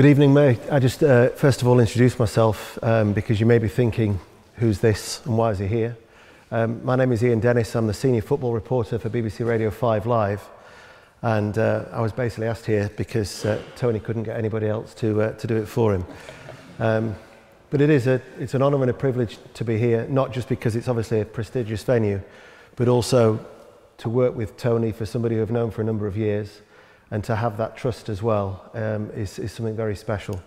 Good 0.00 0.08
evening, 0.08 0.32
May. 0.32 0.58
I 0.70 0.78
just 0.78 1.02
uh, 1.02 1.28
first 1.28 1.60
of 1.60 1.68
all 1.68 1.78
introduce 1.78 2.18
myself 2.18 2.78
um, 2.82 3.12
because 3.12 3.38
you 3.38 3.44
may 3.44 3.58
be 3.58 3.68
thinking, 3.68 4.18
who's 4.54 4.78
this 4.78 5.20
and 5.26 5.36
why 5.36 5.50
is 5.50 5.58
he 5.58 5.66
here? 5.66 5.94
Um, 6.50 6.82
my 6.82 6.96
name 6.96 7.12
is 7.12 7.22
Ian 7.22 7.40
Dennis. 7.40 7.76
I'm 7.76 7.86
the 7.86 7.92
senior 7.92 8.22
football 8.22 8.54
reporter 8.54 8.98
for 8.98 9.10
BBC 9.10 9.46
Radio 9.46 9.70
5 9.70 10.06
Live. 10.06 10.48
And 11.20 11.58
uh, 11.58 11.84
I 11.92 12.00
was 12.00 12.12
basically 12.12 12.46
asked 12.46 12.64
here 12.64 12.90
because 12.96 13.44
uh, 13.44 13.60
Tony 13.76 14.00
couldn't 14.00 14.22
get 14.22 14.38
anybody 14.38 14.68
else 14.68 14.94
to, 14.94 15.20
uh, 15.20 15.32
to 15.32 15.46
do 15.46 15.58
it 15.58 15.66
for 15.66 15.94
him. 15.94 16.06
Um, 16.78 17.14
but 17.68 17.82
it 17.82 17.90
is 17.90 18.06
a, 18.06 18.22
it's 18.38 18.54
an 18.54 18.62
honour 18.62 18.80
and 18.80 18.90
a 18.90 18.94
privilege 18.94 19.36
to 19.52 19.66
be 19.66 19.76
here, 19.76 20.06
not 20.08 20.32
just 20.32 20.48
because 20.48 20.76
it's 20.76 20.88
obviously 20.88 21.20
a 21.20 21.26
prestigious 21.26 21.82
venue, 21.82 22.22
but 22.74 22.88
also 22.88 23.38
to 23.98 24.08
work 24.08 24.34
with 24.34 24.56
Tony 24.56 24.92
for 24.92 25.04
somebody 25.04 25.34
who 25.34 25.42
I've 25.42 25.50
known 25.50 25.70
for 25.70 25.82
a 25.82 25.84
number 25.84 26.06
of 26.06 26.16
years 26.16 26.62
and 27.10 27.24
to 27.24 27.36
have 27.36 27.56
that 27.56 27.76
trust 27.76 28.08
as 28.08 28.22
well 28.22 28.70
um, 28.74 29.10
is, 29.10 29.38
is 29.38 29.52
something 29.52 29.76
very 29.76 29.96
special 29.96 30.40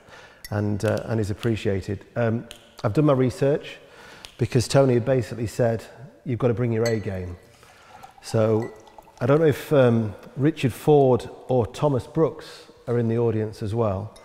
and, 0.52 0.86
uh, 0.86 1.04
and 1.06 1.20
is 1.20 1.30
appreciated. 1.30 2.06
Um, 2.16 2.48
I've 2.84 2.94
done 2.94 3.06
my 3.06 3.14
research 3.14 3.78
because 4.38 4.68
Tony 4.68 4.94
had 4.96 5.06
basically 5.06 5.48
said, 5.48 5.84
you've 6.26 6.40
got 6.40 6.50
to 6.50 6.54
bring 6.54 6.72
your 6.72 6.86
A 6.86 7.00
game. 7.00 7.36
So 8.22 8.72
I 9.20 9.26
don't 9.26 9.40
know 9.40 9.48
if 9.48 9.72
um, 9.74 10.16
Richard 10.38 10.74
Ford 10.74 11.30
or 11.48 11.68
Thomas 11.68 12.08
Brooks 12.08 12.72
are 12.88 12.98
in 12.98 13.08
the 13.08 13.18
audience 13.18 13.62
as 13.62 13.76
well, 13.76 14.18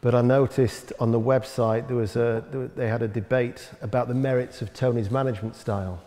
but 0.00 0.14
I 0.14 0.22
noticed 0.22 0.92
on 1.00 1.10
the 1.10 1.20
website 1.20 1.88
there 1.88 1.96
was 1.96 2.16
a, 2.16 2.70
they 2.74 2.88
had 2.88 3.02
a 3.02 3.08
debate 3.08 3.70
about 3.82 4.08
the 4.08 4.14
merits 4.14 4.62
of 4.62 4.72
Tony's 4.72 5.10
management 5.10 5.56
style. 5.56 6.02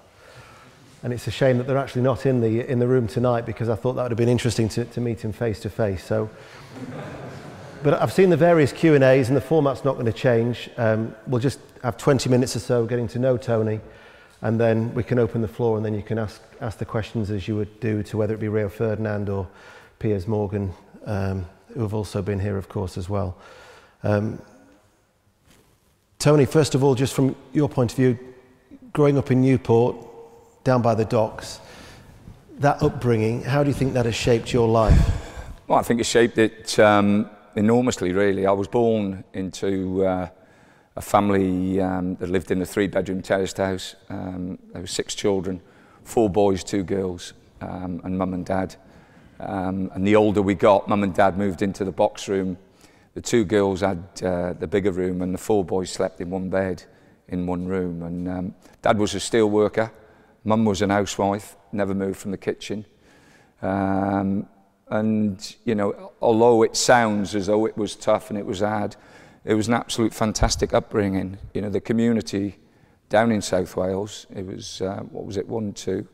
And 1.02 1.14
it's 1.14 1.28
a 1.28 1.32
shame 1.32 1.58
that 1.58 1.68
they're 1.68 1.78
actually 1.78 2.02
not 2.02 2.26
in 2.26 2.42
the, 2.42 2.70
in 2.70 2.80
the 2.80 2.88
room 2.88 3.08
tonight 3.08 3.46
because 3.46 3.70
I 3.70 3.76
thought 3.76 3.94
that 3.94 4.04
would 4.04 4.12
have 4.12 4.18
been 4.18 4.28
interesting 4.28 4.68
to, 4.70 4.86
to 4.86 5.02
meet 5.02 5.22
him 5.22 5.32
face 5.32 5.60
to 5.62 5.70
face. 5.70 6.04
So, 6.04 6.30
but 7.84 7.94
I've 8.02 8.12
seen 8.12 8.30
the 8.30 8.38
various 8.38 8.74
Q&As 8.74 9.30
and 9.30 9.38
the 9.38 9.42
format's 9.42 9.86
not 9.86 9.94
going 9.94 10.08
to 10.08 10.14
change. 10.14 10.70
Um, 10.76 11.16
we'll 11.26 11.40
just 11.40 11.60
have 11.84 11.98
20 11.98 12.30
minutes 12.30 12.56
or 12.56 12.60
so 12.60 12.86
getting 12.86 13.08
to 13.10 13.20
know 13.20 13.38
Tony 13.38 13.80
and 14.42 14.60
then 14.60 14.94
we 14.94 15.04
can 15.04 15.20
open 15.20 15.42
the 15.42 15.48
floor 15.48 15.78
and 15.78 15.86
then 15.86 15.94
you 15.94 16.02
can 16.02 16.18
ask, 16.18 16.42
ask 16.60 16.78
the 16.78 16.86
questions 16.86 17.32
as 17.32 17.48
you 17.48 17.56
would 17.56 17.80
do 17.80 18.04
to 18.04 18.18
whether 18.18 18.34
it 18.34 18.40
be 18.40 18.50
Rio 18.50 18.68
Ferdinand 18.68 19.30
or 19.30 19.48
Piers 20.00 20.28
Morgan, 20.28 20.74
um, 21.06 21.46
who 21.74 21.82
have 21.82 21.94
also 21.94 22.22
been 22.22 22.40
here, 22.40 22.58
of 22.58 22.68
course, 22.68 22.98
as 22.98 23.10
well. 23.10 23.38
Um, 24.04 24.42
Tony, 26.20 26.46
first 26.46 26.76
of 26.76 26.84
all, 26.84 26.96
just 26.96 27.14
from 27.14 27.36
your 27.54 27.70
point 27.70 27.92
of 27.92 27.98
view, 27.98 28.20
growing 28.92 29.18
up 29.18 29.32
in 29.32 29.42
Newport, 29.42 29.96
down 30.64 30.82
by 30.82 30.96
the 30.96 31.06
docks. 31.06 31.60
That 32.60 32.84
upbringing, 32.84 33.44
how 33.44 33.64
do 33.64 33.70
you 33.70 33.74
think 33.74 33.94
that 33.94 34.06
has 34.06 34.16
shaped 34.16 34.52
your 34.52 34.68
life? 34.68 35.00
Well, 35.68 35.80
I 35.80 35.84
think 35.84 36.00
it 36.00 36.06
shaped 36.06 36.38
it 36.38 36.78
um, 36.80 37.30
enormously, 37.56 38.12
really. 38.12 38.46
I 38.46 38.52
was 38.52 38.68
born 38.68 39.24
into 39.34 40.06
uh, 40.06 40.30
a 40.96 41.02
family 41.02 41.80
um, 41.80 42.16
that 42.16 42.30
lived 42.30 42.52
in 42.52 42.62
a 42.62 42.66
three 42.66 42.88
bedroom 42.88 43.22
terraced 43.22 43.58
house. 43.58 43.96
Um, 44.10 44.58
there 44.74 44.82
were 44.82 44.88
six 44.88 45.16
children, 45.16 45.62
four 46.04 46.30
boys, 46.30 46.64
two 46.64 46.84
girls, 46.84 47.34
um, 47.62 48.02
and 48.04 48.18
mum 48.18 48.34
and 48.34 48.46
dad. 48.46 48.76
Um, 49.40 49.90
and 49.94 50.06
the 50.06 50.16
older 50.16 50.42
we 50.42 50.56
got, 50.56 50.90
mum 50.90 51.04
and 51.04 51.14
dad 51.14 51.38
moved 51.38 51.62
into 51.62 51.86
the 51.86 51.92
box 51.92 52.28
room. 52.28 52.58
The 53.14 53.22
two 53.22 53.46
girls 53.46 53.82
had 53.82 54.04
uh, 54.22 54.54
the 54.54 54.68
bigger 54.68 54.92
room, 54.92 55.22
and 55.22 55.34
the 55.34 55.38
four 55.38 55.64
boys 55.64 55.92
slept 55.92 56.20
in 56.20 56.30
one 56.30 56.50
bed 56.50 56.84
in 57.30 57.46
one 57.46 57.68
room. 57.68 58.04
And 58.04 58.28
um, 58.28 58.56
dad 58.82 58.98
was 58.98 59.16
a 59.16 59.20
steel 59.20 59.50
worker. 59.50 59.92
Mum 60.44 60.66
was 60.66 60.82
an 60.82 60.90
housewife, 60.90 61.56
never 61.72 61.94
moved 61.94 62.20
from 62.20 62.32
the 62.32 62.38
kitchen. 62.38 62.86
Um, 63.62 64.48
and, 64.90 65.56
you 65.66 65.76
know, 65.76 66.14
although 66.22 66.64
it 66.64 66.76
sounds 66.76 67.36
as 67.36 67.48
though 67.48 67.66
it 67.66 67.78
was 67.78 67.96
tough 67.96 68.30
and 68.30 68.40
it 68.40 68.46
was 68.46 68.62
hard, 68.62 68.96
it 69.46 69.54
was 69.54 69.68
an 69.68 69.74
absolute 69.74 70.14
fantastic 70.14 70.74
upbringing. 70.74 71.38
You 71.54 71.62
know, 71.62 71.70
the 71.70 71.82
community 71.82 72.58
down 73.10 73.32
in 73.32 73.42
South 73.42 73.76
Wales, 73.76 74.28
it 74.36 74.46
was, 74.46 74.82
uh, 74.82 75.02
what 75.12 75.26
was 75.26 75.38
it, 75.38 75.48
one, 75.48 75.74
two, 75.74 76.08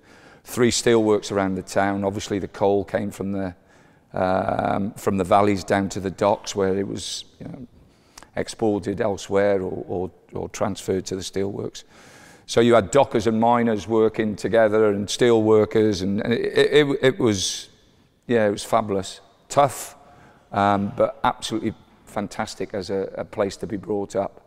three 0.44 0.72
steelworks 0.72 1.32
around 1.32 1.56
the 1.56 1.64
town. 1.64 2.04
Obviously, 2.04 2.40
the 2.40 2.48
coal 2.48 2.84
came 2.84 3.12
from 3.12 3.32
the, 3.32 3.56
um, 4.14 4.94
from 4.94 5.18
the 5.18 5.24
valleys 5.24 5.64
down 5.64 5.90
to 5.90 6.00
the 6.00 6.12
docks 6.12 6.56
where 6.56 6.78
it 6.78 6.88
was 6.88 7.26
you 7.40 7.48
know, 7.48 7.68
exported 8.36 9.02
elsewhere 9.02 9.62
or, 9.62 9.86
or, 9.88 10.12
or 10.34 10.50
transferred 10.50 11.06
to 11.06 11.16
the 11.16 11.22
steelworks. 11.22 11.84
So 12.48 12.62
you 12.62 12.76
had 12.76 12.92
dockers 12.92 13.26
and 13.26 13.40
miners 13.40 13.88
working 13.88 14.36
together 14.36 14.92
and 14.92 15.10
steel 15.10 15.42
workers 15.42 16.02
and, 16.02 16.22
and 16.22 16.32
it, 16.32 16.54
it, 16.56 17.00
it 17.02 17.20
was, 17.20 17.70
yeah, 18.28 18.48
it 18.48 18.52
was 18.52 18.64
fabulous. 18.64 19.20
Tough, 19.50 19.96
um, 20.52 20.94
but 20.96 21.20
absolutely 21.24 21.74
fantastic 22.06 22.74
as 22.74 22.92
a, 22.92 23.12
a 23.18 23.26
place 23.26 23.58
to 23.58 23.68
be 23.68 23.78
brought 23.78 24.16
up. 24.16 24.42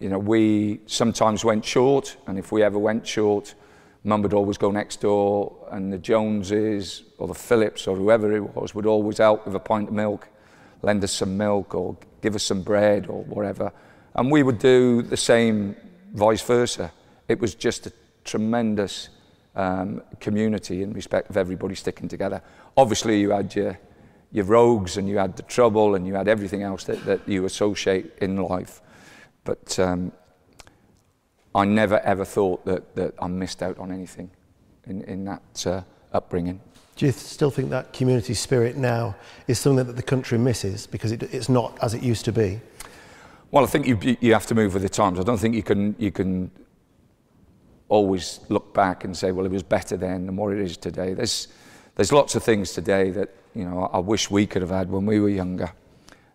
You 0.00 0.08
know, 0.08 0.18
we 0.18 0.80
sometimes 0.86 1.44
went 1.44 1.64
short 1.64 2.16
and 2.26 2.36
if 2.36 2.50
we 2.50 2.64
ever 2.64 2.78
went 2.78 3.06
short, 3.06 3.54
Mum 4.02 4.22
would 4.22 4.34
always 4.34 4.58
go 4.58 4.70
next 4.72 5.00
door 5.00 5.68
and 5.70 5.92
the 5.92 5.98
Joneses 5.98 7.04
or 7.18 7.28
the 7.28 7.34
Phillips 7.34 7.86
or 7.86 7.96
whoever 7.96 8.34
it 8.34 8.56
was 8.56 8.74
would 8.74 8.86
always 8.86 9.18
help 9.18 9.46
with 9.46 9.54
a 9.54 9.60
pint 9.60 9.88
of 9.88 9.94
milk, 9.94 10.28
lend 10.82 11.02
us 11.04 11.12
some 11.12 11.36
milk 11.36 11.76
or 11.76 11.96
give 12.22 12.34
us 12.34 12.42
some 12.42 12.62
bread 12.62 13.06
or 13.08 13.22
whatever. 13.24 13.72
And 14.16 14.32
we 14.32 14.42
would 14.42 14.58
do 14.58 15.02
the 15.02 15.16
same 15.16 15.76
vice 16.12 16.42
versa 16.42 16.92
it 17.28 17.40
was 17.40 17.54
just 17.54 17.86
a 17.86 17.92
tremendous 18.24 19.08
um, 19.54 20.02
community 20.20 20.82
in 20.82 20.92
respect 20.92 21.30
of 21.30 21.36
everybody 21.36 21.74
sticking 21.74 22.08
together. 22.08 22.42
Obviously, 22.76 23.20
you 23.20 23.30
had 23.30 23.54
your, 23.54 23.78
your 24.32 24.44
rogues 24.44 24.96
and 24.96 25.08
you 25.08 25.18
had 25.18 25.36
the 25.36 25.42
trouble 25.42 25.94
and 25.94 26.06
you 26.06 26.14
had 26.14 26.28
everything 26.28 26.62
else 26.62 26.84
that, 26.84 27.04
that 27.06 27.26
you 27.26 27.44
associate 27.46 28.12
in 28.20 28.36
life. 28.36 28.82
But 29.44 29.78
um, 29.78 30.12
I 31.54 31.64
never 31.64 31.98
ever 32.00 32.24
thought 32.24 32.64
that, 32.66 32.94
that 32.96 33.14
I 33.20 33.28
missed 33.28 33.62
out 33.62 33.78
on 33.78 33.90
anything 33.90 34.30
in, 34.86 35.02
in 35.02 35.24
that 35.24 35.66
uh, 35.66 35.82
upbringing. 36.12 36.60
Do 36.96 37.06
you 37.06 37.12
still 37.12 37.50
think 37.50 37.70
that 37.70 37.92
community 37.92 38.34
spirit 38.34 38.76
now 38.76 39.16
is 39.48 39.58
something 39.58 39.86
that 39.86 39.96
the 39.96 40.02
country 40.02 40.38
misses 40.38 40.86
because 40.86 41.12
it, 41.12 41.22
it's 41.22 41.48
not 41.48 41.76
as 41.82 41.94
it 41.94 42.02
used 42.02 42.24
to 42.24 42.32
be? 42.32 42.60
Well, 43.50 43.64
I 43.64 43.66
think 43.66 43.86
you, 43.86 44.16
you 44.20 44.32
have 44.32 44.46
to 44.46 44.54
move 44.54 44.74
with 44.74 44.82
the 44.82 44.88
times. 44.88 45.20
I 45.20 45.22
don't 45.22 45.38
think 45.38 45.54
you 45.54 45.62
can, 45.62 45.94
you 45.98 46.10
can 46.10 46.50
always 47.88 48.40
look 48.48 48.74
back 48.74 49.04
and 49.04 49.16
say, 49.16 49.32
well, 49.32 49.46
it 49.46 49.52
was 49.52 49.62
better 49.62 49.96
then 49.96 50.26
than 50.26 50.36
what 50.36 50.52
it 50.52 50.60
is 50.60 50.76
today. 50.76 51.14
There's, 51.14 51.48
there's 51.94 52.12
lots 52.12 52.34
of 52.34 52.42
things 52.42 52.72
today 52.72 53.10
that, 53.10 53.30
you 53.54 53.64
know, 53.64 53.88
I 53.92 53.98
wish 53.98 54.30
we 54.30 54.46
could 54.46 54.62
have 54.62 54.70
had 54.70 54.90
when 54.90 55.06
we 55.06 55.20
were 55.20 55.28
younger. 55.28 55.70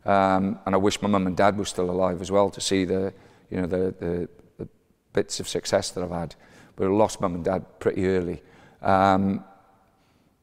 Um, 0.05 0.59
and 0.65 0.73
I 0.73 0.77
wish 0.77 1.01
my 1.01 1.07
mum 1.07 1.27
and 1.27 1.37
dad 1.37 1.57
were 1.57 1.65
still 1.65 1.89
alive 1.89 2.21
as 2.21 2.31
well 2.31 2.49
to 2.49 2.61
see 2.61 2.85
the, 2.85 3.13
you 3.49 3.61
know, 3.61 3.67
the, 3.67 3.93
the, 3.99 4.29
the 4.57 4.67
bits 5.13 5.39
of 5.39 5.47
success 5.47 5.91
that 5.91 6.03
I've 6.03 6.11
had. 6.11 6.35
But 6.75 6.87
I 6.87 6.89
lost 6.89 7.21
mum 7.21 7.35
and 7.35 7.43
dad 7.43 7.65
pretty 7.79 8.07
early. 8.07 8.41
Um, 8.81 9.43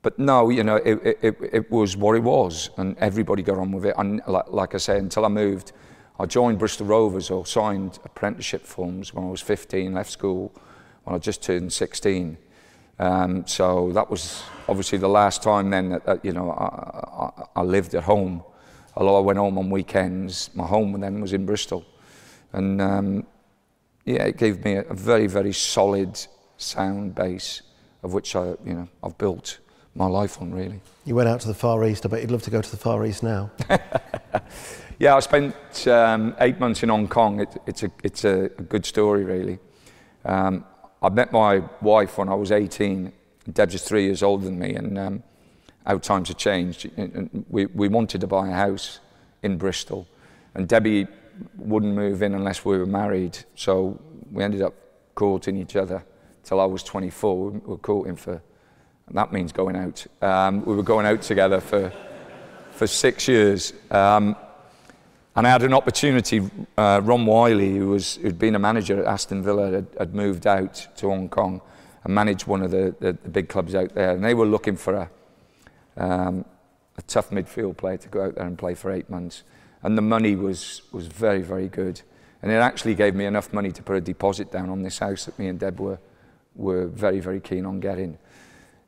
but 0.03 0.19
no, 0.19 0.49
you 0.51 0.63
know, 0.63 0.77
it, 0.77 1.19
it, 1.23 1.37
it 1.53 1.71
was 1.71 1.97
what 1.97 2.15
it 2.15 2.23
was, 2.23 2.71
and 2.77 2.97
everybody 2.99 3.43
got 3.43 3.59
on 3.59 3.73
with 3.73 3.85
it. 3.85 3.95
And 3.99 4.23
like, 4.27 4.49
like 4.49 4.75
I 4.75 4.79
say, 4.79 4.99
until 4.99 5.25
I 5.25 5.29
moved, 5.29 5.73
I 6.21 6.27
joined 6.27 6.59
Bristol 6.59 6.87
Rovers 6.87 7.31
or 7.31 7.45
signed 7.45 7.99
apprenticeship 8.05 8.65
forms 8.65 9.13
when 9.13 9.25
I 9.25 9.29
was 9.29 9.41
15, 9.41 9.93
left 9.93 10.11
school, 10.11 10.53
when 11.09 11.15
I 11.15 11.19
just 11.19 11.43
turned 11.43 11.73
16. 11.73 12.37
Um, 12.99 13.47
so 13.47 13.93
that 13.93 14.11
was 14.11 14.43
obviously 14.69 14.99
the 14.99 15.09
last 15.09 15.43
time 15.43 15.71
then 15.71 15.89
that, 15.89 16.05
that 16.05 16.25
you 16.25 16.33
know 16.33 16.51
I, 16.51 17.25
I, 17.25 17.61
I, 17.61 17.63
lived 17.63 17.95
at 17.95 18.03
home. 18.03 18.43
Although 18.95 19.17
I 19.17 19.21
went 19.21 19.39
home 19.39 19.57
on 19.57 19.71
weekends, 19.71 20.51
my 20.55 20.67
home 20.67 21.01
then 21.01 21.21
was 21.21 21.33
in 21.33 21.47
Bristol, 21.47 21.87
and 22.53 22.83
um, 22.83 23.27
yeah, 24.05 24.25
it 24.25 24.37
gave 24.37 24.65
me 24.65 24.75
a, 24.75 24.83
very 24.93 25.29
very 25.29 25.53
solid 25.53 26.21
sound 26.57 27.15
base 27.15 27.63
of 28.03 28.13
which 28.13 28.35
I 28.37 28.49
you 28.65 28.75
know 28.75 28.89
I've 29.03 29.17
built 29.17 29.61
my 29.95 30.07
life 30.07 30.43
on 30.43 30.53
really. 30.53 30.81
You 31.07 31.15
went 31.15 31.29
out 31.29 31.41
to 31.41 31.49
the 31.49 31.55
Far 31.55 31.85
East. 31.87 32.05
I 32.05 32.09
bet 32.09 32.21
you'd 32.21 32.33
love 32.33 32.43
to 32.43 32.51
go 32.51 32.61
to 32.61 32.71
the 32.71 32.77
Far 32.77 33.07
East 33.07 33.23
now. 33.23 33.51
yeah, 34.99 35.15
I 35.15 35.21
spent 35.21 35.55
um, 35.87 36.35
eight 36.41 36.59
months 36.59 36.83
in 36.83 36.89
Hong 36.91 37.09
Kong. 37.09 37.41
It, 37.41 37.57
it's 37.67 37.85
a 37.85 37.91
it's 38.03 38.25
a 38.25 38.49
good 38.69 38.85
story 38.85 39.25
really. 39.25 39.61
Um, 40.25 40.65
I 41.03 41.09
met 41.11 41.33
my 41.33 41.63
wife 41.81 42.19
when 42.19 42.29
I 42.29 42.35
was 42.35 42.51
18. 42.51 43.13
Deb's 43.53 43.73
just 43.73 43.87
three 43.87 44.05
years 44.05 44.23
older 44.23 44.45
than 44.45 44.59
me, 44.59 44.75
and 44.75 44.99
um, 44.99 45.23
times 46.01 46.29
have 46.29 46.37
changed. 46.37 46.91
We, 47.49 47.67
we 47.67 47.89
wanted 47.89 48.21
to 48.21 48.27
buy 48.27 48.49
a 48.49 48.53
house 48.53 49.01
in 49.43 49.57
Bristol, 49.59 50.07
and 50.55 50.69
Debbie 50.69 51.07
wouldn't 51.57 51.95
move 51.95 52.23
in 52.23 52.35
unless 52.35 52.65
we 52.65 52.77
were 52.77 52.87
married. 52.87 53.39
So 53.55 53.99
we 54.33 54.43
ended 54.43 54.63
up 54.63 54.75
courting 55.15 55.57
each 55.57 55.77
other 55.77 56.05
till 56.43 56.61
I 56.61 56.65
was 56.65 56.83
24. 56.83 57.51
We 57.51 57.59
were 57.61 57.79
courting 57.79 58.17
for, 58.17 58.43
and 59.07 59.17
that 59.17 59.33
means 59.33 59.53
going 59.53 59.77
out. 59.77 60.07
Um, 60.21 60.65
we 60.65 60.75
were 60.75 60.83
going 60.83 61.07
out 61.07 61.23
together 61.23 61.61
for 61.61 61.93
for 62.79 62.87
six 62.87 63.27
years. 63.27 63.73
Um, 63.91 64.37
and 65.39 65.47
I 65.47 65.51
had 65.51 65.63
an 65.63 65.73
opportunity, 65.73 66.51
uh, 66.77 67.01
Ron 67.05 67.25
Wylie, 67.25 67.77
who 67.77 67.91
was, 67.91 68.17
who'd 68.17 68.41
been 68.41 68.57
a 68.57 68.59
manager 68.59 68.99
at 68.99 69.07
Aston 69.07 69.45
Villa, 69.45 69.71
had, 69.71 69.87
had 69.97 70.13
moved 70.13 70.49
out 70.49 70.89
to 70.97 71.07
Hong 71.07 71.29
Kong 71.29 71.61
and 72.03 72.13
managed 72.13 72.49
one 72.49 72.61
of 72.61 72.73
the, 72.73 72.93
the, 72.99 73.13
the 73.13 73.29
big 73.29 73.49
clubs 73.49 73.73
out 73.77 73.95
there. 73.95 74.11
And 74.11 74.25
they 74.25 74.35
were 74.35 74.47
looking 74.47 74.77
for 74.77 74.95
a, 75.97 76.03
um, 76.05 76.45
a 76.97 77.03
tough 77.03 77.31
midfield 77.31 77.77
player 77.77 77.99
to 77.99 78.09
go 78.09 78.25
out 78.25 78.35
there 78.35 78.49
and 78.49 78.59
play 78.59 78.75
for 78.75 78.91
eight 78.91 79.09
months. 79.09 79.45
and 79.85 79.97
the 79.97 80.03
money 80.03 80.35
was, 80.35 80.83
was 80.91 81.07
very, 81.07 81.43
very 81.43 81.69
good. 81.69 82.03
And 82.43 82.51
it 82.51 82.57
actually 82.57 82.97
gave 82.97 83.15
me 83.15 83.25
enough 83.25 83.53
money 83.53 83.71
to 83.71 83.81
put 83.81 83.95
a 83.95 84.01
deposit 84.01 84.51
down 84.51 84.69
on 84.71 84.83
this 84.83 84.99
house 84.99 85.27
that 85.27 85.39
me 85.39 85.47
and 85.47 85.61
Deb 85.61 85.79
were, 85.79 86.01
were 86.57 86.89
very, 86.89 87.21
very 87.21 87.39
keen 87.39 87.65
on 87.65 87.79
getting. 87.79 88.19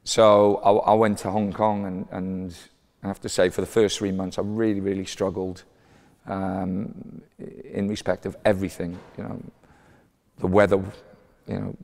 So 0.02 0.56
I, 0.56 0.72
I 0.90 0.94
went 0.94 1.18
to 1.18 1.30
Hong 1.30 1.52
Kong, 1.52 1.86
and, 1.86 2.08
and 2.10 2.56
I 3.04 3.06
have 3.06 3.20
to 3.20 3.28
say, 3.28 3.50
for 3.50 3.60
the 3.60 3.68
first 3.68 3.98
three 3.98 4.10
months, 4.10 4.36
I 4.36 4.42
really, 4.42 4.80
really 4.80 5.04
struggled 5.04 5.62
um, 6.30 7.22
in 7.38 7.88
respect 7.88 8.24
of 8.24 8.36
everything. 8.44 8.98
You 9.18 9.24
know, 9.24 9.42
the 10.38 10.46
weather, 10.46 10.82
you 11.46 11.58
know, 11.58 11.76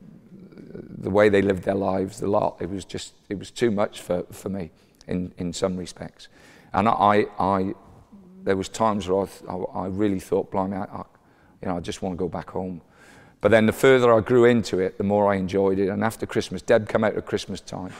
the 0.97 1.09
way 1.09 1.29
they 1.29 1.41
lived 1.41 1.63
their 1.63 1.75
lives, 1.75 2.19
the 2.19 2.27
lot. 2.27 2.57
It 2.59 2.69
was 2.69 2.85
just, 2.85 3.13
it 3.29 3.37
was 3.37 3.51
too 3.51 3.71
much 3.71 4.01
for, 4.01 4.23
for 4.31 4.49
me 4.49 4.71
in, 5.07 5.33
in 5.37 5.53
some 5.53 5.77
respects. 5.77 6.27
And 6.73 6.87
I, 6.87 7.25
I, 7.39 7.73
there 8.43 8.57
was 8.57 8.69
times 8.69 9.07
where 9.07 9.27
I, 9.49 9.53
I, 9.53 9.87
really 9.87 10.19
thought, 10.19 10.51
blimey, 10.51 10.77
I, 10.77 10.83
I, 10.83 11.03
you 11.61 11.67
know, 11.67 11.77
I 11.77 11.79
just 11.79 12.01
want 12.01 12.13
to 12.13 12.17
go 12.17 12.29
back 12.29 12.49
home. 12.49 12.81
But 13.41 13.51
then 13.51 13.65
the 13.65 13.73
further 13.73 14.13
I 14.13 14.19
grew 14.21 14.45
into 14.45 14.79
it, 14.79 14.97
the 14.97 15.03
more 15.03 15.31
I 15.31 15.35
enjoyed 15.35 15.79
it. 15.79 15.89
And 15.89 16.03
after 16.03 16.25
Christmas, 16.25 16.61
Deb 16.61 16.89
came 16.89 17.03
out 17.03 17.15
at 17.15 17.25
Christmas 17.25 17.61
time 17.61 17.93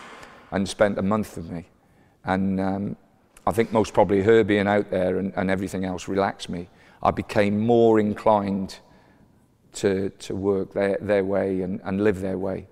and 0.51 0.67
spent 0.67 0.97
a 0.97 1.01
month 1.01 1.37
with 1.37 1.49
me. 1.49 1.65
And 2.25 2.59
um, 2.59 2.95
I 3.47 3.51
think 3.51 3.71
most 3.71 3.93
probably 3.93 4.21
her 4.23 4.43
being 4.43 4.67
out 4.67 4.91
there 4.91 5.17
and, 5.17 5.31
and 5.37 5.49
everything 5.49 5.85
else 5.85 6.09
relaxed 6.09 6.49
me. 6.49 6.67
I 7.01 7.11
became 7.11 7.65
more 7.65 7.97
inclined 7.97 8.79
to, 9.75 10.09
to 10.09 10.35
work 10.35 10.73
their, 10.73 10.97
their 10.99 11.23
way 11.23 11.61
and, 11.61 11.79
and 11.85 12.03
live 12.03 12.19
their 12.19 12.37
way. 12.37 12.67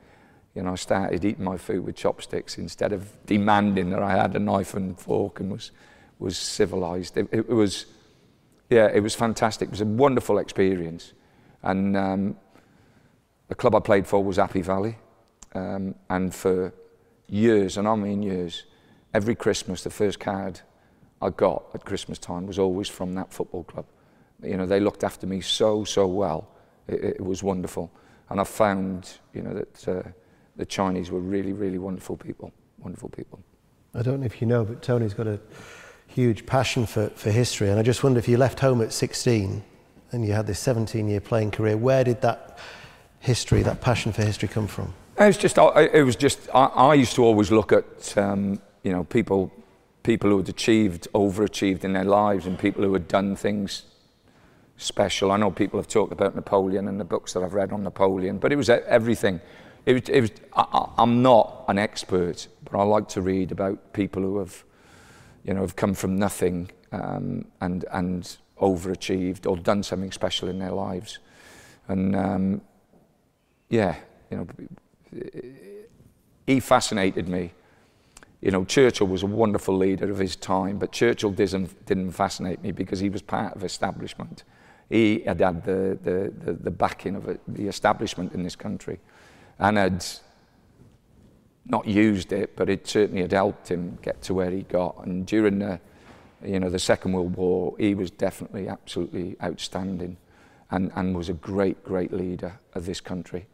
You 0.54 0.64
know, 0.64 0.74
I 0.74 0.76
started 0.76 1.24
eating 1.24 1.46
my 1.46 1.56
food 1.56 1.86
with 1.86 1.96
chopsticks 1.96 2.58
instead 2.58 2.92
of 2.92 3.08
demanding 3.26 3.90
that 3.92 4.04
I 4.04 4.12
had 4.12 4.36
a 4.36 4.40
knife 4.40 4.74
and 4.74 5.00
fork 5.00 5.40
and 5.40 5.50
was, 5.50 5.72
was 6.20 6.38
civilized. 6.38 7.16
It, 7.16 7.30
it 7.32 7.48
was, 7.48 7.86
yeah, 8.70 8.90
it 8.94 9.00
was 9.00 9.16
fantastic. 9.16 9.70
It 9.70 9.72
was 9.72 9.82
a 9.82 9.86
wonderful 9.86 10.40
experience. 10.40 11.14
And 11.64 11.96
um, 11.96 12.36
the 13.48 13.56
club 13.56 13.76
I 13.76 13.80
played 13.80 14.08
for 14.08 14.22
was 14.22 14.36
Happy 14.36 14.62
Valley. 14.62 14.98
Um, 15.54 15.96
and 16.10 16.36
for 16.36 16.74
years, 17.30 17.78
and 17.78 17.88
I 17.88 17.96
mean 17.96 18.22
years, 18.22 18.66
every 19.16 19.34
Christmas, 19.34 19.82
the 19.82 19.90
first 19.90 20.20
card 20.20 20.60
I 21.22 21.30
got 21.30 21.64
at 21.74 21.86
Christmas 21.86 22.20
time 22.20 22.46
was 22.46 22.60
always 22.60 22.90
from 22.90 23.16
that 23.16 23.32
football 23.32 23.64
club. 23.64 23.86
You 24.44 24.58
know, 24.58 24.66
they 24.66 24.82
looked 24.82 25.06
after 25.06 25.26
me 25.26 25.40
so, 25.40 25.86
so 25.86 26.06
well. 26.06 26.50
It, 26.90 27.04
it 27.04 27.22
was 27.22 27.42
wonderful. 27.42 27.90
And 28.30 28.42
I 28.42 28.44
found, 28.44 29.18
you 29.34 29.42
know, 29.42 29.54
that 29.54 29.88
uh, 29.88 30.04
the 30.58 30.66
Chinese 30.66 31.12
were 31.12 31.22
really, 31.22 31.54
really 31.54 31.78
wonderful 31.78 32.18
people. 32.18 32.52
Wonderful 32.80 33.08
people. 33.08 33.40
I 33.94 34.02
don't 34.02 34.20
know 34.20 34.26
if 34.26 34.42
you 34.42 34.48
know, 34.48 34.66
but 34.66 34.82
Tony's 34.82 35.14
got 35.14 35.28
a 35.28 35.40
huge 36.08 36.46
passion 36.46 36.86
for, 36.86 37.08
for 37.12 37.32
history. 37.32 37.70
And 37.70 37.80
I 37.80 37.84
just 37.84 38.04
wonder 38.04 38.20
if 38.20 38.28
you 38.28 38.36
left 38.36 38.60
home 38.60 38.82
at 38.82 38.92
16 38.92 39.64
and 40.12 40.26
you 40.26 40.34
had 40.34 40.46
this 40.46 40.60
17 40.60 41.08
year 41.08 41.22
playing 41.22 41.52
career, 41.52 41.78
where 41.78 42.04
did 42.04 42.20
that 42.22 42.60
history, 43.22 43.64
that 43.64 43.80
passion 43.80 44.12
for 44.12 44.24
history 44.24 44.50
come 44.50 44.68
from? 44.68 44.94
It 45.18 45.28
was 45.28 45.38
just, 45.38 45.58
it 45.58 46.06
was 46.06 46.18
just 46.18 46.50
I, 46.54 46.66
I 46.66 46.94
used 46.96 47.16
to 47.16 47.24
always 47.24 47.50
look 47.50 47.72
at, 47.72 48.18
um, 48.18 48.60
you 48.86 48.92
know, 48.92 49.04
people, 49.04 49.52
people 50.04 50.30
who 50.30 50.38
had 50.38 50.48
achieved, 50.48 51.08
overachieved 51.16 51.84
in 51.84 51.94
their 51.94 52.04
lives 52.04 52.46
and 52.46 52.58
people 52.58 52.84
who 52.84 52.94
had 52.94 53.08
done 53.08 53.36
things 53.36 53.82
special. 54.78 55.32
I 55.32 55.38
know 55.38 55.50
people 55.50 55.80
have 55.80 55.88
talked 55.88 56.14
about 56.14 56.36
Napoleon 56.36 56.88
and 56.88 57.00
the 57.00 57.04
books 57.04 57.34
that 57.34 57.42
I've 57.42 57.56
read 57.56 57.74
on 57.74 57.82
Napoleon, 57.82 58.38
but 58.38 58.52
it 58.52 58.58
was 58.58 58.70
everything. 58.70 59.42
It 59.88 59.94
was, 59.94 60.10
it 60.10 60.22
was, 60.22 60.32
I, 60.56 60.88
I'm 61.00 61.24
not 61.24 61.66
an 61.68 61.80
expert, 61.80 62.48
but 62.64 62.78
I 62.78 62.84
like 62.84 63.10
to 63.10 63.22
read 63.22 63.52
about 63.52 63.92
people 63.94 64.22
who 64.22 64.38
have, 64.38 64.64
you 65.44 65.56
know, 65.56 65.62
have 65.62 65.76
come 65.76 65.96
from 65.96 66.18
nothing 66.18 66.70
um, 66.92 67.46
and, 67.62 67.86
and 67.92 68.38
overachieved 68.62 69.50
or 69.50 69.58
done 69.58 69.82
something 69.82 70.12
special 70.12 70.48
in 70.48 70.60
their 70.60 70.72
lives. 70.72 71.18
And 71.88 72.16
um, 72.16 72.62
yeah, 73.68 73.96
you 74.30 74.38
know, 74.38 75.22
he 76.46 76.60
fascinated 76.60 77.28
me. 77.28 77.52
You 78.46 78.52
know, 78.52 78.64
Churchill 78.64 79.08
was 79.08 79.24
a 79.24 79.26
wonderful 79.26 79.76
leader 79.76 80.12
of 80.12 80.20
his 80.20 80.36
time, 80.36 80.78
but 80.78 80.92
Churchill 80.92 81.32
didn't, 81.32 81.84
didn't 81.88 82.12
fascinate 82.12 82.62
me 82.62 82.72
because 82.72 83.00
he 83.00 83.10
was 83.10 83.24
part 83.24 83.56
of 83.56 83.64
establishment. 83.64 84.44
He 84.88 85.22
had 85.26 85.40
had 85.40 85.66
the, 85.66 85.98
the, 86.04 86.32
the, 86.46 86.54
the 86.54 86.70
backing 86.70 87.16
of 87.16 87.40
the 87.48 87.68
establishment 87.68 88.34
in 88.34 88.44
this 88.44 88.56
country 88.56 89.00
and 89.58 89.78
had 89.78 90.06
not 91.66 91.88
used 91.88 92.34
it, 92.34 92.56
but 92.56 92.70
it 92.70 92.86
certainly 92.86 93.24
had 93.24 93.32
helped 93.32 93.68
him 93.68 93.98
get 94.04 94.22
to 94.22 94.36
where 94.36 94.52
he 94.52 94.62
got. 94.62 95.08
And 95.08 95.26
during 95.26 95.58
the, 95.58 95.80
you 96.46 96.60
know, 96.60 96.70
the 96.70 96.78
Second 96.78 97.14
World 97.14 97.36
War, 97.36 97.74
he 97.80 97.96
was 97.96 98.12
definitely 98.12 98.68
absolutely 98.68 99.38
outstanding 99.44 100.18
and, 100.70 100.92
and 100.94 101.18
was 101.18 101.30
a 101.30 101.34
great, 101.34 101.84
great 101.84 102.14
leader 102.14 102.60
of 102.76 102.86
this 102.86 103.02
country. 103.02 103.48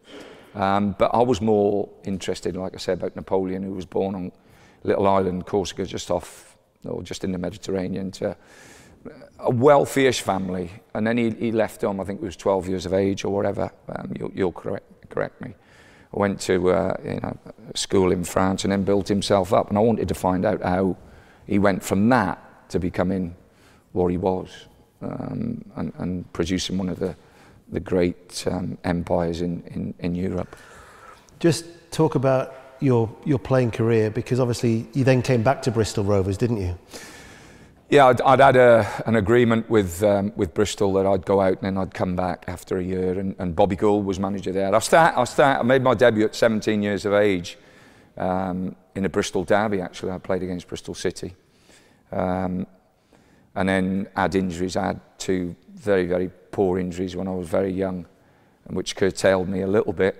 Um, 0.53 0.97
but 0.99 1.11
I 1.13 1.21
was 1.21 1.39
more 1.39 1.87
interested, 2.03 2.57
like 2.57 2.73
I 2.73 2.77
said, 2.77 2.97
about 2.97 3.15
Napoleon, 3.15 3.63
who 3.63 3.71
was 3.71 3.85
born 3.85 4.15
on 4.15 4.33
little 4.83 5.07
island, 5.07 5.45
Corsica, 5.45 5.85
just 5.85 6.11
off, 6.11 6.57
or 6.85 7.03
just 7.03 7.23
in 7.23 7.31
the 7.31 7.37
Mediterranean, 7.37 8.11
to 8.11 8.35
a 9.39 9.49
wealthy-ish 9.49 10.21
family. 10.21 10.71
And 10.93 11.05
then 11.05 11.17
he, 11.17 11.31
he 11.31 11.51
left 11.51 11.81
home, 11.81 11.99
I 11.99 12.03
think 12.03 12.19
he 12.19 12.25
was 12.25 12.35
12 12.35 12.69
years 12.69 12.85
of 12.85 12.93
age 12.93 13.23
or 13.23 13.33
whatever. 13.33 13.71
Um, 13.89 14.13
you'll, 14.17 14.31
you'll 14.33 14.51
correct, 14.51 15.09
correct 15.09 15.41
me. 15.41 15.53
I 16.13 16.19
went 16.19 16.39
to 16.41 16.71
uh, 16.71 16.97
you 17.03 17.19
know, 17.21 17.37
school 17.73 18.11
in 18.11 18.23
France 18.23 18.63
and 18.63 18.71
then 18.71 18.83
built 18.83 19.07
himself 19.07 19.53
up. 19.53 19.69
And 19.69 19.77
I 19.77 19.81
wanted 19.81 20.07
to 20.09 20.13
find 20.13 20.45
out 20.45 20.61
how 20.61 20.97
he 21.47 21.57
went 21.57 21.83
from 21.83 22.09
that 22.09 22.69
to 22.69 22.79
becoming 22.79 23.35
what 23.93 24.07
he 24.07 24.17
was 24.17 24.67
um, 25.01 25.63
and, 25.75 25.93
and 25.97 26.33
producing 26.33 26.77
one 26.77 26.89
of 26.89 26.99
the 26.99 27.15
the 27.71 27.79
great 27.79 28.45
um, 28.47 28.77
empires 28.83 29.41
in, 29.41 29.63
in, 29.67 29.93
in 29.99 30.15
Europe. 30.15 30.55
Just 31.39 31.65
talk 31.91 32.15
about 32.15 32.53
your, 32.81 33.13
your 33.25 33.39
playing 33.39 33.71
career 33.71 34.09
because 34.09 34.39
obviously 34.39 34.87
you 34.93 35.03
then 35.03 35.21
came 35.21 35.43
back 35.43 35.61
to 35.63 35.71
Bristol 35.71 36.03
Rovers, 36.03 36.37
didn't 36.37 36.57
you? 36.57 36.77
Yeah, 37.89 38.07
I'd, 38.07 38.21
I'd 38.21 38.39
had 38.39 38.55
a, 38.55 39.03
an 39.05 39.15
agreement 39.15 39.69
with, 39.69 40.01
um, 40.01 40.31
with 40.35 40.53
Bristol 40.53 40.93
that 40.93 41.05
I'd 41.05 41.25
go 41.25 41.41
out 41.41 41.53
and 41.53 41.61
then 41.61 41.77
I'd 41.77 41.93
come 41.93 42.15
back 42.15 42.45
after 42.47 42.77
a 42.77 42.83
year, 42.83 43.19
and, 43.19 43.35
and 43.37 43.53
Bobby 43.53 43.75
Gould 43.75 44.05
was 44.05 44.17
manager 44.17 44.53
there. 44.53 44.73
I, 44.73 44.79
start, 44.79 45.17
I, 45.17 45.23
start, 45.25 45.59
I 45.59 45.63
made 45.63 45.81
my 45.81 45.93
debut 45.93 46.23
at 46.23 46.33
17 46.33 46.81
years 46.81 47.05
of 47.05 47.13
age 47.13 47.57
um, 48.17 48.77
in 48.95 49.03
a 49.03 49.09
Bristol 49.09 49.43
derby, 49.43 49.81
actually. 49.81 50.11
I 50.11 50.19
played 50.19 50.41
against 50.41 50.69
Bristol 50.69 50.93
City. 50.93 51.35
Um, 52.13 52.65
and 53.55 53.67
then 53.67 54.07
had 54.15 54.35
injuries. 54.35 54.75
I 54.75 54.87
had 54.87 55.01
two 55.17 55.55
very, 55.73 56.05
very 56.05 56.29
poor 56.51 56.79
injuries 56.79 57.15
when 57.15 57.27
I 57.27 57.31
was 57.31 57.47
very 57.47 57.71
young, 57.71 58.05
and 58.65 58.77
which 58.77 58.95
curtailed 58.95 59.49
me 59.49 59.61
a 59.61 59.67
little 59.67 59.93
bit. 59.93 60.15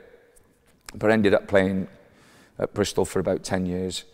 But 0.94 1.12
ended 1.12 1.34
up 1.34 1.48
playing 1.48 1.88
at 2.60 2.74
Bristol 2.74 3.06
for 3.06 3.20
about 3.20 3.44
10 3.44 3.66
years. 3.66 4.06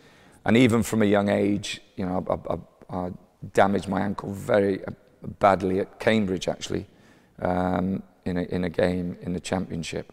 And 0.44 0.56
even 0.56 0.82
from 0.82 1.02
a 1.02 1.06
young 1.06 1.28
age, 1.28 1.80
you 1.96 2.06
know, 2.06 2.24
I, 2.28 2.54
I, 2.54 3.06
I 3.06 3.10
damaged 3.52 3.88
my 3.88 4.00
ankle 4.00 4.32
very 4.32 4.82
badly 5.38 5.80
at 5.80 6.00
Cambridge, 6.00 6.48
actually, 6.48 6.86
um, 7.40 8.02
in, 8.24 8.36
a, 8.36 8.42
in 8.42 8.64
a 8.64 8.70
game 8.70 9.16
in 9.20 9.32
the 9.32 9.40
championship, 9.40 10.12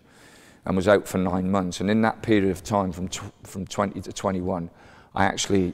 and 0.65 0.75
was 0.75 0.87
out 0.87 1.07
for 1.07 1.17
nine 1.17 1.49
months. 1.49 1.79
And 1.79 1.89
in 1.89 2.01
that 2.01 2.21
period 2.21 2.49
of 2.49 2.63
time, 2.63 2.91
from, 2.91 3.09
from 3.43 3.65
20 3.65 4.01
to 4.01 4.11
21, 4.11 4.69
I 5.13 5.25
actually 5.25 5.73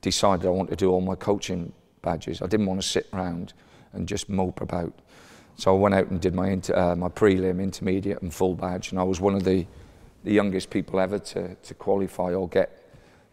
decided 0.00 0.46
I 0.46 0.50
wanted 0.50 0.70
to 0.70 0.76
do 0.76 0.90
all 0.90 1.00
my 1.00 1.14
coaching 1.14 1.72
badges. 2.02 2.42
I 2.42 2.46
didn't 2.46 2.66
want 2.66 2.80
to 2.80 2.86
sit 2.86 3.08
around 3.12 3.52
and 3.92 4.06
just 4.06 4.28
mope 4.28 4.60
about. 4.60 4.92
So 5.56 5.74
I 5.74 5.78
went 5.78 5.94
out 5.94 6.08
and 6.08 6.20
did 6.20 6.34
my, 6.34 6.50
inter, 6.50 6.76
uh, 6.76 6.94
my 6.94 7.08
prelim, 7.08 7.60
intermediate 7.60 8.22
and 8.22 8.32
full 8.32 8.54
badge 8.54 8.92
and 8.92 9.00
I 9.00 9.02
was 9.02 9.20
one 9.20 9.34
of 9.34 9.42
the, 9.42 9.66
the 10.24 10.32
youngest 10.32 10.70
people 10.70 11.00
ever 11.00 11.18
to, 11.18 11.54
to 11.54 11.74
qualify 11.74 12.34
or 12.34 12.48
get 12.48 12.84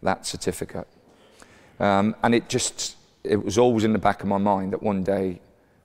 that 0.02 0.26
certificate. 0.26 0.86
Um, 1.78 2.16
and 2.22 2.34
it 2.34 2.48
just, 2.48 2.96
it 3.24 3.44
was 3.44 3.58
always 3.58 3.84
in 3.84 3.92
the 3.92 3.98
back 3.98 4.22
of 4.22 4.28
my 4.28 4.38
mind 4.38 4.72
that 4.72 4.82
one 4.82 5.02
day 5.02 5.40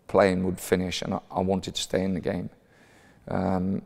playing 0.08 0.44
would 0.46 0.60
finish 0.60 1.02
and 1.02 1.14
I, 1.14 1.20
I 1.32 1.40
wanted 1.42 1.76
to 1.76 1.82
stay 1.82 2.04
in 2.04 2.14
the 2.14 2.20
game. 2.20 2.50
Um, 3.28 3.82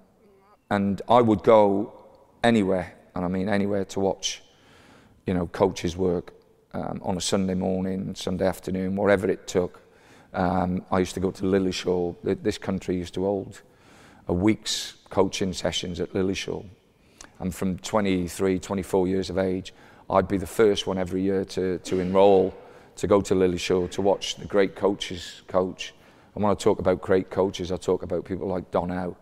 and 0.69 1.01
I 1.07 1.22
would 1.22 1.43
go 1.43 1.93
anywhere, 2.43 2.95
and 3.13 3.24
I 3.24 3.27
mean 3.27 3.50
anywhere 3.50 3.86
to 3.86 4.00
watch, 4.00 4.41
you 5.25 5.34
know, 5.34 5.48
coaches 5.48 5.95
work 5.95 6.34
um, 6.74 7.01
on 7.03 7.17
a 7.17 7.22
Sunday 7.22 7.53
morning, 7.53 8.15
Sunday 8.15 8.48
afternoon, 8.48 8.95
wherever 8.95 9.29
it 9.29 9.48
took. 9.48 9.81
Um, 10.34 10.84
I 10.91 11.00
used 11.00 11.13
to 11.13 11.19
go 11.19 11.31
to 11.31 11.43
Lilleshall. 11.43 12.15
This 12.24 12.57
country 12.57 12.98
used 12.98 13.13
to 13.13 13.24
hold 13.24 13.62
a 14.27 14.34
week's 14.34 14.95
coaching 15.10 15.53
sessions 15.53 16.00
at 16.00 16.13
Lilleshall. 16.13 16.65
And 17.39 17.53
from 17.53 17.77
23, 17.79 18.59
24 18.59 19.07
years 19.07 19.29
of 19.29 19.37
age, 19.37 19.73
I'd 20.09 20.27
be 20.27 20.37
the 20.37 20.47
first 20.47 20.87
one 20.87 20.97
every 20.97 21.21
year 21.21 21.45
to, 21.45 21.79
to 21.79 21.99
enrol, 21.99 22.55
to 22.97 23.07
go 23.07 23.21
to 23.21 23.33
Lilleshall, 23.33 23.89
to 23.91 24.01
watch 24.01 24.35
the 24.35 24.45
great 24.45 24.75
coaches 24.75 25.41
coach. 25.47 25.93
And 26.33 26.43
when 26.43 26.51
I 26.51 26.55
talk 26.55 26.79
about 26.79 27.01
great 27.01 27.29
coaches, 27.29 27.71
I 27.71 27.77
talk 27.77 28.03
about 28.03 28.25
people 28.25 28.47
like 28.47 28.69
Don 28.71 28.89
Howe, 28.89 29.15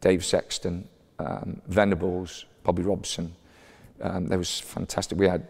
Dave 0.00 0.24
Sexton, 0.24 0.88
um, 1.18 1.60
Venables, 1.68 2.46
Bobby 2.62 2.82
Robson. 2.82 3.34
Um, 4.00 4.26
there 4.26 4.38
was 4.38 4.60
fantastic. 4.60 5.18
We 5.18 5.28
had 5.28 5.46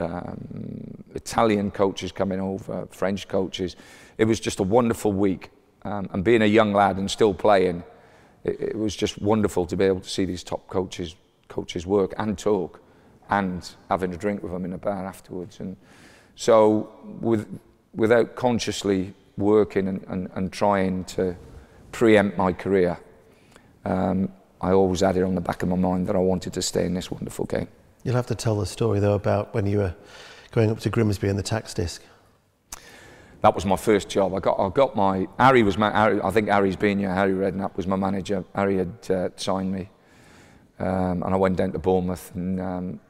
um, 0.00 1.04
Italian 1.14 1.70
coaches 1.70 2.12
coming 2.12 2.40
over, 2.40 2.86
French 2.90 3.28
coaches. 3.28 3.76
It 4.18 4.24
was 4.24 4.40
just 4.40 4.60
a 4.60 4.62
wonderful 4.62 5.12
week. 5.12 5.50
Um, 5.82 6.08
and 6.12 6.24
being 6.24 6.42
a 6.42 6.46
young 6.46 6.72
lad 6.72 6.96
and 6.96 7.10
still 7.10 7.32
playing, 7.32 7.84
it, 8.44 8.60
it 8.60 8.76
was 8.76 8.96
just 8.96 9.22
wonderful 9.22 9.66
to 9.66 9.76
be 9.76 9.84
able 9.84 10.00
to 10.00 10.08
see 10.08 10.24
these 10.24 10.42
top 10.42 10.66
coaches 10.66 11.14
coaches 11.48 11.86
work 11.86 12.14
and 12.18 12.38
talk 12.38 12.80
and 13.30 13.74
having 13.88 14.14
a 14.14 14.16
drink 14.16 14.42
with 14.42 14.52
them 14.52 14.64
in 14.64 14.72
a 14.72 14.78
bar 14.78 15.06
afterwards. 15.06 15.60
And 15.60 15.76
so 16.34 16.92
with, 17.20 17.46
without 17.94 18.36
consciously 18.36 19.14
working 19.36 19.88
and, 19.88 20.04
and, 20.08 20.30
and 20.34 20.52
trying 20.52 21.04
to 21.04 21.36
preempt 21.92 22.36
my 22.36 22.52
career, 22.52 22.98
um, 23.84 24.30
I 24.60 24.72
always 24.72 25.00
had 25.00 25.16
it 25.16 25.22
on 25.22 25.34
the 25.34 25.40
back 25.40 25.62
of 25.62 25.68
my 25.68 25.76
mind 25.76 26.06
that 26.06 26.16
I 26.16 26.20
wanted 26.20 26.52
to 26.54 26.62
stay 26.62 26.86
in 26.86 26.94
this 26.94 27.10
wonderful 27.10 27.44
game. 27.46 27.68
You'll 28.04 28.16
have 28.16 28.26
to 28.28 28.34
tell 28.34 28.58
the 28.58 28.66
story 28.66 29.00
though 29.00 29.14
about 29.14 29.54
when 29.54 29.66
you 29.66 29.78
were 29.78 29.94
going 30.52 30.70
up 30.70 30.78
to 30.80 30.90
Grimsby 30.90 31.28
in 31.28 31.36
the 31.36 31.42
tax 31.42 31.74
disc. 31.74 32.02
That 33.42 33.54
was 33.54 33.66
my 33.66 33.76
first 33.76 34.08
job. 34.08 34.34
I 34.34 34.40
got, 34.40 34.58
I 34.58 34.68
got 34.70 34.96
my 34.96 35.28
Harry 35.38 35.62
was 35.62 35.76
my 35.76 35.90
Harry, 35.90 36.20
I 36.22 36.30
think 36.30 36.48
Harry's 36.48 36.76
been 36.76 36.98
here. 36.98 37.12
Harry 37.12 37.32
Redknapp 37.32 37.76
was 37.76 37.86
my 37.86 37.96
manager. 37.96 38.44
Harry 38.54 38.78
had 38.78 39.10
uh, 39.10 39.28
signed 39.36 39.72
me, 39.72 39.88
um, 40.78 41.22
and 41.22 41.34
I 41.34 41.36
went 41.36 41.56
down 41.56 41.72
to 41.72 41.78
Bournemouth, 41.78 42.32
and 42.34 42.60
um, 42.60 43.00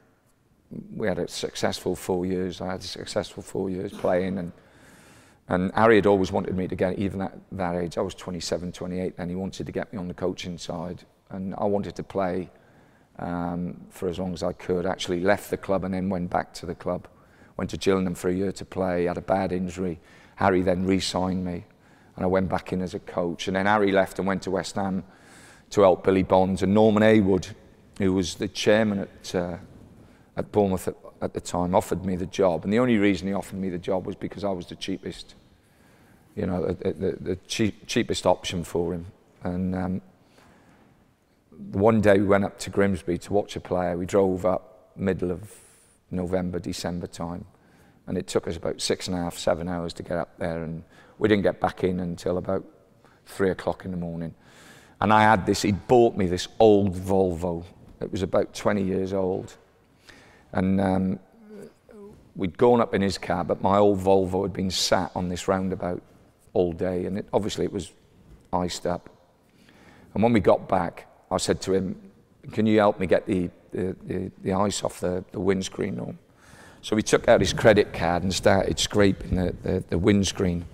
we 0.95 1.07
had 1.07 1.19
a 1.19 1.27
successful 1.27 1.95
four 1.95 2.25
years. 2.25 2.61
I 2.61 2.71
had 2.71 2.81
a 2.81 2.83
successful 2.83 3.43
four 3.43 3.69
years 3.69 3.91
playing, 3.91 4.37
and 4.37 4.51
and 5.49 5.71
Harry 5.75 5.95
had 5.95 6.05
always 6.05 6.31
wanted 6.31 6.55
me 6.55 6.67
to 6.67 6.75
get 6.75 6.99
even 6.99 7.21
at 7.21 7.37
that 7.53 7.75
age. 7.75 7.97
I 7.97 8.01
was 8.01 8.13
27, 8.13 8.73
28, 8.73 9.13
and 9.17 9.29
he 9.29 9.35
wanted 9.35 9.65
to 9.65 9.71
get 9.71 9.93
me 9.93 9.99
on 9.99 10.09
the 10.09 10.13
coaching 10.13 10.57
side, 10.57 11.03
and 11.29 11.55
I 11.57 11.63
wanted 11.63 11.95
to 11.95 12.03
play 12.03 12.49
um, 13.19 13.79
for 13.89 14.09
as 14.09 14.19
long 14.19 14.33
as 14.33 14.43
I 14.43 14.53
could. 14.53 14.85
Actually 14.85 15.21
left 15.21 15.49
the 15.49 15.57
club 15.57 15.83
and 15.83 15.93
then 15.93 16.09
went 16.09 16.29
back 16.29 16.53
to 16.55 16.65
the 16.65 16.75
club. 16.75 17.07
Went 17.55 17.69
to 17.71 17.77
Gillingham 17.77 18.13
for 18.13 18.29
a 18.29 18.33
year 18.33 18.51
to 18.51 18.65
play, 18.65 19.05
had 19.05 19.17
a 19.17 19.21
bad 19.21 19.51
injury. 19.51 19.99
Harry 20.35 20.61
then 20.61 20.85
re-signed 20.85 21.43
me 21.43 21.65
and 22.17 22.23
I 22.23 22.27
went 22.27 22.49
back 22.49 22.73
in 22.73 22.81
as 22.81 22.93
a 22.93 22.99
coach. 22.99 23.47
And 23.47 23.55
then 23.55 23.67
Harry 23.67 23.91
left 23.91 24.19
and 24.19 24.27
went 24.27 24.41
to 24.43 24.51
West 24.51 24.75
Ham 24.75 25.03
to 25.71 25.81
help 25.81 26.03
Billy 26.03 26.23
Bonds 26.23 26.63
and 26.63 26.73
Norman 26.73 27.03
Hayward, 27.03 27.47
who 27.97 28.13
was 28.13 28.35
the 28.35 28.47
chairman 28.47 28.99
at, 28.99 29.35
uh, 29.35 29.57
at 30.35 30.51
Bournemouth 30.51 30.87
at, 30.87 30.95
at 31.21 31.33
the 31.33 31.41
time, 31.41 31.75
offered 31.75 32.05
me 32.05 32.15
the 32.15 32.25
job. 32.25 32.63
And 32.63 32.71
the 32.71 32.79
only 32.79 32.97
reason 32.97 33.27
he 33.27 33.33
offered 33.33 33.59
me 33.59 33.69
the 33.69 33.77
job 33.77 34.05
was 34.05 34.15
because 34.15 34.43
I 34.43 34.51
was 34.51 34.67
the 34.67 34.75
cheapest, 34.75 35.35
you 36.35 36.45
know, 36.45 36.71
the, 36.71 36.93
the, 36.93 37.17
the 37.19 37.35
cheap, 37.47 37.87
cheapest 37.87 38.25
option 38.25 38.63
for 38.63 38.93
him. 38.93 39.07
And 39.43 39.75
um, 39.75 40.01
one 41.71 42.01
day 42.01 42.19
we 42.19 42.25
went 42.25 42.45
up 42.45 42.59
to 42.59 42.69
Grimsby 42.69 43.17
to 43.19 43.33
watch 43.33 43.55
a 43.55 43.59
player. 43.59 43.97
We 43.97 44.05
drove 44.05 44.45
up 44.45 44.91
middle 44.95 45.31
of 45.31 45.51
November, 46.11 46.59
December 46.59 47.07
time. 47.07 47.45
And 48.05 48.17
it 48.17 48.27
took 48.27 48.47
us 48.47 48.55
about 48.55 48.79
six 48.79 49.07
and 49.07 49.17
a 49.17 49.19
half, 49.19 49.37
seven 49.37 49.67
hours 49.67 49.93
to 49.93 50.03
get 50.03 50.17
up 50.17 50.37
there. 50.37 50.63
And 50.63 50.83
we 51.17 51.27
didn't 51.27 51.43
get 51.43 51.59
back 51.59 51.83
in 51.83 51.99
until 51.99 52.37
about 52.37 52.63
three 53.25 53.49
o'clock 53.49 53.85
in 53.85 53.91
the 53.91 53.97
morning. 53.97 54.33
And 54.99 55.13
I 55.13 55.21
had 55.21 55.45
this, 55.45 55.61
he'd 55.61 55.87
bought 55.87 56.15
me 56.15 56.25
this 56.27 56.47
old 56.59 56.95
Volvo. 56.95 57.63
It 58.01 58.11
was 58.11 58.23
about 58.23 58.53
20 58.53 58.81
years 58.81 59.13
old. 59.13 59.55
And 60.53 60.81
um, 60.81 61.19
we'd 62.35 62.57
gone 62.57 62.81
up 62.81 62.93
in 62.95 63.01
his 63.01 63.17
car, 63.17 63.43
but 63.43 63.61
my 63.61 63.77
old 63.77 63.99
Volvo 63.99 64.43
had 64.43 64.53
been 64.53 64.71
sat 64.71 65.11
on 65.15 65.29
this 65.29 65.47
roundabout 65.47 66.01
all 66.53 66.71
day. 66.71 67.05
And 67.05 67.19
it, 67.19 67.27
obviously 67.31 67.65
it 67.65 67.71
was 67.71 67.91
iced 68.51 68.87
up. 68.87 69.09
And 70.13 70.23
when 70.23 70.33
we 70.33 70.39
got 70.39 70.67
back, 70.67 71.07
I 71.29 71.37
said 71.37 71.61
to 71.61 71.73
him, 71.73 71.99
can 72.51 72.65
you 72.65 72.79
help 72.79 72.99
me 72.99 73.05
get 73.07 73.25
the, 73.25 73.49
the, 73.71 73.95
the, 74.03 74.31
the 74.41 74.53
ice 74.53 74.83
off 74.83 74.99
the, 74.99 75.23
the 75.31 75.39
windscreen? 75.39 76.17
So 76.81 76.95
he 76.95 77.03
took 77.03 77.27
out 77.27 77.41
his 77.41 77.53
credit 77.53 77.93
card 77.93 78.23
and 78.23 78.33
started 78.33 78.79
scraping 78.79 79.35
the, 79.35 79.55
the, 79.61 79.83
the 79.89 79.97
windscreen. 79.97 80.65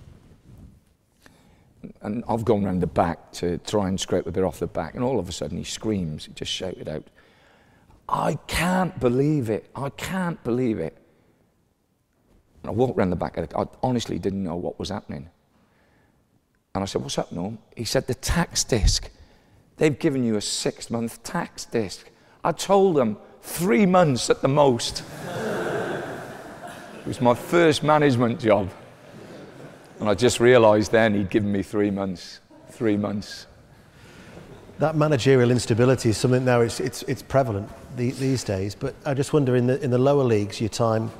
And 2.02 2.24
I've 2.28 2.44
gone 2.44 2.64
round 2.64 2.82
the 2.82 2.86
back 2.86 3.32
to 3.32 3.58
try 3.58 3.88
and 3.88 3.98
scrape 3.98 4.26
a 4.26 4.32
bit 4.32 4.44
off 4.44 4.58
the 4.58 4.66
back, 4.66 4.94
and 4.94 5.02
all 5.02 5.18
of 5.18 5.28
a 5.28 5.32
sudden 5.32 5.58
he 5.58 5.64
screams, 5.64 6.26
he 6.26 6.32
just 6.32 6.52
shouted 6.52 6.88
out, 6.88 7.04
I 8.08 8.38
can't 8.46 8.98
believe 9.00 9.50
it, 9.50 9.70
I 9.74 9.90
can't 9.90 10.42
believe 10.44 10.78
it. 10.78 10.96
And 12.62 12.70
I 12.70 12.72
walked 12.72 12.96
round 12.96 13.12
the 13.12 13.16
back, 13.16 13.38
I 13.38 13.66
honestly 13.82 14.18
didn't 14.18 14.42
know 14.42 14.56
what 14.56 14.78
was 14.78 14.90
happening. 14.90 15.28
And 16.74 16.82
I 16.82 16.86
said, 16.86 17.02
What's 17.02 17.18
up, 17.18 17.30
Norm? 17.30 17.58
He 17.76 17.84
said, 17.84 18.06
The 18.06 18.14
tax 18.14 18.64
disc. 18.64 19.10
They've 19.76 19.98
given 19.98 20.24
you 20.24 20.36
a 20.36 20.40
six 20.40 20.90
month 20.90 21.22
tax 21.22 21.64
disc. 21.64 22.08
I 22.42 22.52
told 22.52 22.96
them 22.96 23.16
three 23.42 23.86
months 23.86 24.28
at 24.30 24.42
the 24.42 24.48
most. 24.48 25.02
it 25.26 27.06
was 27.06 27.20
my 27.20 27.34
first 27.34 27.82
management 27.82 28.40
job. 28.40 28.70
And 30.00 30.08
I 30.08 30.14
just 30.14 30.40
realised 30.40 30.92
then 30.92 31.14
he'd 31.14 31.30
given 31.30 31.50
me 31.50 31.62
three 31.62 31.90
months. 31.90 32.40
Three 32.70 32.96
months. 32.96 33.46
That 34.78 34.96
managerial 34.96 35.50
instability 35.50 36.10
is 36.10 36.16
something 36.16 36.44
now 36.44 36.60
it's, 36.60 36.80
it's, 36.80 37.02
it's 37.04 37.22
prevalent 37.22 37.70
these 37.96 38.42
days. 38.42 38.74
But 38.74 38.94
I 39.06 39.14
just 39.14 39.32
wonder 39.32 39.54
in 39.54 39.66
the, 39.68 39.80
in 39.82 39.90
the 39.90 39.98
lower 39.98 40.24
leagues, 40.24 40.60
your 40.60 40.68
time 40.68 41.10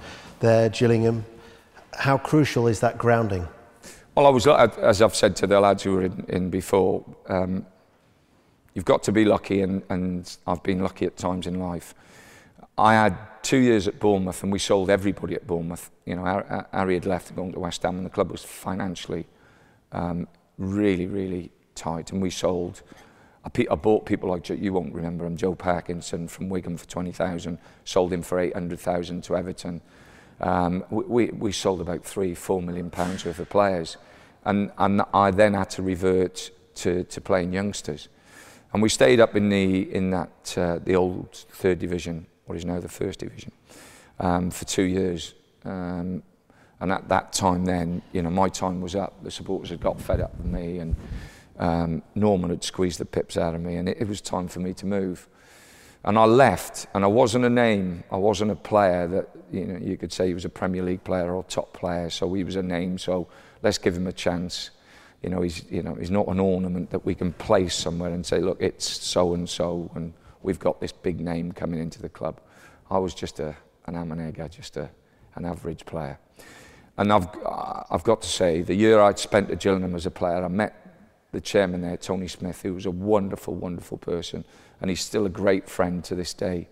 there, 0.41 0.69
Gillingham, 0.69 1.25
how 1.97 2.19
crucial 2.19 2.67
is 2.67 2.81
that 2.81 2.99
grounding? 2.99 3.47
Well, 4.17 4.27
I 4.27 4.31
was, 4.31 4.47
as 4.47 5.01
I've 5.01 5.15
said 5.15 5.37
to 5.37 5.47
the 5.47 5.61
lads 5.61 5.85
who 5.85 5.93
were 5.93 6.03
in, 6.03 6.25
in 6.29 6.51
before, 6.51 7.05
um, 7.29 7.65
You've 8.75 8.85
got 8.85 9.05
to 9.05 9.13
be 9.13 9.25
lucky, 9.25 9.63
and, 9.63 9.83
and 9.89 10.37
I've 10.47 10.63
been 10.63 10.83
lucky 10.83 11.07
at 11.07 11.17
times 11.17 11.47
in 11.47 11.61
life. 11.61 11.95
I 12.77 12.95
had 12.95 13.17
two 13.43 13.59
years 13.59 13.87
at 13.87 14.01
Bournemouth, 14.01 14.43
and 14.43 14.51
we 14.51 14.59
sold 14.59 14.91
everybody 14.91 15.35
at 15.35 15.47
Bournemouth. 15.47 15.91
You 16.05 16.17
know, 16.17 16.67
Harry 16.73 16.95
had 16.95 17.07
left 17.07 17.29
and 17.29 17.37
gone 17.37 17.53
to 17.53 17.61
West 17.61 17.83
Ham, 17.83 17.97
and 17.97 18.07
the 18.07 18.11
club 18.11 18.31
was 18.31 18.43
financially 18.43 19.27
um, 19.93 20.27
really, 20.59 21.07
really 21.07 21.53
tight. 21.75 22.13
And 22.13 22.21
we 22.21 22.31
sold. 22.31 22.83
I, 23.45 23.75
bought 23.75 24.07
people 24.07 24.31
like 24.31 24.49
you 24.49 24.73
won't 24.73 24.95
remember 24.95 25.27
him, 25.27 25.37
Joe 25.37 25.55
Parkinson 25.55 26.29
from 26.29 26.49
Wigan 26.49 26.79
for 26.79 26.89
twenty 26.89 27.13
thousand. 27.13 27.59
Sold 27.85 28.13
him 28.13 28.23
for 28.23 28.39
eight 28.39 28.55
hundred 28.55 28.81
thousand 28.81 29.23
to 29.25 29.37
Everton. 29.37 29.83
Um, 30.41 30.85
we, 30.91 31.27
we 31.27 31.53
sold 31.53 31.81
about 31.81 32.05
three, 32.05 32.35
four 32.35 32.63
million 32.63 32.91
pounds 32.91 33.25
worth 33.25 33.39
of 33.39 33.51
players, 33.51 33.99
and 34.45 34.73
and 34.79 35.03
I 35.13 35.31
then 35.31 35.53
had 35.55 35.71
to 35.71 35.83
revert 35.83 36.51
to 36.77 37.05
to 37.05 37.21
playing 37.21 37.53
youngsters. 37.53 38.09
And 38.73 38.83
we 38.83 38.89
stayed 38.89 39.21
up 39.21 39.37
in 39.37 39.51
the 39.51 39.95
in 39.95 40.11
that 40.11 40.55
uh, 40.57 40.79
the 40.83 40.97
old 40.97 41.29
third 41.35 41.79
division, 41.79 42.27
what 42.47 42.57
is 42.57 42.65
now 42.65 42.81
the 42.81 42.89
first 42.89 43.21
division, 43.21 43.53
um, 44.21 44.51
for 44.51 44.65
two 44.65 44.83
years. 44.83 45.35
Um, 45.65 46.23
and 46.81 46.93
at 46.93 47.09
that 47.09 47.33
time, 47.33 47.65
then 47.65 48.03
you 48.13 48.23
know 48.23 48.31
my 48.31 48.49
time 48.49 48.81
was 48.81 48.95
up. 48.95 49.23
The 49.23 49.31
supporters 49.31 49.71
had 49.71 49.81
got 49.81 50.01
fed 50.01 50.21
up 50.21 50.37
with 50.37 50.47
me, 50.47 50.79
and 50.79 50.97
um, 51.59 52.03
Norman 52.15 52.51
had 52.51 52.65
squeezed 52.65 52.99
the 52.99 53.05
pips 53.05 53.37
out 53.37 53.55
of 53.55 53.61
me, 53.61 53.77
and 53.77 53.89
it, 53.89 53.99
it 54.01 54.09
was 54.09 54.21
time 54.21 54.49
for 54.49 54.61
me 54.61 54.75
to 54.75 54.87
move. 54.87 55.29
And 56.05 56.19
I 56.19 56.25
left, 56.25 56.87
and 56.93 57.03
I 57.03 57.07
wasn't 57.07 57.47
a 57.47 57.51
name. 57.51 58.05
I 58.11 58.17
wasn't 58.17 58.51
a 58.51 58.57
player 58.57 59.07
that 59.09 59.29
you 59.51 59.65
know 59.65 59.79
you 59.79 59.97
could 59.97 60.13
say 60.13 60.27
he 60.27 60.35
was 60.35 60.45
a 60.45 60.51
Premier 60.51 60.83
League 60.83 61.05
player 61.05 61.35
or 61.35 61.45
top 61.45 61.73
player. 61.73 62.11
So 62.11 62.33
he 62.35 62.45
was 62.45 62.57
a 62.57 62.63
name. 62.63 62.99
So 62.99 63.29
let's 63.63 63.79
give 63.79 63.97
him 63.97 64.07
a 64.07 64.13
chance 64.13 64.71
you 65.25 65.31
know, 65.31 65.41
he's, 65.41 65.65
you 65.71 65.83
know, 65.83 65.95
he's 65.95 66.11
not 66.11 66.29
an 66.29 66.39
ornament 66.39 66.91
that 66.91 67.07
we 67.07 67.15
can 67.15 67.33
place 67.33 67.75
somewhere 67.75 68.11
and 68.11 68.27
say, 68.27 68.41
look, 68.41 68.61
it's 68.61 68.87
so 68.87 69.33
and 69.33 69.49
so, 69.49 69.91
and 69.95 70.13
we've 70.45 70.61
got 70.61 70.81
this 70.81 70.93
big 70.93 71.21
name 71.21 71.51
coming 71.51 71.81
into 71.81 72.01
the 72.01 72.09
club. 72.09 72.41
I 72.91 72.99
was 72.99 73.15
just 73.15 73.41
a, 73.41 73.57
an 73.87 73.95
Amanega, 73.95 74.49
just 74.51 74.77
a, 74.77 74.91
an 75.35 75.45
average 75.45 75.85
player. 75.87 76.19
And 76.97 77.13
I've, 77.13 77.27
I've 77.91 78.05
got 78.05 78.23
to 78.23 78.29
say, 78.29 78.61
the 78.61 78.75
year 78.75 79.01
I'd 79.01 79.19
spent 79.19 79.51
at 79.51 79.59
Gillingham 79.59 79.97
as 79.97 80.07
a 80.07 80.11
player, 80.11 80.45
I 80.45 80.49
met 80.49 80.81
the 81.33 81.41
chairman 81.41 81.81
there, 81.81 81.97
Tony 81.97 82.29
Smith, 82.29 82.63
who 82.63 82.75
was 82.75 82.87
a 82.87 82.91
wonderful, 82.91 83.55
wonderful 83.55 83.99
person, 83.99 84.45
and 84.81 84.91
he's 84.91 85.01
still 85.01 85.27
a 85.27 85.31
great 85.31 85.69
friend 85.69 86.05
to 86.05 86.15
this 86.15 86.35
day. 86.35 86.69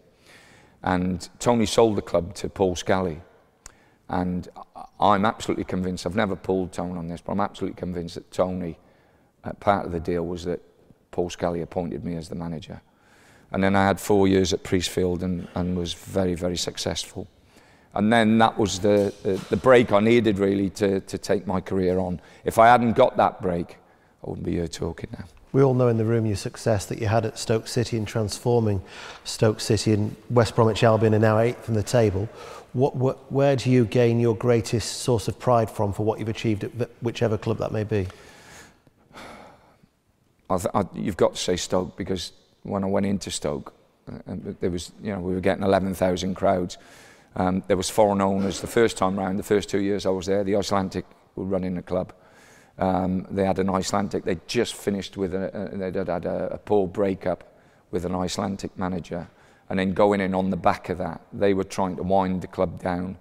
And 0.82 1.28
Tony 1.40 1.66
sold 1.66 1.96
the 1.96 2.02
club 2.02 2.34
to 2.34 2.48
Paul 2.48 2.76
Scally. 2.76 3.22
And 4.08 4.48
I'm 5.00 5.24
absolutely 5.24 5.64
convinced, 5.64 6.06
I've 6.06 6.14
never 6.14 6.36
pulled 6.36 6.72
Tony 6.72 6.98
on 6.98 7.08
this, 7.08 7.22
but 7.22 7.32
I'm 7.32 7.40
absolutely 7.40 7.76
convinced 7.76 8.16
that 8.16 8.30
Tony, 8.30 8.78
uh, 9.44 9.54
part 9.54 9.86
of 9.86 9.92
the 9.92 10.00
deal 10.00 10.26
was 10.26 10.44
that 10.44 10.60
Paul 11.10 11.30
Scally 11.30 11.62
appointed 11.62 12.04
me 12.04 12.16
as 12.16 12.28
the 12.28 12.34
manager. 12.34 12.82
And 13.52 13.62
then 13.62 13.76
I 13.76 13.86
had 13.86 14.00
four 14.00 14.26
years 14.26 14.52
at 14.52 14.62
Priestfield 14.62 15.22
and, 15.22 15.46
and 15.54 15.76
was 15.76 15.92
very, 15.92 16.34
very 16.34 16.56
successful. 16.56 17.28
And 17.94 18.10
then 18.10 18.38
that 18.38 18.58
was 18.58 18.78
the, 18.78 19.12
the, 19.22 19.34
the 19.50 19.56
break 19.56 19.92
I 19.92 20.00
needed 20.00 20.38
really 20.38 20.70
to, 20.70 21.00
to 21.00 21.18
take 21.18 21.46
my 21.46 21.60
career 21.60 21.98
on. 21.98 22.20
If 22.44 22.58
I 22.58 22.68
hadn't 22.68 22.94
got 22.94 23.18
that 23.18 23.42
break, 23.42 23.76
I 24.24 24.30
wouldn't 24.30 24.46
be 24.46 24.52
here 24.52 24.68
talking 24.68 25.10
now. 25.12 25.24
We 25.52 25.62
all 25.62 25.74
know 25.74 25.88
in 25.88 25.98
the 25.98 26.04
room 26.06 26.24
your 26.24 26.36
success 26.36 26.86
that 26.86 26.98
you 26.98 27.08
had 27.08 27.26
at 27.26 27.38
Stoke 27.38 27.68
City 27.68 27.98
in 27.98 28.06
transforming 28.06 28.80
Stoke 29.24 29.60
City 29.60 29.92
and 29.92 30.16
West 30.30 30.56
Bromwich 30.56 30.82
Albion 30.82 31.14
are 31.14 31.18
now 31.18 31.38
eighth 31.38 31.68
in 31.68 31.74
the 31.74 31.82
table. 31.82 32.30
What, 32.72 32.96
what, 32.96 33.30
where 33.30 33.54
do 33.54 33.70
you 33.70 33.84
gain 33.84 34.18
your 34.18 34.34
greatest 34.34 35.02
source 35.02 35.28
of 35.28 35.38
pride 35.38 35.68
from 35.68 35.92
for 35.92 36.06
what 36.06 36.18
you've 36.18 36.30
achieved 36.30 36.64
at 36.64 36.88
whichever 37.02 37.36
club 37.36 37.58
that 37.58 37.70
may 37.70 37.84
be? 37.84 38.08
I 40.48 40.58
I, 40.72 40.84
you've 40.94 41.18
got 41.18 41.34
to 41.34 41.40
say 41.40 41.56
Stoke 41.56 41.98
because 41.98 42.32
when 42.62 42.84
I 42.84 42.86
went 42.86 43.06
into 43.06 43.30
Stoke, 43.30 43.74
uh, 44.08 44.34
there 44.60 44.70
was, 44.70 44.92
you 45.02 45.12
know, 45.12 45.20
we 45.20 45.34
were 45.34 45.40
getting 45.40 45.64
11,000 45.64 46.34
crowds. 46.34 46.78
Um, 47.36 47.62
there 47.66 47.76
was 47.76 47.88
foreign 47.88 48.20
owners 48.20 48.60
the 48.60 48.66
first 48.66 48.96
time 48.96 49.18
round, 49.18 49.38
the 49.38 49.44
first 49.44 49.68
two 49.68 49.80
years 49.80 50.04
I 50.06 50.10
was 50.10 50.26
there, 50.26 50.44
the 50.44 50.56
Icelandic 50.56 51.06
were 51.34 51.44
running 51.44 51.74
the 51.74 51.82
club. 51.82 52.12
Um, 52.78 53.26
they 53.30 53.44
had 53.44 53.58
an 53.58 53.70
Icelandic, 53.70 54.24
they 54.24 54.38
just 54.46 54.74
finished 54.74 55.16
with, 55.16 55.34
a, 55.34 55.72
a, 55.72 55.90
they'd 55.90 56.08
had 56.08 56.24
a, 56.24 56.54
a 56.54 56.58
poor 56.58 56.86
breakup 56.86 57.56
with 57.90 58.04
an 58.04 58.14
Icelandic 58.14 58.76
manager. 58.76 59.28
And 59.70 59.78
then 59.78 59.94
going 59.94 60.20
in 60.20 60.34
on 60.34 60.50
the 60.50 60.56
back 60.56 60.88
of 60.88 60.98
that, 60.98 61.22
they 61.32 61.54
were 61.54 61.64
trying 61.64 61.96
to 61.96 62.02
wind 62.02 62.42
the 62.42 62.46
club 62.46 62.82
down. 62.82 63.16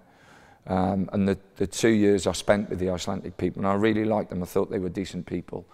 Um, 0.67 1.09
and 1.13 1.27
the, 1.27 1.37
the 1.55 1.67
two 1.67 1.89
years 1.89 2.27
I 2.27 2.33
spent 2.33 2.69
with 2.69 2.79
the 2.79 2.89
Icelandic 2.89 3.37
people, 3.37 3.61
and 3.61 3.67
I 3.67 3.75
really 3.75 4.05
liked 4.05 4.29
them, 4.29 4.43
I 4.43 4.45
thought 4.45 4.69
they 4.69 4.79
were 4.79 4.89
decent 4.89 5.25
people. 5.25 5.65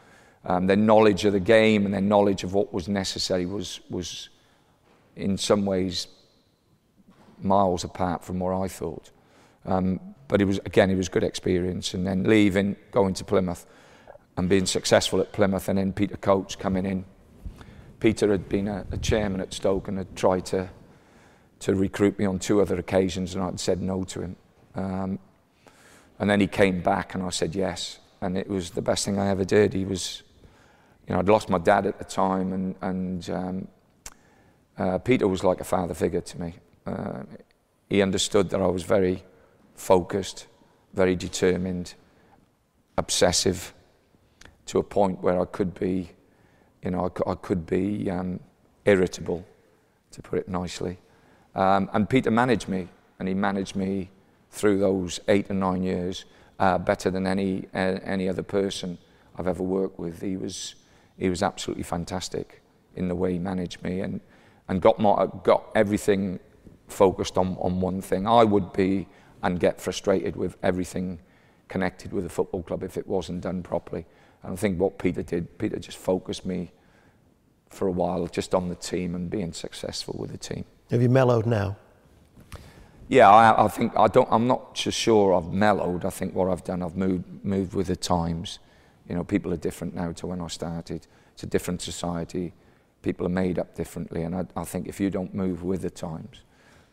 Um, 0.47 0.65
their 0.65 0.77
knowledge 0.77 1.25
of 1.25 1.33
the 1.33 1.39
game 1.39 1.85
and 1.85 1.93
their 1.93 2.01
knowledge 2.01 2.43
of 2.43 2.53
what 2.53 2.73
was 2.73 2.87
necessary 2.87 3.45
was, 3.45 3.81
was 3.89 4.29
in 5.15 5.37
some 5.37 5.65
ways 5.65 6.07
miles 7.39 7.83
apart 7.83 8.23
from 8.23 8.39
what 8.39 8.53
I 8.53 8.67
thought. 8.67 9.11
Um, 9.65 9.99
but 10.27 10.41
it 10.41 10.45
was 10.45 10.59
again, 10.59 10.89
it 10.89 10.95
was 10.95 11.07
a 11.07 11.11
good 11.11 11.23
experience. 11.23 11.93
And 11.93 12.07
then 12.07 12.23
leaving, 12.23 12.75
going 12.91 13.13
to 13.15 13.23
Plymouth, 13.23 13.65
and 14.37 14.49
being 14.49 14.65
successful 14.65 15.19
at 15.19 15.31
Plymouth, 15.33 15.67
and 15.69 15.77
then 15.77 15.93
Peter 15.93 16.17
Coates 16.17 16.55
coming 16.55 16.85
in. 16.85 17.05
Peter 17.99 18.31
had 18.31 18.47
been 18.47 18.67
a, 18.67 18.85
a 18.91 18.97
chairman 18.97 19.41
at 19.41 19.53
Stoke 19.53 19.87
and 19.87 19.97
had 19.97 20.15
tried 20.15 20.45
to 20.47 20.69
to 21.59 21.75
recruit 21.75 22.19
me 22.19 22.25
on 22.25 22.39
two 22.39 22.61
other 22.61 22.77
occasions, 22.77 23.35
and 23.35 23.43
I'd 23.43 23.59
said 23.59 23.81
no 23.81 24.03
to 24.05 24.21
him. 24.21 24.35
Um, 24.75 25.19
and 26.19 26.29
then 26.29 26.39
he 26.39 26.47
came 26.47 26.81
back, 26.81 27.15
and 27.15 27.23
I 27.23 27.29
said 27.29 27.55
yes, 27.55 27.99
and 28.21 28.37
it 28.37 28.47
was 28.47 28.71
the 28.71 28.81
best 28.81 29.05
thing 29.05 29.19
I 29.19 29.29
ever 29.29 29.43
did. 29.43 29.73
He 29.73 29.85
was, 29.85 30.23
you 31.07 31.13
know, 31.13 31.19
I'd 31.19 31.29
lost 31.29 31.49
my 31.49 31.57
dad 31.57 31.85
at 31.85 31.97
the 31.97 32.05
time, 32.05 32.53
and 32.53 32.75
and 32.81 33.29
um, 33.29 33.67
uh, 34.77 34.97
Peter 34.99 35.27
was 35.27 35.43
like 35.43 35.61
a 35.61 35.63
father 35.63 35.93
figure 35.93 36.21
to 36.21 36.41
me. 36.41 36.55
Uh, 36.85 37.23
he 37.89 38.01
understood 38.01 38.49
that 38.49 38.61
I 38.61 38.67
was 38.67 38.83
very 38.83 39.23
focused, 39.75 40.47
very 40.93 41.15
determined, 41.15 41.93
obsessive, 42.97 43.73
to 44.65 44.79
a 44.79 44.83
point 44.83 45.21
where 45.21 45.39
I 45.39 45.45
could 45.45 45.73
be, 45.73 46.09
you 46.83 46.91
know, 46.91 47.11
I, 47.25 47.31
I 47.31 47.35
could 47.35 47.65
be 47.65 48.09
um, 48.11 48.39
irritable, 48.85 49.45
to 50.11 50.21
put 50.21 50.39
it 50.39 50.49
nicely. 50.49 50.97
Um, 51.55 51.89
and 51.93 52.09
Peter 52.09 52.31
managed 52.31 52.67
me, 52.67 52.89
and 53.19 53.27
he 53.27 53.33
managed 53.33 53.75
me 53.75 54.09
through 54.51 54.79
those 54.79 55.19
eight 55.27 55.49
and 55.49 55.59
nine 55.59 55.83
years 55.83 56.25
uh, 56.59 56.77
better 56.77 57.09
than 57.09 57.25
any 57.27 57.67
uh, 57.73 57.99
any 58.03 58.27
other 58.27 58.43
person 58.43 58.97
I've 59.37 59.47
ever 59.47 59.63
worked 59.63 59.99
with. 59.99 60.21
He 60.21 60.35
was 60.37 60.75
he 61.17 61.29
was 61.29 61.43
absolutely 61.43 61.83
fantastic 61.83 62.61
in 62.95 63.07
the 63.07 63.15
way 63.15 63.33
he 63.33 63.39
managed 63.39 63.83
me 63.83 64.01
and 64.01 64.21
and 64.67 64.81
got 64.81 64.99
my, 64.99 65.27
got 65.43 65.63
everything 65.75 66.39
focused 66.87 67.37
on, 67.37 67.57
on 67.59 67.79
one 67.79 68.01
thing. 68.01 68.27
I 68.27 68.43
would 68.43 68.73
be 68.73 69.07
and 69.43 69.59
get 69.59 69.79
frustrated 69.79 70.35
with 70.35 70.57
everything 70.63 71.19
connected 71.67 72.11
with 72.11 72.23
the 72.23 72.29
football 72.29 72.63
club 72.63 72.83
if 72.83 72.97
it 72.97 73.07
wasn't 73.07 73.41
done 73.41 73.61
properly. 73.63 74.05
And 74.43 74.53
I 74.53 74.55
think 74.55 74.79
what 74.79 74.97
Peter 74.97 75.21
did, 75.23 75.57
Peter 75.57 75.79
just 75.79 75.97
focused 75.97 76.45
me 76.45 76.71
for 77.69 77.87
a 77.87 77.91
while 77.91 78.27
just 78.27 78.55
on 78.55 78.69
the 78.69 78.75
team 78.75 79.15
and 79.15 79.29
being 79.29 79.53
successful 79.53 80.15
with 80.17 80.31
the 80.31 80.37
team. 80.37 80.65
Have 80.89 81.01
you 81.01 81.09
mellowed 81.09 81.45
now? 81.45 81.77
Yeah, 83.09 83.29
I, 83.29 83.65
I 83.65 83.67
think 83.69 83.93
I 83.95 84.07
don't. 84.07 84.27
I'm 84.29 84.47
not 84.47 84.77
so 84.77 84.89
sure 84.89 85.33
I've 85.33 85.51
mellowed. 85.53 86.03
I 86.03 86.09
think 86.09 86.33
what 86.33 86.49
I've 86.49 86.63
done, 86.63 86.81
I've 86.81 86.97
moved 86.97 87.23
moved 87.43 87.73
with 87.73 87.87
the 87.87 87.95
times. 87.95 88.59
You 89.07 89.15
know, 89.15 89.23
people 89.23 89.53
are 89.53 89.57
different 89.57 89.95
now 89.95 90.11
to 90.13 90.27
when 90.27 90.41
I 90.41 90.47
started. 90.47 91.07
It's 91.37 91.43
a 91.43 91.45
different 91.45 91.83
society. 91.83 92.51
People 93.03 93.27
are 93.27 93.29
made 93.29 93.59
up 93.59 93.75
differently, 93.75 94.23
and 94.23 94.35
I, 94.35 94.47
I 94.55 94.63
think 94.63 94.87
if 94.87 94.99
you 94.99 95.11
don't 95.11 95.35
move 95.35 95.61
with 95.61 95.83
the 95.83 95.91
times, 95.91 96.41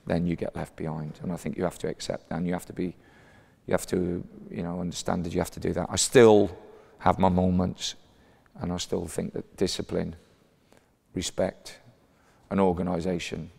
then 0.05 0.27
you 0.27 0.37
get 0.37 0.55
left 0.55 0.77
behind. 0.77 1.19
And 1.23 1.33
I 1.33 1.37
think 1.37 1.57
you 1.57 1.65
have 1.65 1.79
to 1.79 1.89
accept 1.89 2.29
that 2.29 2.37
and 2.37 2.47
you 2.47 2.53
have 2.53 2.67
to 2.67 2.75
be, 2.75 2.95
you 3.67 3.73
have 3.73 3.87
to, 3.87 4.23
you 4.51 4.63
know, 4.63 4.83
understand 4.83 5.25
that 5.25 5.33
you 5.33 5.41
have 5.41 5.51
to 5.53 5.61
do 5.61 5.73
that. 5.73 5.87
I 5.89 5.97
still 5.97 6.55
have 6.99 7.19
my 7.19 7.31
moments 7.31 7.95
and 8.61 8.71
I 8.71 8.77
still 8.77 9.07
think 9.07 9.33
that 9.33 9.57
discipline, 9.57 10.15
respect, 11.15 11.79
and 12.51 12.61
organisation 12.61 13.51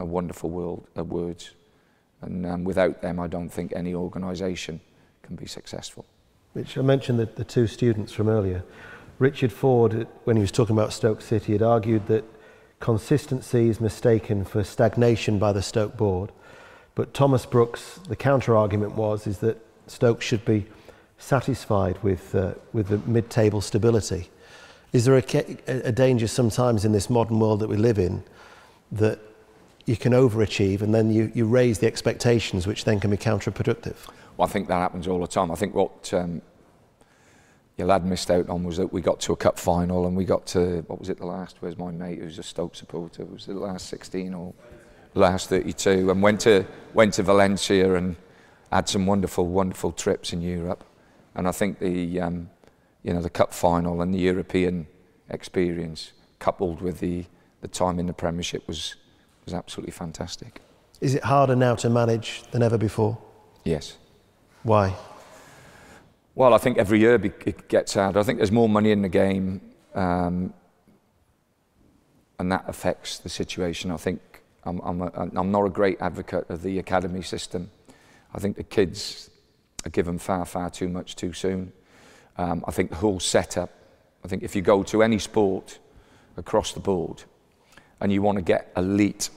are 0.00 0.06
wonderful 0.06 0.50
world, 0.50 0.88
uh, 0.98 1.04
words. 1.04 1.52
And 2.20 2.44
um, 2.46 2.64
without 2.64 3.00
them, 3.00 3.20
I 3.20 3.28
don't 3.28 3.48
think 3.48 3.72
any 3.76 3.94
organisation 3.94 4.80
can 5.22 5.36
be 5.36 5.46
successful. 5.46 6.04
Which 6.52 6.76
I 6.76 6.82
mentioned 6.82 7.20
the, 7.20 7.26
the 7.26 7.44
two 7.44 7.68
students 7.68 8.12
from 8.12 8.28
earlier. 8.28 8.64
Richard 9.18 9.52
Ford, 9.52 10.06
when 10.24 10.36
he 10.36 10.40
was 10.40 10.50
talking 10.50 10.76
about 10.76 10.92
Stoke 10.92 11.20
City, 11.20 11.52
had 11.52 11.62
argued 11.62 12.06
that 12.08 12.24
consistency 12.80 13.68
is 13.68 13.80
mistaken 13.80 14.44
for 14.44 14.64
stagnation 14.64 15.38
by 15.38 15.52
the 15.52 15.62
Stoke 15.62 15.96
board. 15.96 16.32
But 16.94 17.14
Thomas 17.14 17.46
Brooks, 17.46 18.00
the 18.08 18.16
counter 18.16 18.56
argument 18.56 18.94
was 18.94 19.26
is 19.26 19.38
that 19.38 19.64
Stoke 19.86 20.20
should 20.20 20.44
be 20.44 20.66
satisfied 21.18 22.02
with, 22.02 22.34
uh, 22.34 22.54
with 22.72 22.88
the 22.88 22.98
mid 22.98 23.30
table 23.30 23.60
stability. 23.60 24.28
Is 24.92 25.04
there 25.04 25.16
a, 25.16 25.24
a 25.66 25.92
danger 25.92 26.26
sometimes 26.26 26.84
in 26.84 26.92
this 26.92 27.08
modern 27.08 27.38
world 27.38 27.60
that 27.60 27.68
we 27.68 27.76
live 27.76 27.98
in 27.98 28.24
that 28.90 29.18
you 29.86 29.96
can 29.96 30.12
overachieve 30.12 30.82
and 30.82 30.94
then 30.94 31.10
you, 31.10 31.32
you 31.34 31.46
raise 31.46 31.78
the 31.78 31.86
expectations, 31.86 32.66
which 32.66 32.84
then 32.84 33.00
can 33.00 33.10
be 33.10 33.16
counterproductive? 33.16 33.96
Well, 34.36 34.48
I 34.48 34.50
think 34.50 34.68
that 34.68 34.78
happens 34.78 35.08
all 35.08 35.20
the 35.20 35.26
time. 35.26 35.50
I 35.50 35.54
think 35.54 35.74
what 35.74 36.12
um, 36.12 36.42
your 37.82 37.88
lad 37.88 38.06
missed 38.06 38.30
out 38.30 38.48
on 38.48 38.62
was 38.62 38.76
that 38.76 38.92
we 38.92 39.00
got 39.00 39.18
to 39.18 39.32
a 39.32 39.36
cup 39.36 39.58
final 39.58 40.06
and 40.06 40.16
we 40.16 40.24
got 40.24 40.46
to 40.46 40.84
what 40.86 41.00
was 41.00 41.08
it 41.08 41.18
the 41.18 41.26
last 41.26 41.56
where's 41.58 41.76
my 41.76 41.90
mate 41.90 42.20
who's 42.20 42.38
a 42.38 42.42
Stoke 42.42 42.76
supporter 42.76 43.24
was 43.24 43.48
it 43.48 43.54
the 43.54 43.58
last 43.58 43.88
16 43.88 44.32
or 44.34 44.54
last 45.14 45.48
32 45.48 46.08
and 46.08 46.22
went 46.22 46.40
to 46.42 46.64
went 46.94 47.12
to 47.14 47.24
Valencia 47.24 47.96
and 47.96 48.14
had 48.70 48.88
some 48.88 49.04
wonderful 49.04 49.48
wonderful 49.48 49.90
trips 49.90 50.32
in 50.32 50.40
Europe 50.40 50.84
and 51.34 51.48
I 51.48 51.50
think 51.50 51.80
the 51.80 52.20
um, 52.20 52.50
you 53.02 53.12
know 53.12 53.20
the 53.20 53.30
cup 53.30 53.52
final 53.52 54.00
and 54.00 54.14
the 54.14 54.20
European 54.20 54.86
experience 55.28 56.12
coupled 56.38 56.80
with 56.82 57.00
the 57.00 57.24
the 57.62 57.68
time 57.68 57.98
in 57.98 58.06
the 58.06 58.12
Premiership 58.12 58.68
was 58.68 58.94
was 59.44 59.54
absolutely 59.54 59.90
fantastic. 59.90 60.60
Is 61.00 61.16
it 61.16 61.24
harder 61.24 61.56
now 61.56 61.74
to 61.74 61.90
manage 61.90 62.44
than 62.52 62.62
ever 62.62 62.78
before? 62.78 63.18
Yes. 63.64 63.98
Why? 64.62 64.94
Well, 66.34 66.54
I 66.54 66.58
think 66.58 66.78
every 66.78 66.98
year 67.00 67.14
it 67.22 67.68
gets 67.68 67.94
harder. 67.94 68.18
I 68.18 68.22
think 68.22 68.38
there's 68.38 68.52
more 68.52 68.68
money 68.68 68.90
in 68.90 69.02
the 69.02 69.08
game, 69.08 69.60
um, 69.94 70.54
and 72.38 72.50
that 72.50 72.64
affects 72.66 73.18
the 73.18 73.28
situation. 73.28 73.90
I 73.90 73.98
think 73.98 74.20
I'm, 74.64 74.80
I'm, 74.80 75.02
a, 75.02 75.30
I'm 75.36 75.50
not 75.50 75.64
a 75.64 75.70
great 75.70 76.00
advocate 76.00 76.48
of 76.48 76.62
the 76.62 76.78
academy 76.78 77.22
system. 77.22 77.70
I 78.34 78.38
think 78.38 78.56
the 78.56 78.62
kids 78.62 79.28
are 79.84 79.90
given 79.90 80.18
far, 80.18 80.46
far 80.46 80.70
too 80.70 80.88
much 80.88 81.16
too 81.16 81.34
soon. 81.34 81.72
Um, 82.38 82.64
I 82.66 82.70
think 82.70 82.90
the 82.90 82.96
whole 82.96 83.20
setup, 83.20 83.70
I 84.24 84.28
think 84.28 84.42
if 84.42 84.56
you 84.56 84.62
go 84.62 84.82
to 84.84 85.02
any 85.02 85.18
sport 85.18 85.78
across 86.38 86.72
the 86.72 86.80
board 86.80 87.24
and 88.00 88.10
you 88.10 88.22
want 88.22 88.38
to 88.38 88.42
get 88.42 88.72
elite, 88.74 89.28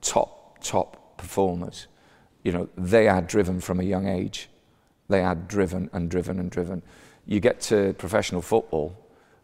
top, 0.00 0.62
top 0.62 1.18
performers, 1.18 1.86
you 2.44 2.52
know, 2.52 2.68
they 2.78 3.08
are 3.08 3.20
driven 3.20 3.60
from 3.60 3.78
a 3.80 3.82
young 3.82 4.08
age 4.08 4.48
they 5.10 5.22
are 5.22 5.34
driven 5.34 5.90
and 5.92 6.10
driven 6.10 6.38
and 6.38 6.50
driven. 6.50 6.82
You 7.26 7.40
get 7.40 7.60
to 7.62 7.94
professional 7.94 8.42
football, 8.42 8.96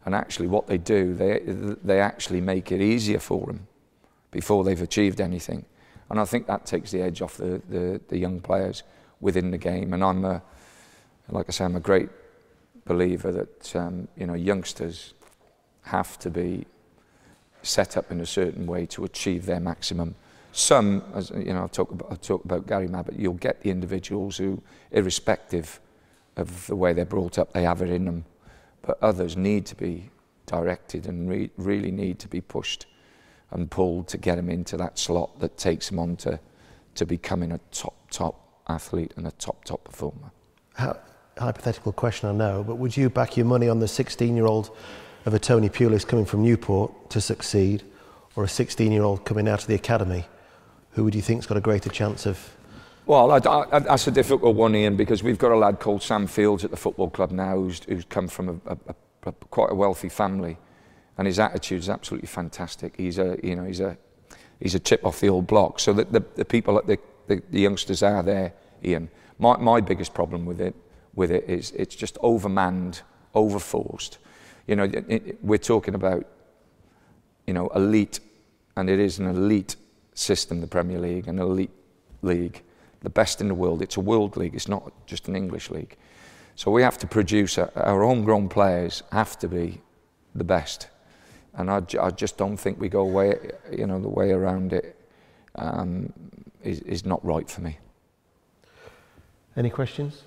and 0.05 0.15
actually, 0.15 0.47
what 0.47 0.67
they 0.67 0.77
do, 0.77 1.13
they, 1.13 1.39
they 1.83 1.99
actually 1.99 2.41
make 2.41 2.71
it 2.71 2.81
easier 2.81 3.19
for 3.19 3.45
them 3.45 3.67
before 4.31 4.63
they've 4.63 4.81
achieved 4.81 5.21
anything. 5.21 5.65
And 6.09 6.19
I 6.19 6.25
think 6.25 6.47
that 6.47 6.65
takes 6.65 6.91
the 6.91 7.01
edge 7.01 7.21
off 7.21 7.37
the, 7.37 7.61
the, 7.69 8.01
the 8.07 8.17
young 8.17 8.39
players 8.39 8.83
within 9.19 9.51
the 9.51 9.57
game. 9.57 9.93
And 9.93 10.03
I'm, 10.03 10.23
a, 10.23 10.41
like 11.29 11.47
I 11.49 11.51
say, 11.51 11.65
I'm 11.65 11.75
a 11.75 11.81
great 11.81 12.09
believer 12.87 13.31
that 13.31 13.75
um, 13.75 14.07
you 14.15 14.25
know 14.25 14.33
youngsters 14.33 15.13
have 15.83 16.17
to 16.19 16.29
be 16.29 16.65
set 17.61 17.97
up 17.97 18.11
in 18.11 18.21
a 18.21 18.25
certain 18.25 18.65
way 18.65 18.85
to 18.85 19.03
achieve 19.03 19.45
their 19.45 19.59
maximum 19.59 20.15
some, 20.57 21.03
as 21.13 21.29
you 21.29 21.53
know, 21.53 21.65
I've 21.65 21.71
talked 21.71 21.91
about, 21.91 22.29
about 22.29 22.65
Gary 22.65 22.87
Mabbutt, 22.87 23.19
you'll 23.19 23.35
get 23.35 23.61
the 23.61 23.69
individuals 23.69 24.37
who, 24.37 24.61
irrespective 24.91 25.79
of 26.35 26.65
the 26.65 26.75
way 26.75 26.93
they're 26.93 27.05
brought 27.05 27.37
up, 27.37 27.53
they 27.53 27.61
have 27.61 27.83
it 27.83 27.91
in 27.91 28.05
them. 28.05 28.25
But 28.81 28.97
others 29.01 29.37
need 29.37 29.67
to 29.67 29.75
be 29.75 30.09
directed 30.47 31.05
and 31.05 31.29
re- 31.29 31.51
really 31.57 31.91
need 31.91 32.17
to 32.19 32.27
be 32.27 32.41
pushed 32.41 32.87
and 33.51 33.69
pulled 33.69 34.07
to 34.07 34.17
get 34.17 34.35
them 34.35 34.49
into 34.49 34.77
that 34.77 34.97
slot 34.97 35.39
that 35.41 35.57
takes 35.57 35.89
them 35.89 35.99
on 35.99 36.15
to, 36.17 36.39
to 36.95 37.05
becoming 37.05 37.51
a 37.51 37.59
top, 37.71 38.09
top 38.09 38.63
athlete 38.67 39.13
and 39.15 39.27
a 39.27 39.31
top, 39.31 39.63
top 39.63 39.83
performer. 39.83 40.31
How, 40.73 40.97
hypothetical 41.37 41.91
question, 41.91 42.29
I 42.29 42.31
know, 42.31 42.63
but 42.63 42.77
would 42.77 42.97
you 42.97 43.11
back 43.11 43.37
your 43.37 43.45
money 43.45 43.69
on 43.69 43.77
the 43.77 43.87
16 43.87 44.35
year 44.35 44.47
old 44.47 44.75
of 45.27 45.35
a 45.35 45.39
Tony 45.39 45.69
Pulis 45.69 46.07
coming 46.07 46.25
from 46.25 46.41
Newport 46.41 47.11
to 47.11 47.21
succeed, 47.21 47.83
or 48.35 48.43
a 48.43 48.49
16 48.49 48.91
year 48.91 49.03
old 49.03 49.23
coming 49.23 49.47
out 49.47 49.61
of 49.61 49.67
the 49.67 49.75
academy 49.75 50.25
who 50.97 51.03
would 51.03 51.13
you 51.13 51.21
think's 51.21 51.45
got 51.45 51.57
a 51.57 51.61
greater 51.61 51.91
chance 51.91 52.25
of? 52.25 52.57
Well, 53.05 53.31
I, 53.31 53.37
I, 53.37 53.79
that's 53.79 54.07
a 54.07 54.11
difficult 54.11 54.55
one, 54.55 54.75
Ian, 54.75 54.97
because 54.97 55.21
we've 55.21 55.37
got 55.37 55.51
a 55.51 55.55
lad 55.55 55.79
called 55.79 56.01
Sam 56.01 56.25
Fields 56.25 56.65
at 56.65 56.71
the 56.71 56.77
football 56.77 57.09
club 57.09 57.29
now 57.29 57.55
who's, 57.55 57.83
who's 57.83 58.03
come 58.05 58.27
from 58.27 58.61
a, 58.65 58.73
a, 58.73 58.95
a, 59.27 59.31
quite 59.31 59.71
a 59.71 59.75
wealthy 59.75 60.09
family, 60.09 60.57
and 61.17 61.27
his 61.27 61.37
attitude 61.37 61.79
is 61.79 61.87
absolutely 61.87 62.27
fantastic. 62.27 62.97
He's 62.97 63.19
a, 63.19 63.37
you 63.43 63.55
know, 63.55 63.63
he's 63.63 63.79
a, 63.79 63.95
he's 64.59 64.73
a 64.73 64.79
chip 64.79 65.05
off 65.05 65.19
the 65.19 65.29
old 65.29 65.45
block. 65.45 65.79
So 65.79 65.93
the, 65.93 66.05
the, 66.05 66.25
the 66.35 66.45
people 66.45 66.79
at 66.79 66.87
the 66.87 66.97
the, 67.27 67.43
the 67.51 67.59
youngsters 67.59 68.01
are 68.01 68.23
there, 68.23 68.53
Ian. 68.83 69.09
My, 69.37 69.55
my 69.57 69.81
biggest 69.81 70.15
problem 70.15 70.45
with 70.45 70.59
it, 70.59 70.73
with 71.13 71.29
it 71.29 71.47
is 71.47 71.71
it's 71.71 71.95
just 71.95 72.15
overmanned, 72.15 73.01
overforced. 73.35 74.17
You 74.65 74.77
know, 74.77 74.83
it, 74.83 75.05
it, 75.07 75.43
we're 75.43 75.59
talking 75.59 75.93
about, 75.93 76.25
you 77.45 77.53
know, 77.53 77.67
elite, 77.75 78.19
and 78.75 78.89
it 78.89 78.99
is 78.99 79.19
an 79.19 79.27
elite 79.27 79.75
system, 80.17 80.61
the 80.61 80.67
Premier 80.67 80.99
League, 80.99 81.27
an 81.27 81.39
elite 81.39 81.71
league, 82.21 82.63
the 83.01 83.09
best 83.09 83.41
in 83.41 83.47
the 83.47 83.53
world. 83.53 83.81
It's 83.81 83.97
a 83.97 84.01
world 84.01 84.37
league, 84.37 84.55
it's 84.55 84.67
not 84.67 84.91
just 85.05 85.27
an 85.27 85.35
English 85.35 85.69
league. 85.69 85.95
So 86.55 86.71
we 86.71 86.81
have 86.81 86.97
to 86.99 87.07
produce, 87.07 87.57
a, 87.57 87.71
our 87.79 88.01
homegrown 88.01 88.49
players 88.49 89.03
have 89.11 89.37
to 89.39 89.47
be 89.47 89.81
the 90.33 90.43
best. 90.43 90.87
And 91.53 91.69
I, 91.69 91.81
I 92.01 92.09
just 92.11 92.37
don't 92.37 92.57
think 92.57 92.79
we 92.79 92.89
go 92.89 93.01
away. 93.01 93.35
you 93.71 93.87
know, 93.87 93.99
the 93.99 94.09
way 94.09 94.31
around 94.31 94.73
it 94.73 94.95
um, 95.55 96.13
is, 96.63 96.79
is 96.81 97.05
not 97.05 97.23
right 97.25 97.49
for 97.49 97.61
me. 97.61 97.77
Any 99.55 99.69
questions? 99.69 100.23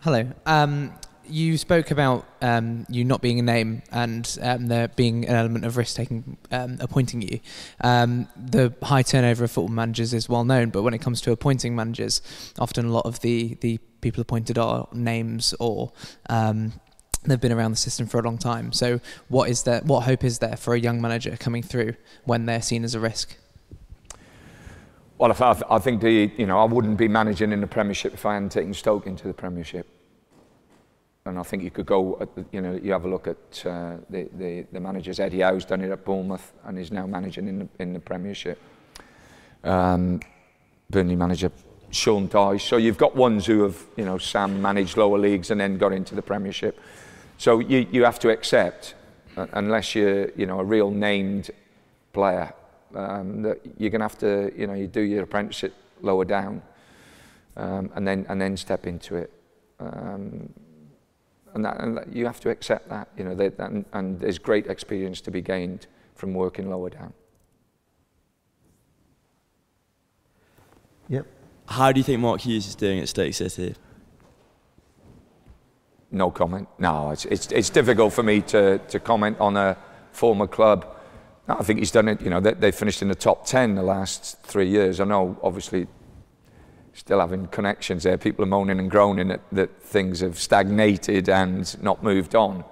Hello. 0.00 0.28
Um, 0.46 0.92
you 1.28 1.56
spoke 1.56 1.90
about 1.90 2.26
um, 2.40 2.86
you 2.88 3.04
not 3.04 3.20
being 3.20 3.38
a 3.38 3.42
name 3.42 3.82
and 3.90 4.38
um, 4.42 4.66
there 4.66 4.88
being 4.88 5.26
an 5.26 5.34
element 5.34 5.64
of 5.64 5.76
risk 5.76 5.96
taking 5.96 6.36
um, 6.50 6.78
appointing 6.80 7.22
you. 7.22 7.40
Um, 7.82 8.28
the 8.36 8.74
high 8.82 9.02
turnover 9.02 9.44
of 9.44 9.50
football 9.50 9.74
managers 9.74 10.12
is 10.12 10.28
well 10.28 10.44
known, 10.44 10.70
but 10.70 10.82
when 10.82 10.94
it 10.94 10.98
comes 10.98 11.20
to 11.22 11.32
appointing 11.32 11.74
managers, 11.74 12.22
often 12.58 12.86
a 12.86 12.92
lot 12.92 13.06
of 13.06 13.20
the, 13.20 13.54
the 13.60 13.78
people 14.00 14.20
appointed 14.20 14.58
are 14.58 14.88
names 14.92 15.54
or 15.60 15.92
um, 16.28 16.72
they've 17.24 17.40
been 17.40 17.52
around 17.52 17.70
the 17.70 17.76
system 17.76 18.06
for 18.06 18.18
a 18.18 18.22
long 18.22 18.38
time. 18.38 18.72
So, 18.72 19.00
what 19.28 19.48
is 19.48 19.62
there? 19.62 19.80
What 19.80 20.00
hope 20.02 20.24
is 20.24 20.38
there 20.40 20.56
for 20.56 20.74
a 20.74 20.78
young 20.78 21.00
manager 21.00 21.36
coming 21.36 21.62
through 21.62 21.94
when 22.24 22.46
they're 22.46 22.62
seen 22.62 22.84
as 22.84 22.94
a 22.94 23.00
risk? 23.00 23.36
Well, 25.18 25.32
I, 25.32 25.62
I 25.70 25.78
think 25.78 26.02
the 26.02 26.30
you 26.36 26.46
know 26.46 26.58
I 26.58 26.64
wouldn't 26.64 26.98
be 26.98 27.08
managing 27.08 27.52
in 27.52 27.60
the 27.60 27.66
Premiership 27.66 28.14
if 28.14 28.26
I 28.26 28.34
hadn't 28.34 28.50
taken 28.50 28.74
Stoke 28.74 29.06
into 29.06 29.28
the 29.28 29.34
Premiership. 29.34 29.86
And 31.24 31.38
I 31.38 31.42
think 31.42 31.62
you 31.62 31.70
could 31.70 31.86
go, 31.86 32.18
at 32.20 32.28
you 32.50 32.60
know, 32.60 32.78
you 32.82 32.92
have 32.92 33.04
a 33.04 33.08
look 33.08 33.28
at 33.28 33.66
uh, 33.66 33.96
the, 34.10 34.28
the, 34.34 34.66
the 34.72 34.80
managers. 34.80 35.20
Eddie 35.20 35.40
Howe's 35.40 35.64
done 35.64 35.80
it 35.82 35.90
at 35.90 36.04
Bournemouth 36.04 36.52
and 36.64 36.78
is 36.78 36.90
now 36.90 37.06
managing 37.06 37.46
in 37.46 37.58
the, 37.60 37.68
in 37.78 37.92
the 37.92 38.00
Premiership. 38.00 38.60
Um, 39.62 40.20
Burnley 40.90 41.16
manager 41.16 41.52
Sean 41.92 42.28
Dyche. 42.28 42.62
So 42.62 42.76
you've 42.76 42.98
got 42.98 43.14
ones 43.14 43.46
who 43.46 43.62
have, 43.62 43.80
you 43.96 44.04
know, 44.04 44.18
Sam 44.18 44.60
managed 44.60 44.96
lower 44.96 45.18
leagues 45.18 45.50
and 45.50 45.60
then 45.60 45.78
got 45.78 45.92
into 45.92 46.14
the 46.14 46.22
Premiership. 46.22 46.80
So 47.38 47.60
you, 47.60 47.86
you 47.90 48.04
have 48.04 48.18
to 48.20 48.30
accept, 48.30 48.94
uh, 49.36 49.46
unless 49.52 49.94
you're, 49.94 50.30
you 50.30 50.46
know, 50.46 50.58
a 50.58 50.64
real 50.64 50.90
named 50.90 51.50
player, 52.12 52.52
um, 52.94 53.42
that 53.42 53.60
you're 53.78 53.90
going 53.90 54.00
to 54.00 54.04
have 54.04 54.18
to, 54.18 54.52
you 54.56 54.66
know, 54.66 54.74
you 54.74 54.86
do 54.86 55.00
your 55.00 55.22
apprenticeship 55.22 55.74
lower 56.00 56.24
down 56.24 56.62
um, 57.56 57.90
and, 57.94 58.06
then, 58.06 58.26
and 58.28 58.40
then 58.40 58.56
step 58.56 58.86
into 58.86 59.16
it. 59.16 59.30
Um, 59.78 60.48
and, 61.54 61.64
that, 61.64 61.80
and 61.80 61.96
that, 61.96 62.12
you 62.14 62.26
have 62.26 62.40
to 62.40 62.50
accept 62.50 62.88
that, 62.88 63.08
you 63.16 63.24
know, 63.24 63.34
that, 63.34 63.58
and, 63.58 63.84
and 63.92 64.20
there's 64.20 64.38
great 64.38 64.66
experience 64.66 65.20
to 65.22 65.30
be 65.30 65.40
gained 65.40 65.86
from 66.14 66.34
working 66.34 66.70
lower 66.70 66.90
down. 66.90 67.12
Yep. 71.08 71.26
How 71.66 71.92
do 71.92 72.00
you 72.00 72.04
think 72.04 72.20
Mark 72.20 72.40
Hughes 72.40 72.66
is 72.66 72.74
doing 72.74 73.00
at 73.00 73.08
Stoke 73.08 73.34
City? 73.34 73.74
No 76.10 76.30
comment. 76.30 76.68
No, 76.78 77.10
it's, 77.10 77.24
it's, 77.26 77.50
it's 77.50 77.70
difficult 77.70 78.12
for 78.12 78.22
me 78.22 78.40
to, 78.42 78.78
to 78.78 79.00
comment 79.00 79.38
on 79.40 79.56
a 79.56 79.76
former 80.12 80.46
club. 80.46 80.86
No, 81.48 81.56
I 81.58 81.62
think 81.62 81.78
he's 81.78 81.90
done 81.90 82.08
it. 82.08 82.20
You 82.20 82.30
know, 82.30 82.40
they, 82.40 82.52
they 82.52 82.70
finished 82.70 83.02
in 83.02 83.08
the 83.08 83.14
top 83.14 83.46
10 83.46 83.74
the 83.74 83.82
last 83.82 84.40
three 84.42 84.68
years. 84.68 85.00
I 85.00 85.04
know, 85.04 85.38
obviously, 85.42 85.86
still 86.94 87.20
having 87.20 87.46
connections 87.48 88.02
there. 88.02 88.18
People 88.18 88.44
are 88.44 88.48
moaning 88.48 88.78
and 88.78 88.90
groaning 88.90 89.28
that, 89.28 89.40
that 89.52 89.82
things 89.82 90.20
have 90.20 90.38
stagnated 90.38 91.28
and 91.28 91.80
not 91.82 92.02
moved 92.02 92.34
on. 92.34 92.64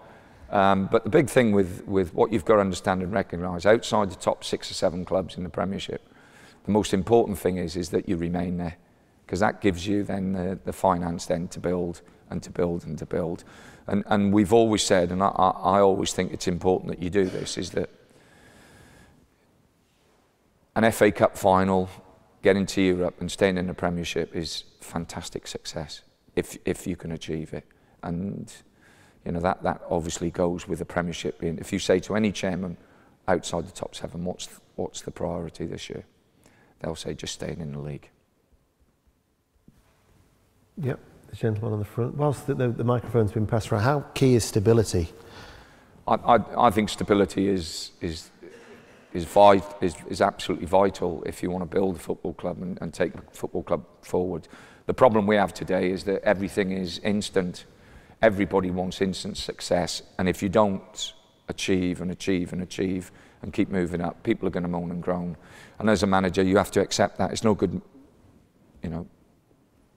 Um, 0.51 0.89
but 0.91 1.05
the 1.05 1.11
big 1.11 1.31
thing 1.31 1.53
with, 1.53 1.87
with 1.87 2.13
what 2.13 2.33
you've 2.33 2.45
got 2.45 2.55
to 2.55 2.61
understand 2.61 3.03
and 3.03 3.13
recognise, 3.13 3.67
outside 3.67 4.11
the 4.11 4.17
top 4.17 4.45
six 4.45 4.71
or 4.71 4.75
seven 4.75 5.05
clubs 5.05 5.37
in 5.37 5.45
the 5.45 5.49
Premiership, 5.49 6.07
the 6.65 6.73
most 6.73 6.93
important 6.93 7.39
thing 7.39 7.57
is, 7.57 7.77
is 7.77 7.91
that 7.91 8.09
you 8.09 8.17
remain 8.17 8.59
there. 8.59 8.77
Because 9.25 9.41
that 9.41 9.61
gives 9.61 9.87
you 9.87 10.03
then 10.03 10.33
the, 10.33 10.59
the 10.65 10.73
finance 10.73 11.27
then 11.27 11.47
to 11.49 11.61
build 11.61 12.03
and 12.31 12.43
to 12.43 12.51
build 12.51 12.85
and 12.85 12.99
to 12.99 13.07
build. 13.07 13.45
And, 13.87 14.03
and 14.07 14.33
we've 14.33 14.53
always 14.53 14.83
said, 14.83 15.13
and 15.13 15.23
I, 15.23 15.29
I 15.29 15.81
always 15.81 16.13
think 16.13 16.33
it's 16.33 16.49
important 16.49 16.91
that 16.91 17.03
you 17.03 17.11
do 17.11 17.25
this, 17.27 17.57
is 17.57 17.71
that 17.71 17.91
an 20.75 20.91
FA 20.93 21.13
Cup 21.13 21.39
final, 21.39 21.89
getting 22.43 22.67
to 22.67 22.83
Europe 22.83 23.21
and 23.21 23.31
staying 23.31 23.59
in 23.59 23.67
the 23.67 23.75
Premiership 23.75 24.35
is 24.35 24.65
fantastic 24.81 25.47
success 25.47 26.03
if, 26.37 26.57
if 26.65 26.87
you 26.87 26.97
can 26.97 27.13
achieve 27.13 27.53
it. 27.53 27.65
And 28.03 28.53
you 29.25 29.33
know 29.33 29.41
that, 29.41 29.63
that 29.63 29.83
obviously 29.91 30.31
goes 30.31 30.67
with 30.67 30.79
the 30.79 30.85
Premiership 30.85 31.39
being, 31.39 31.59
if 31.59 31.73
you 31.73 31.79
say 31.79 32.01
to 32.01 32.17
any 32.17 32.33
chairman 32.33 32.77
outside 33.29 33.67
the 33.67 33.73
top 33.73 33.95
seven, 33.95 34.25
what's, 34.25 34.49
what's 34.77 35.03
the 35.03 35.11
priority 35.11 35.67
this 35.67 35.91
year? 35.91 36.05
They'll 36.81 36.97
say 36.97 37.15
just 37.15 37.35
staying 37.35 37.61
in 37.61 37.73
the 37.73 37.79
league. 37.79 38.09
Yep, 40.79 40.99
the 41.29 41.37
gentleman 41.37 41.75
on 41.75 41.79
the 41.79 41.85
front. 41.85 42.15
Whilst 42.17 42.47
the, 42.47 42.55
the, 42.55 42.69
the 42.69 42.85
microphone's 42.85 43.33
been 43.33 43.47
passed 43.47 43.71
around, 43.71 43.83
how 43.83 44.01
key 44.15 44.35
is 44.35 44.45
stability? 44.45 45.11
I, 46.09 46.15
I, 46.15 46.67
I 46.69 46.71
think 46.71 46.89
stability 46.89 47.49
is, 47.49 47.91
is 48.01 48.31
is, 49.13 49.25
vit, 49.25 49.63
is, 49.81 49.97
is 50.09 50.21
absolutely 50.21 50.67
vital 50.67 51.23
if 51.25 51.43
you 51.43 51.51
want 51.51 51.63
to 51.63 51.67
build 51.67 51.97
a 51.97 51.99
football 51.99 52.35
club 52.35 52.63
and, 52.63 52.79
and 52.81 52.95
take 52.95 53.13
the 53.13 53.23
football 53.33 53.63
club 53.63 53.85
forward. 54.03 54.49
The 54.87 54.95
problem 54.95 55.27
we 55.27 55.37
have 55.37 55.53
today 55.53 55.91
is 55.91 56.05
that 56.05 56.23
everything 56.23 56.73
is 56.73 56.99
instant. 57.01 57.65
Everybody 58.23 58.71
wants 58.71 59.01
instant 59.01 59.37
success. 59.37 60.03
And 60.19 60.29
if 60.29 60.43
you 60.43 60.49
don't 60.49 61.13
achieve 61.49 62.01
and 62.01 62.11
achieve 62.11 62.53
and 62.53 62.63
achieve 62.63 63.11
and 63.43 63.53
keep 63.53 63.71
moving 63.71 64.01
up, 64.01 64.23
people 64.23 64.47
are 64.47 64.51
going 64.51 64.63
to 64.63 64.69
moan 64.69 64.91
and 64.91 65.03
groan. 65.03 65.37
And 65.79 65.91
as 65.91 66.03
a 66.03 66.07
manager, 66.07 66.43
you 66.43 66.57
have 66.57 66.71
to 66.73 66.81
accept 66.81 67.19
that. 67.19 67.33
It's 67.33 67.45
no 67.45 67.55
good, 67.55 67.81
you 68.83 68.91
know, 68.91 69.07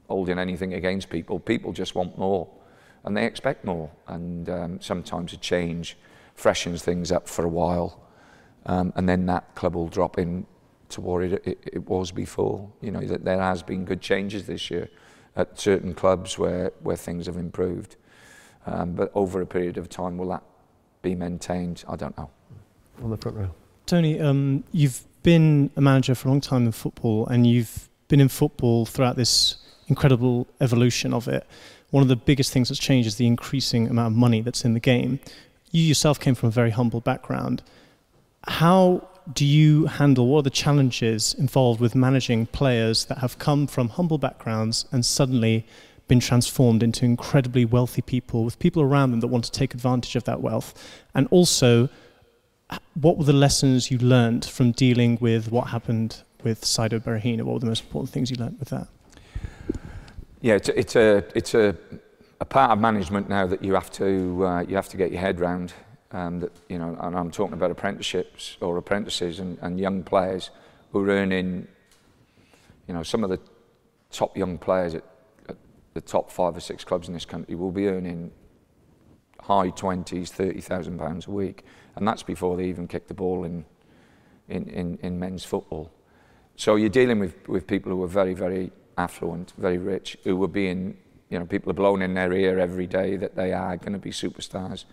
holding 0.07 0.39
anything 0.39 0.73
against 0.73 1.09
people. 1.09 1.39
People 1.39 1.71
just 1.73 1.95
want 1.95 2.17
more 2.17 2.47
and 3.03 3.15
they 3.15 3.25
expect 3.25 3.65
more. 3.65 3.91
And 4.07 4.49
um, 4.49 4.81
sometimes 4.81 5.33
a 5.33 5.37
change 5.37 5.97
freshens 6.35 6.83
things 6.83 7.11
up 7.11 7.27
for 7.27 7.45
a 7.45 7.49
while 7.49 8.03
um, 8.65 8.93
and 8.95 9.07
then 9.07 9.25
that 9.27 9.55
club 9.55 9.75
will 9.75 9.87
drop 9.87 10.17
in 10.17 10.45
to 10.89 11.01
what 11.01 11.23
it, 11.23 11.41
it, 11.45 11.59
it 11.65 11.89
was 11.89 12.11
before. 12.11 12.69
You 12.81 12.91
know, 12.91 13.01
that 13.01 13.25
there 13.25 13.39
has 13.39 13.63
been 13.63 13.85
good 13.85 14.01
changes 14.01 14.45
this 14.45 14.69
year 14.69 14.89
at 15.35 15.59
certain 15.59 15.93
clubs 15.93 16.37
where, 16.37 16.71
where 16.81 16.95
things 16.95 17.25
have 17.25 17.37
improved. 17.37 17.95
Um, 18.65 18.93
but 18.93 19.11
over 19.13 19.41
a 19.41 19.45
period 19.45 19.77
of 19.77 19.89
time, 19.89 20.17
will 20.17 20.29
that 20.29 20.43
be 21.01 21.15
maintained? 21.15 21.83
I 21.89 21.95
don't 21.95 22.17
know. 22.17 22.29
On 23.03 23.09
the 23.09 23.17
front 23.17 23.37
row. 23.37 23.49
Tony, 23.85 24.19
um, 24.19 24.63
you've 24.71 25.03
been 25.23 25.71
a 25.75 25.81
manager 25.81 26.15
for 26.15 26.27
a 26.27 26.31
long 26.31 26.41
time 26.41 26.65
in 26.65 26.71
football, 26.71 27.27
and 27.27 27.45
you've 27.45 27.89
been 28.07 28.19
in 28.19 28.29
football 28.29 28.85
throughout 28.85 29.15
this 29.15 29.57
incredible 29.87 30.47
evolution 30.61 31.13
of 31.13 31.27
it. 31.27 31.45
One 31.89 32.01
of 32.01 32.09
the 32.09 32.15
biggest 32.15 32.53
things 32.53 32.69
that's 32.69 32.79
changed 32.79 33.07
is 33.07 33.17
the 33.17 33.27
increasing 33.27 33.87
amount 33.87 34.13
of 34.13 34.17
money 34.17 34.41
that's 34.41 34.63
in 34.63 34.73
the 34.73 34.79
game. 34.79 35.19
You 35.71 35.83
yourself 35.83 36.19
came 36.19 36.35
from 36.35 36.49
a 36.49 36.51
very 36.51 36.71
humble 36.71 37.01
background. 37.01 37.63
How 38.47 39.07
do 39.31 39.45
you 39.45 39.85
handle 39.85 40.27
what 40.27 40.39
are 40.39 40.43
the 40.43 40.49
challenges 40.49 41.33
involved 41.35 41.79
with 41.79 41.95
managing 41.95 42.45
players 42.47 43.05
that 43.05 43.19
have 43.19 43.39
come 43.39 43.67
from 43.67 43.89
humble 43.89 44.17
backgrounds 44.17 44.85
and 44.91 45.05
suddenly 45.05 45.65
been 46.09 46.19
transformed 46.19 46.83
into 46.83 47.05
incredibly 47.05 47.63
wealthy 47.63 48.01
people 48.01 48.43
with 48.43 48.59
people 48.59 48.81
around 48.81 49.11
them 49.11 49.21
that 49.21 49.27
want 49.27 49.45
to 49.45 49.51
take 49.51 49.73
advantage 49.73 50.17
of 50.17 50.25
that 50.25 50.41
wealth? 50.41 50.73
And 51.15 51.27
also, 51.31 51.87
what 52.95 53.17
were 53.17 53.23
the 53.23 53.33
lessons 53.33 53.89
you 53.89 53.97
learned 53.97 54.43
from 54.43 54.71
dealing 54.71 55.17
with 55.21 55.51
what 55.51 55.67
happened 55.67 56.21
with 56.43 56.61
Saido 56.61 56.99
Berahino? 56.99 57.43
What 57.43 57.53
were 57.53 57.59
the 57.59 57.67
most 57.67 57.83
important 57.83 58.11
things 58.11 58.29
you 58.29 58.35
learned 58.37 58.59
with 58.59 58.69
that? 58.69 58.87
Yeah, 60.41 60.55
it's 60.55 60.67
a, 60.67 60.77
it's 60.79 60.95
a, 60.97 61.23
it's 61.33 61.53
a, 61.53 61.77
a 62.41 62.45
part 62.45 62.71
of 62.71 62.79
management 62.79 63.29
now 63.29 63.47
that 63.47 63.63
you 63.63 63.73
have 63.73 63.89
to, 63.91 64.45
uh, 64.45 64.61
you 64.61 64.75
have 64.75 64.89
to 64.89 64.97
get 64.97 65.11
your 65.11 65.21
head 65.21 65.39
round 65.39 65.73
um, 66.13 66.39
that, 66.39 66.51
you 66.69 66.77
know, 66.77 66.95
and 67.01 67.15
I'm 67.17 67.31
talking 67.31 67.53
about 67.53 67.71
apprenticeships 67.71 68.57
or 68.61 68.77
apprentices 68.77 69.39
and, 69.39 69.57
and 69.61 69.79
young 69.79 70.03
players 70.03 70.51
who 70.91 71.03
are 71.03 71.09
earning, 71.09 71.67
you 72.87 72.93
know, 72.93 73.03
some 73.03 73.23
of 73.23 73.29
the 73.29 73.39
top 74.11 74.37
young 74.37 74.59
players 74.59 74.93
at, 74.93 75.03
at 75.49 75.57
the 75.95 76.01
top 76.01 76.31
five 76.31 76.55
or 76.55 76.59
six 76.59 76.83
clubs 76.83 77.07
in 77.07 77.13
this 77.13 77.25
country 77.25 77.55
will 77.55 77.71
be 77.71 77.87
earning 77.87 78.31
high 79.41 79.71
20s, 79.71 80.29
30,000 80.29 80.99
pounds 80.99 81.27
a 81.27 81.31
week. 81.31 81.65
And 81.95 82.07
that's 82.07 82.23
before 82.23 82.55
they 82.55 82.65
even 82.65 82.87
kick 82.87 83.07
the 83.07 83.13
ball 83.13 83.43
in, 83.43 83.65
in, 84.47 84.69
in, 84.69 84.99
in 85.01 85.19
men's 85.19 85.43
football. 85.43 85.91
So 86.55 86.75
you're 86.75 86.89
dealing 86.89 87.19
with, 87.19 87.47
with 87.49 87.65
people 87.65 87.91
who 87.91 88.03
are 88.03 88.07
very, 88.07 88.35
very 88.35 88.71
affluent, 88.97 89.53
very 89.57 89.79
rich, 89.79 90.15
who 90.23 90.41
are 90.43 90.47
being, 90.47 90.95
you 91.29 91.39
know, 91.39 91.45
people 91.45 91.71
are 91.71 91.75
blown 91.75 92.03
in 92.03 92.13
their 92.13 92.31
ear 92.33 92.59
every 92.59 92.85
day 92.85 93.17
that 93.17 93.35
they 93.35 93.51
are 93.51 93.75
going 93.77 93.93
to 93.93 93.99
be 93.99 94.11
superstars. 94.11 94.85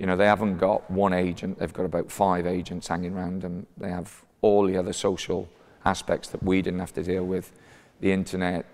You 0.00 0.06
know, 0.06 0.16
they 0.16 0.24
haven't 0.24 0.56
got 0.56 0.90
one 0.90 1.12
agent, 1.12 1.58
they've 1.58 1.74
got 1.74 1.84
about 1.84 2.10
five 2.10 2.46
agents 2.46 2.88
hanging 2.88 3.14
around 3.14 3.42
them. 3.42 3.66
They 3.76 3.90
have 3.90 4.24
all 4.40 4.66
the 4.66 4.78
other 4.78 4.94
social 4.94 5.46
aspects 5.84 6.30
that 6.30 6.42
we 6.42 6.62
didn't 6.62 6.80
have 6.80 6.94
to 6.94 7.02
deal 7.02 7.26
with. 7.26 7.52
The 8.00 8.10
internet, 8.10 8.64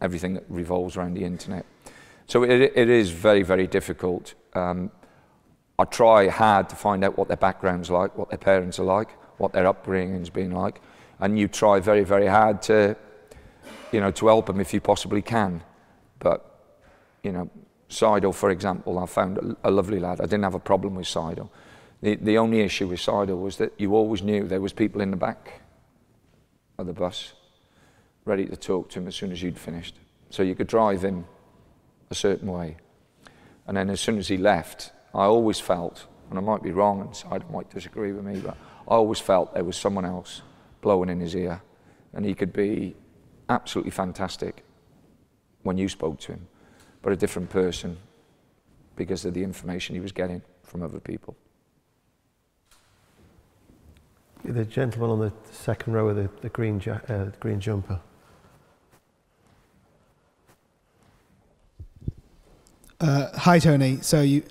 everything 0.00 0.34
that 0.34 0.42
revolves 0.48 0.96
around 0.96 1.14
the 1.14 1.22
internet. 1.24 1.64
So 2.26 2.42
it, 2.42 2.72
it 2.74 2.90
is 2.90 3.10
very, 3.10 3.44
very 3.44 3.68
difficult. 3.68 4.34
Um, 4.54 4.90
I 5.78 5.84
try 5.84 6.26
hard 6.26 6.68
to 6.70 6.74
find 6.74 7.04
out 7.04 7.16
what 7.16 7.28
their 7.28 7.36
background's 7.36 7.88
like, 7.88 8.18
what 8.18 8.28
their 8.28 8.38
parents 8.38 8.80
are 8.80 8.84
like, 8.84 9.10
what 9.38 9.52
their 9.52 9.68
upbringing's 9.68 10.30
been 10.30 10.50
like, 10.50 10.80
and 11.20 11.38
you 11.38 11.46
try 11.46 11.78
very, 11.78 12.02
very 12.02 12.26
hard 12.26 12.60
to, 12.62 12.96
you 13.92 14.00
know, 14.00 14.10
to 14.10 14.26
help 14.26 14.46
them 14.46 14.58
if 14.58 14.74
you 14.74 14.80
possibly 14.80 15.22
can. 15.22 15.62
But, 16.18 16.74
you 17.22 17.30
know, 17.30 17.48
Saido, 17.88 18.34
for 18.34 18.50
example, 18.50 18.98
I 18.98 19.06
found 19.06 19.56
a, 19.62 19.70
lovely 19.70 20.00
lad. 20.00 20.20
I 20.20 20.24
didn't 20.24 20.44
have 20.44 20.54
a 20.54 20.60
problem 20.60 20.94
with 20.94 21.06
Saido. 21.06 21.48
The, 22.00 22.16
the 22.16 22.38
only 22.38 22.60
issue 22.60 22.88
with 22.88 23.00
Saido 23.00 23.40
was 23.40 23.56
that 23.58 23.72
you 23.78 23.94
always 23.94 24.22
knew 24.22 24.46
there 24.46 24.60
was 24.60 24.72
people 24.72 25.00
in 25.00 25.10
the 25.10 25.16
back 25.16 25.60
of 26.78 26.86
the 26.86 26.92
bus 26.92 27.34
ready 28.24 28.46
to 28.46 28.56
talk 28.56 28.88
to 28.90 28.98
him 28.98 29.06
as 29.06 29.14
soon 29.14 29.32
as 29.32 29.42
you'd 29.42 29.58
finished. 29.58 29.96
So 30.30 30.42
you 30.42 30.54
could 30.54 30.66
drive 30.66 31.02
him 31.02 31.26
a 32.10 32.14
certain 32.14 32.50
way. 32.50 32.76
And 33.66 33.76
then 33.76 33.90
as 33.90 34.00
soon 34.00 34.18
as 34.18 34.28
he 34.28 34.36
left, 34.36 34.92
I 35.14 35.24
always 35.24 35.60
felt, 35.60 36.06
and 36.30 36.38
I 36.38 36.42
might 36.42 36.62
be 36.62 36.72
wrong, 36.72 37.00
and 37.00 37.10
Saido 37.10 37.48
might 37.50 37.70
disagree 37.70 38.12
with 38.12 38.24
me, 38.24 38.40
but 38.40 38.56
I 38.88 38.94
always 38.94 39.20
felt 39.20 39.54
there 39.54 39.64
was 39.64 39.76
someone 39.76 40.04
else 40.04 40.42
blowing 40.80 41.08
in 41.08 41.20
his 41.20 41.34
ear. 41.36 41.62
And 42.12 42.24
he 42.24 42.34
could 42.34 42.52
be 42.52 42.94
absolutely 43.48 43.90
fantastic 43.90 44.64
when 45.62 45.78
you 45.78 45.88
spoke 45.88 46.20
to 46.20 46.32
him, 46.32 46.46
but 47.04 47.12
a 47.12 47.16
different 47.16 47.50
person 47.50 47.98
because 48.96 49.26
of 49.26 49.34
the 49.34 49.42
information 49.42 49.94
he 49.94 50.00
was 50.00 50.10
getting 50.10 50.40
from 50.62 50.82
other 50.82 50.98
people. 50.98 51.36
The 54.42 54.64
gentleman 54.64 55.10
on 55.10 55.20
the 55.20 55.32
second 55.52 55.92
row 55.92 56.06
with 56.06 56.16
the, 56.16 56.30
the 56.40 56.48
green, 56.48 56.80
uh, 56.88 57.30
green 57.40 57.60
jumper. 57.60 58.00
Uh, 63.00 63.36
hi, 63.36 63.58
Tony. 63.58 63.98
So 64.00 64.22
you, 64.22 64.42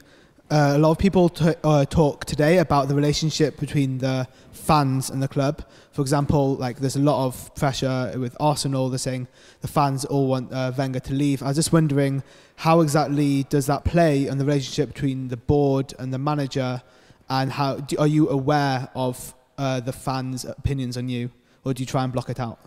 uh, 0.51 0.73
a 0.75 0.77
lot 0.77 0.91
of 0.91 0.99
people 0.99 1.29
t- 1.29 1.55
uh, 1.63 1.85
talk 1.85 2.25
today 2.25 2.59
about 2.59 2.87
the 2.87 2.93
relationship 2.93 3.59
between 3.59 3.97
the 3.97 4.27
fans 4.63 5.09
and 5.09 5.21
the 5.21 5.27
club. 5.27 5.63
For 5.91 6.01
example, 6.01 6.55
like 6.55 6.79
there's 6.79 6.95
a 6.95 7.05
lot 7.11 7.25
of 7.25 7.53
pressure 7.55 8.13
with 8.17 8.35
Arsenal. 8.39 8.89
They're 8.89 8.97
saying 8.97 9.27
the 9.61 9.67
fans 9.67 10.05
all 10.05 10.27
want 10.27 10.53
uh, 10.53 10.71
Wenger 10.77 11.01
to 11.01 11.13
leave. 11.13 11.43
I 11.43 11.47
was 11.47 11.57
just 11.57 11.73
wondering 11.73 12.23
how 12.55 12.81
exactly 12.81 13.43
does 13.43 13.65
that 13.65 13.83
play 13.83 14.29
on 14.29 14.37
the 14.37 14.45
relationship 14.45 14.93
between 14.93 15.27
the 15.27 15.37
board 15.37 15.93
and 15.99 16.13
the 16.13 16.17
manager, 16.17 16.81
and 17.29 17.51
how 17.51 17.75
do, 17.77 17.97
are 17.97 18.07
you 18.07 18.29
aware 18.29 18.89
of 18.95 19.33
uh, 19.57 19.79
the 19.79 19.93
fans' 19.93 20.45
opinions 20.45 20.97
on 20.97 21.09
you, 21.09 21.29
or 21.63 21.73
do 21.73 21.83
you 21.83 21.87
try 21.87 22.03
and 22.03 22.13
block 22.13 22.29
it 22.29 22.39
out? 22.39 22.59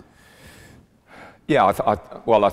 Yeah, 1.46 1.64
I 1.64 1.92
I, 1.92 1.96
well, 2.26 2.44
I, 2.44 2.50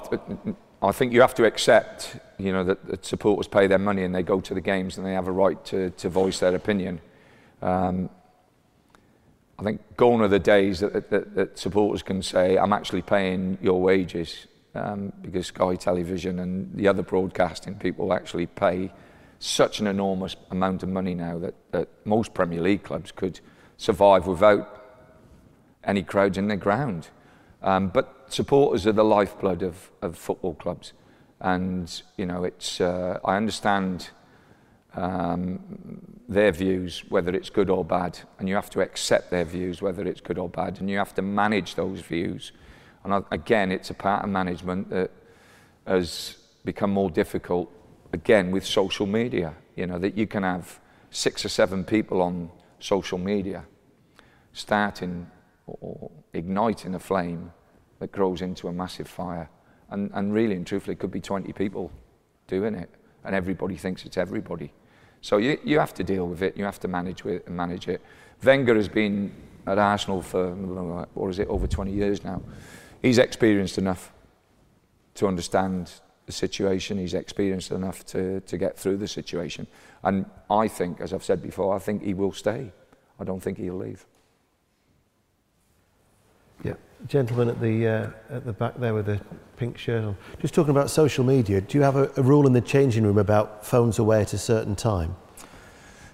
I 0.82 0.92
think 0.92 1.14
you 1.14 1.22
have 1.22 1.36
to 1.36 1.46
accept, 1.46 2.18
you 2.38 2.52
know, 2.52 2.64
that, 2.64 2.86
that 2.88 3.06
supporters 3.06 3.48
pay 3.48 3.68
their 3.68 3.80
money 3.80 4.04
and 4.04 4.14
they 4.14 4.24
go 4.24 4.42
to 4.42 4.54
the 4.54 4.62
games 4.62 4.98
and 4.98 5.06
they 5.06 5.14
have 5.14 5.28
a 5.28 5.32
right 5.32 5.64
to, 5.66 5.90
to 5.92 6.10
voice 6.10 6.40
their 6.40 6.56
opinion. 6.56 7.00
Um, 7.62 8.10
I 9.60 9.64
think 9.64 9.82
gone 9.98 10.22
are 10.22 10.28
the 10.28 10.40
days 10.40 10.80
that, 10.80 11.10
that, 11.10 11.36
that 11.36 11.60
supporters 11.60 12.02
can 12.04 12.22
say, 12.22 12.58
I'm 12.58 12.74
actually 12.74 13.04
paying 13.04 13.58
your 13.62 13.82
wages 13.82 14.48
um, 14.76 15.14
because 15.22 15.48
Sky 15.48 15.76
Television 15.76 16.40
and 16.40 16.76
the 16.76 16.88
other 16.88 17.04
broadcasting 17.04 17.76
people 17.76 18.14
actually 18.14 18.48
pay 18.48 18.92
such 19.40 19.80
an 19.80 19.88
enormous 19.88 20.36
amount 20.52 20.84
of 20.84 20.90
money 20.90 21.14
now 21.14 21.38
that, 21.38 21.54
that 21.72 21.90
most 22.06 22.34
Premier 22.34 22.62
League 22.62 22.84
clubs 22.84 23.12
could 23.12 23.40
survive 23.78 24.26
without 24.26 24.82
any 25.84 26.02
crowds 26.02 26.38
in 26.38 26.48
their 26.48 26.58
ground. 26.58 27.10
Um, 27.62 27.90
but 27.90 28.26
supporters 28.30 28.88
are 28.88 28.92
the 28.94 29.04
lifeblood 29.04 29.62
of, 29.62 29.92
of 30.02 30.18
football 30.18 30.56
clubs. 30.56 30.94
And, 31.40 32.02
you 32.18 32.26
know, 32.26 32.44
it's, 32.44 32.80
uh, 32.82 33.20
I 33.24 33.36
understand 33.36 34.10
um, 34.96 35.60
their 36.28 36.52
views, 36.52 37.04
whether 37.10 37.34
it's 37.36 37.50
good 37.50 37.70
or 37.70 37.84
bad, 37.84 38.20
and 38.40 38.48
you 38.48 38.56
have 38.56 38.70
to 38.72 38.82
accept 38.82 39.32
their 39.32 39.46
views, 39.46 39.82
whether 39.82 40.06
it's 40.06 40.22
good 40.22 40.38
or 40.38 40.50
bad, 40.50 40.80
and 40.80 40.90
you 40.90 40.98
have 40.98 41.14
to 41.16 41.22
manage 41.22 41.76
those 41.76 42.02
views. 42.02 42.52
And 43.04 43.26
again, 43.32 43.72
it's 43.72 43.90
a 43.90 43.94
part 43.94 44.24
of 44.24 44.30
management 44.30 44.90
that 44.90 45.12
has 45.86 46.38
become 46.64 46.92
more 46.92 47.10
difficult, 47.10 47.70
again, 48.14 48.52
with 48.52 48.66
social 48.66 49.06
media. 49.06 49.56
You 49.76 49.88
know, 49.88 50.00
that 50.00 50.16
you 50.18 50.28
can 50.28 50.44
have 50.44 50.80
six 51.10 51.44
or 51.44 51.50
seven 51.50 51.84
people 51.84 52.22
on 52.22 52.50
social 52.80 53.18
media 53.18 53.66
starting 54.54 55.30
or 55.66 56.12
igniting 56.34 56.96
a 56.96 57.00
flame 57.00 57.52
that 58.00 58.12
grows 58.12 58.42
into 58.42 58.68
a 58.68 58.74
massive 58.74 59.08
fire. 59.08 59.50
And, 59.90 60.12
and 60.14 60.34
really 60.34 60.56
and 60.56 60.66
truthfully, 60.66 60.94
it 60.94 61.00
could 61.00 61.12
be 61.12 61.22
20 61.22 61.52
people 61.54 61.92
doing 62.48 62.76
it, 62.76 62.90
and 63.24 63.36
everybody 63.36 63.78
thinks 63.78 64.06
it's 64.06 64.18
everybody. 64.18 64.72
So 65.24 65.38
you, 65.38 65.58
you 65.64 65.80
have 65.80 65.94
to 65.94 66.04
deal 66.04 66.28
with 66.28 66.44
it, 66.44 66.58
you 66.58 66.66
have 66.66 66.82
to 66.82 66.90
manage, 66.90 67.24
with, 67.24 67.48
manage 67.48 67.88
it. 67.88 68.02
Wenger 68.44 68.76
has 68.76 68.90
been 68.90 69.32
at 69.66 69.78
Arsenal 69.78 70.22
for, 70.22 70.54
what 71.14 71.30
is 71.30 71.40
it, 71.40 71.48
over 71.48 71.66
20 71.66 71.94
years 71.94 72.26
now. 72.26 72.42
He's 73.02 73.18
experienced 73.18 73.78
enough 73.78 74.12
to 75.16 75.28
understand 75.28 75.94
the 76.26 76.34
situation, 76.34 76.98
he's 76.98 77.14
experienced 77.14 77.72
enough 77.72 78.06
to, 78.08 78.42
to 78.42 78.58
get 78.58 78.78
through 78.78 78.98
the 78.98 79.08
situation. 79.08 79.66
And 80.04 80.26
I 80.50 80.68
think, 80.68 81.00
as 81.00 81.14
I've 81.14 81.24
said 81.24 81.42
before, 81.42 81.74
I 81.74 81.80
think 81.80 82.04
he 82.04 82.14
will 82.14 82.34
stay. 82.34 82.74
I 83.18 83.24
don't 83.24 83.40
think 83.40 83.58
he'll 83.58 83.78
leave. 83.78 84.06
Yeah, 86.64 86.74
gentleman 87.08 87.50
at 87.50 87.60
the 87.60 87.88
uh, 87.88 88.10
at 88.30 88.46
the 88.46 88.54
back 88.54 88.76
there 88.78 88.94
with 88.94 89.06
the 89.06 89.20
pink 89.58 89.78
shirt 89.78 90.04
on. 90.04 90.18
Just 90.40 90.54
talking 90.54 90.72
about 90.72 90.90
social 90.90 91.24
media. 91.24 91.62
Do 91.62 91.78
you 91.78 91.84
have 91.84 91.96
a, 91.96 92.12
a 92.18 92.22
rule 92.22 92.48
in 92.48 92.54
the 92.54 92.62
changing 92.62 93.04
room 93.04 93.18
about 93.18 93.66
phones 93.66 94.00
away 94.00 94.22
at 94.22 94.34
a 94.34 94.38
certain 94.38 94.76
time? 94.76 95.16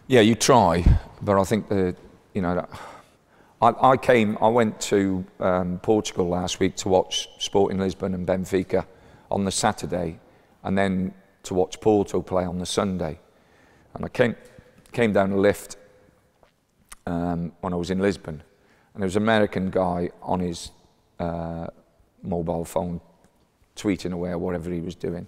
Yeah, 0.07 0.21
you 0.21 0.35
try, 0.35 0.83
but 1.21 1.39
I 1.39 1.43
think 1.43 1.69
the 1.69 1.95
you 2.33 2.41
know. 2.41 2.67
I, 3.61 3.91
I 3.91 3.97
came. 3.97 4.37
I 4.41 4.47
went 4.47 4.79
to 4.81 5.25
um, 5.39 5.79
Portugal 5.79 6.29
last 6.29 6.59
week 6.61 6.77
to 6.77 6.89
watch 6.89 7.27
Sporting 7.39 7.77
Lisbon 7.77 8.13
and 8.13 8.25
Benfica 8.25 8.85
on 9.29 9.43
the 9.43 9.51
Saturday, 9.51 10.19
and 10.63 10.77
then 10.77 11.13
to 11.43 11.53
watch 11.53 11.79
Porto 11.81 12.21
play 12.21 12.45
on 12.45 12.57
the 12.57 12.65
Sunday. 12.65 13.19
And 13.93 14.05
I 14.05 14.07
came 14.07 14.35
came 14.91 15.13
down 15.13 15.31
a 15.31 15.37
lift 15.37 15.77
um, 17.05 17.51
when 17.61 17.73
I 17.73 17.75
was 17.75 17.89
in 17.91 17.99
Lisbon, 17.99 18.41
and 18.99 19.03
there 19.03 19.07
was 19.07 19.15
an 19.15 19.23
American 19.23 19.69
guy 19.69 20.09
on 20.21 20.41
his 20.41 20.71
uh, 21.19 21.67
mobile 22.21 22.65
phone 22.65 22.99
tweeting 23.73 24.11
away 24.11 24.31
or 24.31 24.37
whatever 24.37 24.69
he 24.69 24.81
was 24.81 24.93
doing. 24.93 25.25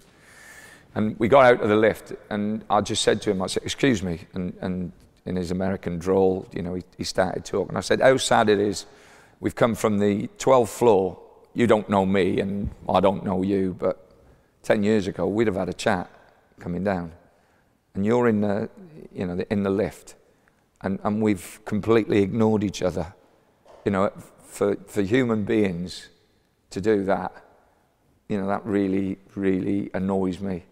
And 0.94 1.18
we 1.18 1.30
got 1.30 1.46
out 1.46 1.62
of 1.62 1.70
the 1.70 1.78
lift, 1.78 2.12
and 2.30 2.66
I 2.70 2.82
just 2.82 3.02
said 3.02 3.22
to 3.22 3.32
him, 3.32 3.42
I 3.42 3.48
said, 3.48 3.64
excuse 3.64 4.04
me, 4.04 4.28
and, 4.34 4.54
and 4.60 4.92
in 5.26 5.38
his 5.38 5.52
American 5.52 6.00
drawl, 6.00 6.46
you 6.52 6.62
know, 6.64 6.74
he, 6.74 6.84
he 6.98 7.06
started 7.06 7.46
talking. 7.46 7.78
I 7.78 7.80
said, 7.80 8.02
how 8.02 8.18
sad 8.18 8.50
it 8.50 8.60
is. 8.60 8.88
We've 9.40 9.56
come 9.56 9.74
from 9.74 10.00
the 10.00 10.28
12th 10.38 10.68
floor. 10.68 11.18
You 11.54 11.66
don't 11.66 11.88
know 11.88 12.06
me, 12.06 12.42
and 12.42 12.72
I 12.90 13.00
don't 13.00 13.24
know 13.24 13.42
you, 13.42 13.78
but 13.80 14.06
10 14.64 14.84
years 14.84 15.08
ago, 15.08 15.28
we'd 15.28 15.48
have 15.48 15.56
had 15.56 15.70
a 15.70 15.74
chat 15.74 16.10
coming 16.60 16.84
down. 16.84 17.14
And 17.96 18.06
you're 18.06 18.28
in 18.28 18.42
the, 18.42 18.70
you 19.14 19.28
know, 19.28 19.42
in 19.50 19.64
the 19.64 19.70
lift, 19.70 20.16
and, 20.82 21.00
and 21.06 21.22
we've 21.22 21.62
completely 21.64 22.22
ignored 22.22 22.66
each 22.66 22.82
other 22.82 23.14
you 23.86 23.92
know, 23.92 24.12
for, 24.44 24.76
for 24.88 25.02
human 25.02 25.44
beings 25.44 26.10
to 26.70 26.82
do 26.82 27.04
that, 27.06 27.32
you 28.28 28.40
know, 28.40 28.48
that 28.48 28.66
really, 28.66 29.18
really 29.36 29.90
annoys 29.94 30.40
me. 30.40 30.64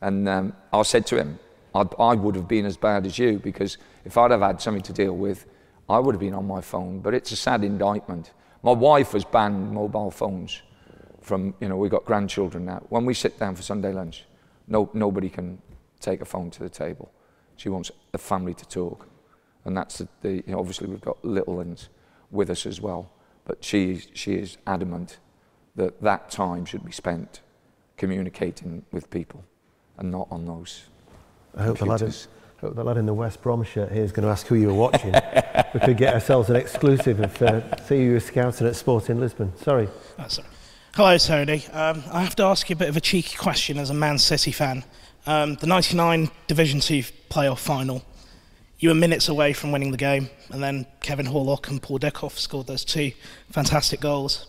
And 0.00 0.28
um, 0.28 0.52
I 0.72 0.82
said 0.82 1.06
to 1.08 1.16
him, 1.16 1.38
I, 1.74 1.86
I 1.98 2.14
would 2.14 2.34
have 2.34 2.48
been 2.48 2.66
as 2.66 2.76
bad 2.76 3.06
as 3.06 3.18
you 3.18 3.38
because 3.38 3.78
if 4.04 4.16
I'd 4.18 4.30
have 4.30 4.40
had 4.40 4.60
something 4.60 4.82
to 4.82 4.92
deal 4.92 5.16
with, 5.16 5.46
I 5.88 5.98
would 5.98 6.14
have 6.14 6.20
been 6.20 6.34
on 6.34 6.46
my 6.46 6.60
phone. 6.60 7.00
But 7.00 7.14
it's 7.14 7.32
a 7.32 7.36
sad 7.36 7.64
indictment. 7.64 8.32
My 8.62 8.72
wife 8.72 9.12
has 9.12 9.24
banned 9.24 9.72
mobile 9.72 10.10
phones 10.10 10.62
from, 11.20 11.54
you 11.60 11.68
know, 11.68 11.76
we've 11.76 11.90
got 11.90 12.04
grandchildren 12.04 12.64
now. 12.64 12.82
When 12.88 13.04
we 13.04 13.14
sit 13.14 13.38
down 13.38 13.54
for 13.54 13.62
Sunday 13.62 13.92
lunch, 13.92 14.24
no, 14.66 14.90
nobody 14.92 15.28
can 15.28 15.60
take 16.00 16.20
a 16.20 16.24
phone 16.24 16.50
to 16.50 16.60
the 16.60 16.68
table. 16.68 17.12
She 17.56 17.68
wants 17.68 17.90
the 18.10 18.18
family 18.18 18.54
to 18.54 18.68
talk. 18.68 19.08
And 19.64 19.76
that's 19.76 19.98
the, 19.98 20.08
the 20.20 20.30
you 20.34 20.42
know, 20.48 20.58
obviously 20.58 20.88
we've 20.88 21.00
got 21.00 21.24
little 21.24 21.56
ones 21.56 21.88
with 22.32 22.50
us 22.50 22.66
as 22.66 22.80
well. 22.80 23.12
But 23.44 23.62
she, 23.64 24.02
she 24.14 24.34
is 24.34 24.56
adamant 24.66 25.18
that 25.76 26.00
that 26.02 26.30
time 26.30 26.64
should 26.64 26.84
be 26.84 26.92
spent 26.92 27.40
communicating 27.96 28.84
with 28.90 29.10
people 29.10 29.44
and 29.98 30.10
not 30.10 30.26
on 30.30 30.46
those. 30.46 30.84
I 31.56 31.64
hope 31.64 31.78
the, 31.78 31.86
lad 31.86 32.02
in, 32.02 32.12
hope 32.60 32.74
the 32.74 32.84
lad 32.84 32.96
in 32.96 33.06
the 33.06 33.14
West 33.14 33.42
Brom 33.42 33.62
shirt 33.62 33.92
here 33.92 34.02
is 34.02 34.12
going 34.12 34.24
to 34.24 34.30
ask 34.32 34.46
who 34.46 34.54
you 34.54 34.68
were 34.68 34.74
watching. 34.74 35.12
we 35.74 35.80
could 35.80 35.96
get 35.96 36.14
ourselves 36.14 36.50
an 36.50 36.56
exclusive 36.56 37.20
of 37.20 37.42
uh, 37.42 37.76
see 37.84 38.02
you 38.02 38.12
were 38.12 38.20
scouting 38.20 38.66
at 38.66 38.76
Sporting 38.76 39.20
Lisbon. 39.20 39.56
Sorry. 39.56 39.88
That's 40.16 40.38
right. 40.38 40.48
Hello, 40.94 41.16
Tony. 41.16 41.64
Um, 41.72 42.02
I 42.12 42.22
have 42.22 42.36
to 42.36 42.42
ask 42.42 42.68
you 42.68 42.74
a 42.74 42.76
bit 42.76 42.88
of 42.88 42.96
a 42.96 43.00
cheeky 43.00 43.36
question 43.36 43.78
as 43.78 43.88
a 43.90 43.94
Man 43.94 44.18
City 44.18 44.52
fan. 44.52 44.84
Um, 45.24 45.54
the 45.54 45.66
99 45.66 46.30
Division 46.48 46.80
2 46.80 47.02
playoff 47.30 47.58
final, 47.58 48.02
you 48.82 48.88
were 48.88 48.94
minutes 48.96 49.28
away 49.28 49.52
from 49.52 49.70
winning 49.70 49.92
the 49.92 49.96
game, 49.96 50.28
and 50.50 50.60
then 50.60 50.84
Kevin 51.00 51.26
Horlock 51.26 51.68
and 51.68 51.80
Paul 51.80 52.00
Dickov 52.00 52.32
scored 52.32 52.66
those 52.66 52.84
two 52.84 53.12
fantastic 53.48 54.00
goals. 54.00 54.48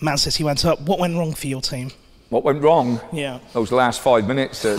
Man 0.00 0.18
City 0.18 0.42
went 0.42 0.64
up. 0.64 0.80
What 0.80 0.98
went 0.98 1.16
wrong 1.16 1.34
for 1.34 1.46
your 1.46 1.60
team? 1.60 1.92
What 2.30 2.42
went 2.42 2.60
wrong? 2.62 3.00
Yeah. 3.12 3.38
Those 3.52 3.70
last 3.70 4.00
five 4.00 4.26
minutes. 4.26 4.62
That 4.62 4.76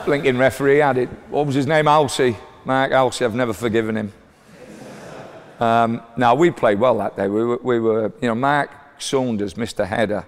blinking 0.06 0.38
referee 0.38 0.78
had 0.78 0.96
it. 0.96 1.10
What 1.28 1.44
was 1.44 1.54
his 1.54 1.66
name? 1.66 1.84
Halsey. 1.84 2.34
Mark 2.64 2.92
Halsey. 2.92 3.26
I've 3.26 3.34
never 3.34 3.52
forgiven 3.52 3.94
him. 3.98 4.12
Um, 5.60 6.02
now 6.16 6.34
we 6.34 6.50
played 6.50 6.80
well 6.80 6.96
that 6.98 7.14
day. 7.14 7.28
We 7.28 7.44
were, 7.44 7.60
we 7.62 7.78
were, 7.78 8.10
you 8.22 8.28
know, 8.28 8.34
Mark 8.34 8.70
Saunders 8.98 9.54
missed 9.58 9.78
a 9.80 9.86
header 9.86 10.24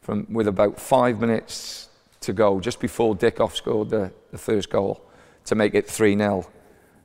from 0.00 0.26
with 0.30 0.48
about 0.48 0.80
five 0.80 1.20
minutes 1.20 1.90
to 2.20 2.32
go, 2.32 2.58
just 2.58 2.80
before 2.80 3.14
Dickov 3.14 3.54
scored 3.54 3.90
the, 3.90 4.10
the 4.30 4.38
first 4.38 4.70
goal 4.70 5.04
to 5.44 5.54
make 5.54 5.74
it 5.74 5.88
3 5.88 6.16
0. 6.16 6.46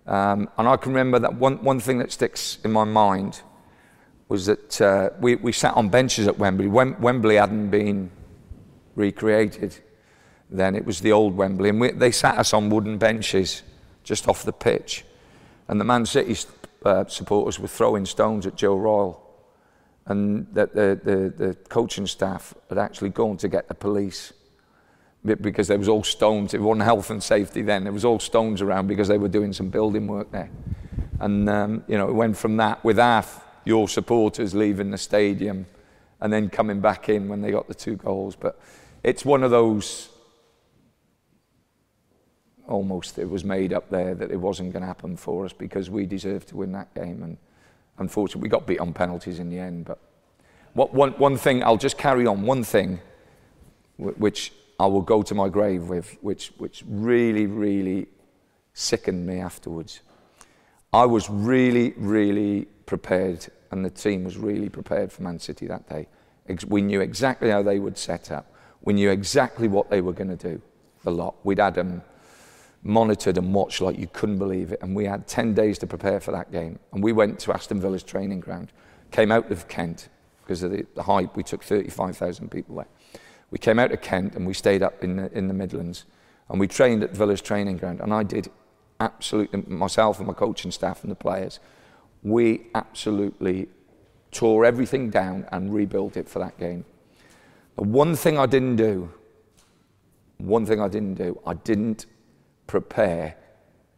Um, 0.08 0.50
and 0.58 0.68
I 0.68 0.78
can 0.78 0.92
remember 0.94 1.20
that 1.20 1.36
one, 1.36 1.64
one 1.64 1.80
thing 1.80 2.00
that 2.00 2.12
sticks 2.12 2.58
in 2.64 2.72
my 2.72 2.84
mind 2.84 3.42
was 4.28 4.46
that 4.46 4.82
uh, 4.82 5.10
we, 5.20 5.36
we 5.36 5.52
sat 5.52 5.76
on 5.76 5.90
benches 5.90 6.28
at 6.28 6.38
Wembley. 6.38 6.68
Wem- 6.68 7.00
Wembley 7.02 7.36
hadn't 7.36 7.70
been 7.70 8.12
recreated 8.96 9.76
then, 10.50 10.76
it 10.76 10.86
was 10.86 11.00
the 11.02 11.12
old 11.12 11.36
Wembley. 11.36 11.70
And 11.70 11.80
we, 11.80 11.92
they 11.92 12.12
sat 12.12 12.38
us 12.38 12.54
on 12.54 12.70
wooden 12.70 12.98
benches 12.98 13.64
just 14.04 14.28
off 14.28 14.44
the 14.44 14.54
pitch. 14.54 15.06
And 15.68 15.80
the 15.80 15.86
Man 15.86 16.06
City 16.06 16.36
uh, 16.84 17.06
supporters 17.06 17.60
were 17.60 17.68
throwing 17.68 18.06
stones 18.06 18.48
at 18.48 18.56
Joe 18.56 18.76
Royle. 18.76 19.26
And 20.08 20.48
that 20.54 20.74
the, 20.74 21.00
the, 21.04 21.46
the 21.46 21.54
coaching 21.70 22.08
staff 22.08 22.56
had 22.70 22.80
actually 22.80 23.10
gone 23.10 23.38
to 23.38 23.48
get 23.48 23.68
the 23.68 23.76
police 23.76 24.34
because 25.24 25.68
there 25.68 25.78
was 25.78 25.90
all 25.90 26.04
stones. 26.04 26.54
It 26.54 26.62
wasn't 26.62 26.84
health 26.84 27.10
and 27.10 27.22
safety 27.22 27.62
then. 27.62 27.84
There 27.84 27.94
was 27.94 28.06
all 28.06 28.20
stones 28.20 28.62
around 28.62 28.88
because 28.88 29.08
they 29.08 29.18
were 29.18 29.28
doing 29.28 29.54
some 29.54 29.70
building 29.70 30.08
work 30.08 30.32
there. 30.32 30.50
And, 31.20 31.50
um, 31.50 31.84
you 31.88 31.98
know, 31.98 32.08
it 32.08 32.14
went 32.14 32.38
from 32.38 32.58
that 32.58 32.84
with 32.84 32.98
half 32.98 33.46
your 33.66 33.90
supporters 33.90 34.54
leaving 34.54 34.92
the 34.92 34.98
stadium 34.98 35.66
and 36.22 36.32
then 36.32 36.50
coming 36.50 36.80
back 36.80 37.10
in 37.10 37.28
when 37.28 37.42
they 37.42 37.52
got 37.52 37.68
the 37.68 37.74
two 37.74 37.98
goals. 37.98 38.36
But 38.36 38.60
it's 39.04 39.26
one 39.26 39.44
of 39.44 39.52
those 39.52 40.10
almost 42.68 43.18
it 43.18 43.28
was 43.30 43.44
made 43.44 43.74
up 43.74 43.90
there 43.90 44.14
that 44.14 44.32
it 44.32 44.38
wasn't 44.38 44.72
going 44.72 44.82
to 44.82 44.88
happen 44.88 45.18
for 45.18 45.44
us 45.44 45.52
because 45.52 45.90
we 45.90 46.06
deserved 46.06 46.48
to 46.50 46.58
win 46.58 46.72
that 46.72 46.94
game. 46.94 47.24
And 47.24 47.38
unfortunately, 47.98 48.44
we 48.44 48.50
got 48.50 48.66
beat 48.66 48.80
on 48.80 48.94
penalties 48.94 49.40
in 49.40 49.50
the 49.50 49.60
end. 49.60 49.86
But 49.86 50.00
what, 50.74 50.94
one, 50.94 51.12
one 51.14 51.36
thing, 51.36 51.64
I'll 51.64 51.78
just 51.78 51.98
carry 51.98 52.26
on, 52.26 52.44
one 52.44 52.64
thing 52.64 53.02
which 53.98 54.54
I 54.80 54.86
will 54.86 55.02
go 55.02 55.22
to 55.22 55.36
my 55.36 55.50
grave 55.50 55.90
with, 55.90 56.18
which, 56.22 56.54
which 56.58 56.84
really, 56.88 57.46
really 57.46 58.08
sickened 58.74 59.26
me 59.26 59.40
afterwards. 59.40 60.00
I 60.94 61.06
was 61.06 61.30
really, 61.30 61.94
really 61.98 62.66
prepared, 62.86 63.48
and 63.72 63.84
the 63.84 63.90
team 63.90 64.24
was 64.24 64.38
really 64.38 64.70
prepared 64.70 65.12
for 65.12 65.24
Man 65.24 65.38
City 65.38 65.68
that 65.68 65.88
day. 65.90 66.08
We 66.68 66.82
knew 66.82 67.02
exactly 67.02 67.50
how 67.50 67.62
they 67.62 67.78
would 67.78 67.98
set 67.98 68.32
up. 68.32 68.52
We 68.82 68.94
knew 68.94 69.12
exactly 69.12 69.68
what 69.68 69.90
they 69.90 70.02
were 70.02 70.14
going 70.14 70.36
to 70.36 70.50
do, 70.52 70.62
the 71.04 71.12
lot. 71.12 71.36
We'd 71.44 71.60
had 71.60 71.76
them 71.76 72.02
monitored 72.82 73.38
and 73.38 73.54
watched 73.54 73.82
like 73.82 74.00
you 74.00 74.08
couldn't 74.08 74.38
believe 74.38 74.72
it. 74.72 74.80
And 74.82 74.96
we 74.96 75.06
had 75.06 75.28
10 75.28 75.54
days 75.54 75.78
to 75.80 75.88
prepare 75.88 76.20
for 76.20 76.32
that 76.32 76.52
game. 76.52 76.80
And 76.94 77.04
we 77.04 77.12
went 77.12 77.40
to 77.40 77.54
Aston 77.54 77.82
Villa's 77.82 78.04
training 78.04 78.40
ground, 78.40 78.72
came 79.12 79.32
out 79.32 79.52
of 79.52 79.68
Kent, 79.68 80.10
because 80.42 80.64
of 80.64 80.72
the, 80.72 80.84
the 80.96 81.04
hype, 81.04 81.36
we 81.36 81.44
took 81.44 81.64
35,000 81.64 82.50
people 82.50 82.78
there. 82.78 82.88
We 83.52 83.58
came 83.58 83.80
out 83.80 83.92
of 83.92 84.02
Kent 84.02 84.36
and 84.36 84.46
we 84.46 84.54
stayed 84.54 84.84
up 84.84 85.04
in 85.04 85.18
the, 85.18 85.32
in 85.38 85.48
the 85.48 85.54
Midlands 85.54 86.06
and 86.50 86.60
we 86.60 86.68
trained 86.68 87.04
at 87.04 87.12
Villa's 87.12 87.42
training 87.42 87.78
ground. 87.78 88.00
And 88.00 88.14
I 88.14 88.24
did 88.24 88.50
absolutely, 89.00 89.64
myself 89.68 90.20
and 90.20 90.28
my 90.28 90.34
coaching 90.34 90.72
staff 90.72 91.04
and 91.04 91.12
the 91.12 91.16
players, 91.16 91.60
we 92.24 92.68
absolutely 92.76 93.70
tore 94.32 94.66
everything 94.66 95.10
down 95.10 95.48
and 95.52 95.74
rebuilt 95.74 96.18
it 96.18 96.30
for 96.30 96.40
that 96.40 96.58
game. 96.60 96.86
The 97.76 97.84
one 97.84 98.16
thing 98.16 98.38
I 98.38 98.46
didn't 98.46 98.76
do, 98.76 99.12
one 100.38 100.66
thing 100.66 100.82
I 100.82 100.88
didn't 100.88 101.16
do, 101.16 101.40
I 101.46 101.54
didn't 101.54 102.06
prepare 102.68 103.36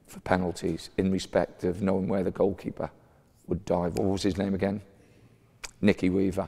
for 0.07 0.19
penalties 0.21 0.89
in 0.97 1.11
respect 1.11 1.63
of 1.63 1.81
knowing 1.81 2.07
where 2.07 2.23
the 2.23 2.31
goalkeeper 2.31 2.91
would 3.47 3.65
dive. 3.65 3.97
What 3.97 4.07
was 4.07 4.23
his 4.23 4.37
name 4.37 4.53
again? 4.53 4.81
Nicky 5.81 6.09
Weaver. 6.09 6.47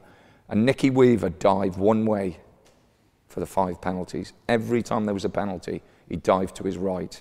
And 0.50 0.66
Nicky 0.66 0.90
Weaver 0.90 1.30
dived 1.30 1.78
one 1.78 2.06
way 2.06 2.38
for 3.34 3.40
the 3.40 3.46
five 3.48 3.82
penalties. 3.82 4.32
Every 4.48 4.84
time 4.84 5.06
there 5.06 5.14
was 5.14 5.26
a 5.26 5.30
penalty, 5.30 5.82
he 6.08 6.18
dived 6.18 6.56
to 6.58 6.64
his 6.64 6.78
right. 6.78 7.20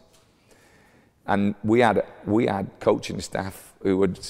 And 1.26 1.54
we 1.64 1.80
had, 1.80 2.04
we 2.26 2.46
had 2.46 2.70
coaching 2.80 3.18
staff 3.20 3.72
who 3.82 4.02
had 4.02 4.20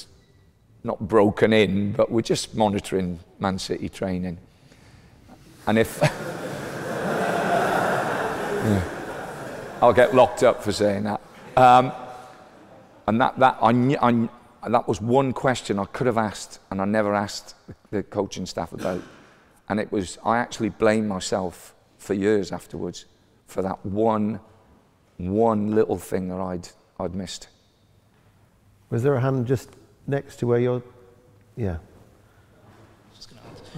not 0.84 1.00
broken 1.00 1.52
in, 1.52 1.90
but 1.92 2.10
were 2.10 2.22
just 2.22 2.54
monitoring 2.54 3.18
Man 3.40 3.58
City 3.58 3.88
training. 3.88 4.38
And 5.66 5.76
if. 5.76 5.98
yeah, 8.62 8.84
I'll 9.82 9.92
get 9.92 10.14
locked 10.14 10.44
up 10.44 10.62
for 10.62 10.70
saying 10.70 11.02
that. 11.02 11.20
Um, 11.56 11.90
and 13.08 13.20
that, 13.20 13.36
that, 13.40 13.58
I, 13.60 13.70
I, 14.00 14.28
that 14.68 14.86
was 14.86 15.00
one 15.00 15.32
question 15.32 15.80
I 15.80 15.86
could 15.86 16.06
have 16.06 16.18
asked, 16.18 16.60
and 16.70 16.80
I 16.80 16.84
never 16.84 17.12
asked 17.12 17.56
the 17.90 18.04
coaching 18.04 18.46
staff 18.46 18.72
about. 18.72 19.02
And 19.72 19.80
it 19.80 19.90
was, 19.90 20.18
I 20.22 20.36
actually 20.36 20.68
blamed 20.68 21.08
myself 21.08 21.74
for 21.96 22.12
years 22.12 22.52
afterwards 22.52 23.06
for 23.46 23.62
that 23.62 23.82
one, 23.86 24.38
one 25.16 25.74
little 25.74 25.96
thing 25.96 26.28
that 26.28 26.38
I'd, 26.38 26.68
I'd 27.00 27.14
missed. 27.14 27.48
Was 28.90 29.02
there 29.02 29.14
a 29.14 29.20
hand 29.22 29.46
just 29.46 29.70
next 30.06 30.36
to 30.40 30.46
where 30.46 30.58
you're, 30.58 30.82
yeah? 31.56 31.78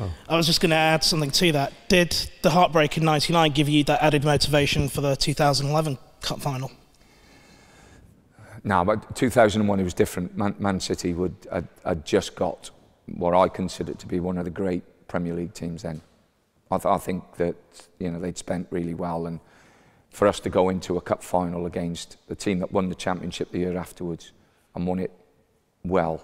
Oh. 0.01 0.13
I 0.29 0.37
was 0.37 0.47
just 0.47 0.61
going 0.61 0.71
to 0.71 0.77
add 0.77 1.05
something 1.05 1.31
to 1.31 1.53
that. 1.53 1.73
Did 1.87 2.29
the 2.43 2.51
heartbreak 2.51 2.99
in 2.99 3.05
'99 3.05 3.53
give 3.53 3.69
you 3.69 3.85
that 3.85 4.03
added 4.03 4.25
motivation 4.25 4.89
for 4.89 5.01
the 5.01 5.15
2011 5.15 5.97
Cup 6.23 6.41
final? 6.41 6.73
No, 8.65 8.85
but 8.85 9.15
2001 9.15 9.79
it 9.79 9.85
was 9.85 9.95
different. 9.95 10.37
Man, 10.37 10.57
Man 10.59 10.81
City 10.81 11.15
would 11.15 11.37
had, 11.53 11.69
had 11.85 12.05
just 12.05 12.35
got 12.35 12.71
what 13.07 13.33
I 13.33 13.47
considered 13.47 14.01
to 14.01 14.09
be 14.09 14.19
one 14.19 14.37
of 14.37 14.45
the 14.45 14.51
great 14.51 14.83
Premier 15.15 15.35
League 15.35 15.55
teams 15.55 15.83
then. 15.83 16.01
I, 16.73 16.79
th- 16.79 16.87
I 16.87 16.99
think 16.99 17.37
that 17.37 17.55
you 18.01 18.11
know 18.11 18.19
they'd 18.19 18.37
spent 18.37 18.67
really 18.71 18.95
well, 18.95 19.29
and 19.29 19.39
for 20.11 20.27
us 20.27 20.41
to 20.41 20.51
go 20.51 20.71
into 20.71 20.97
a 20.97 21.01
cup 21.01 21.23
final 21.23 21.67
against 21.67 22.17
the 22.27 22.35
team 22.35 22.59
that 22.59 22.73
won 22.73 22.89
the 22.89 22.97
championship 22.97 23.53
the 23.53 23.61
year 23.61 23.77
afterwards 23.77 24.33
and 24.75 24.89
won 24.89 24.99
it 24.99 25.13
well, 25.85 26.21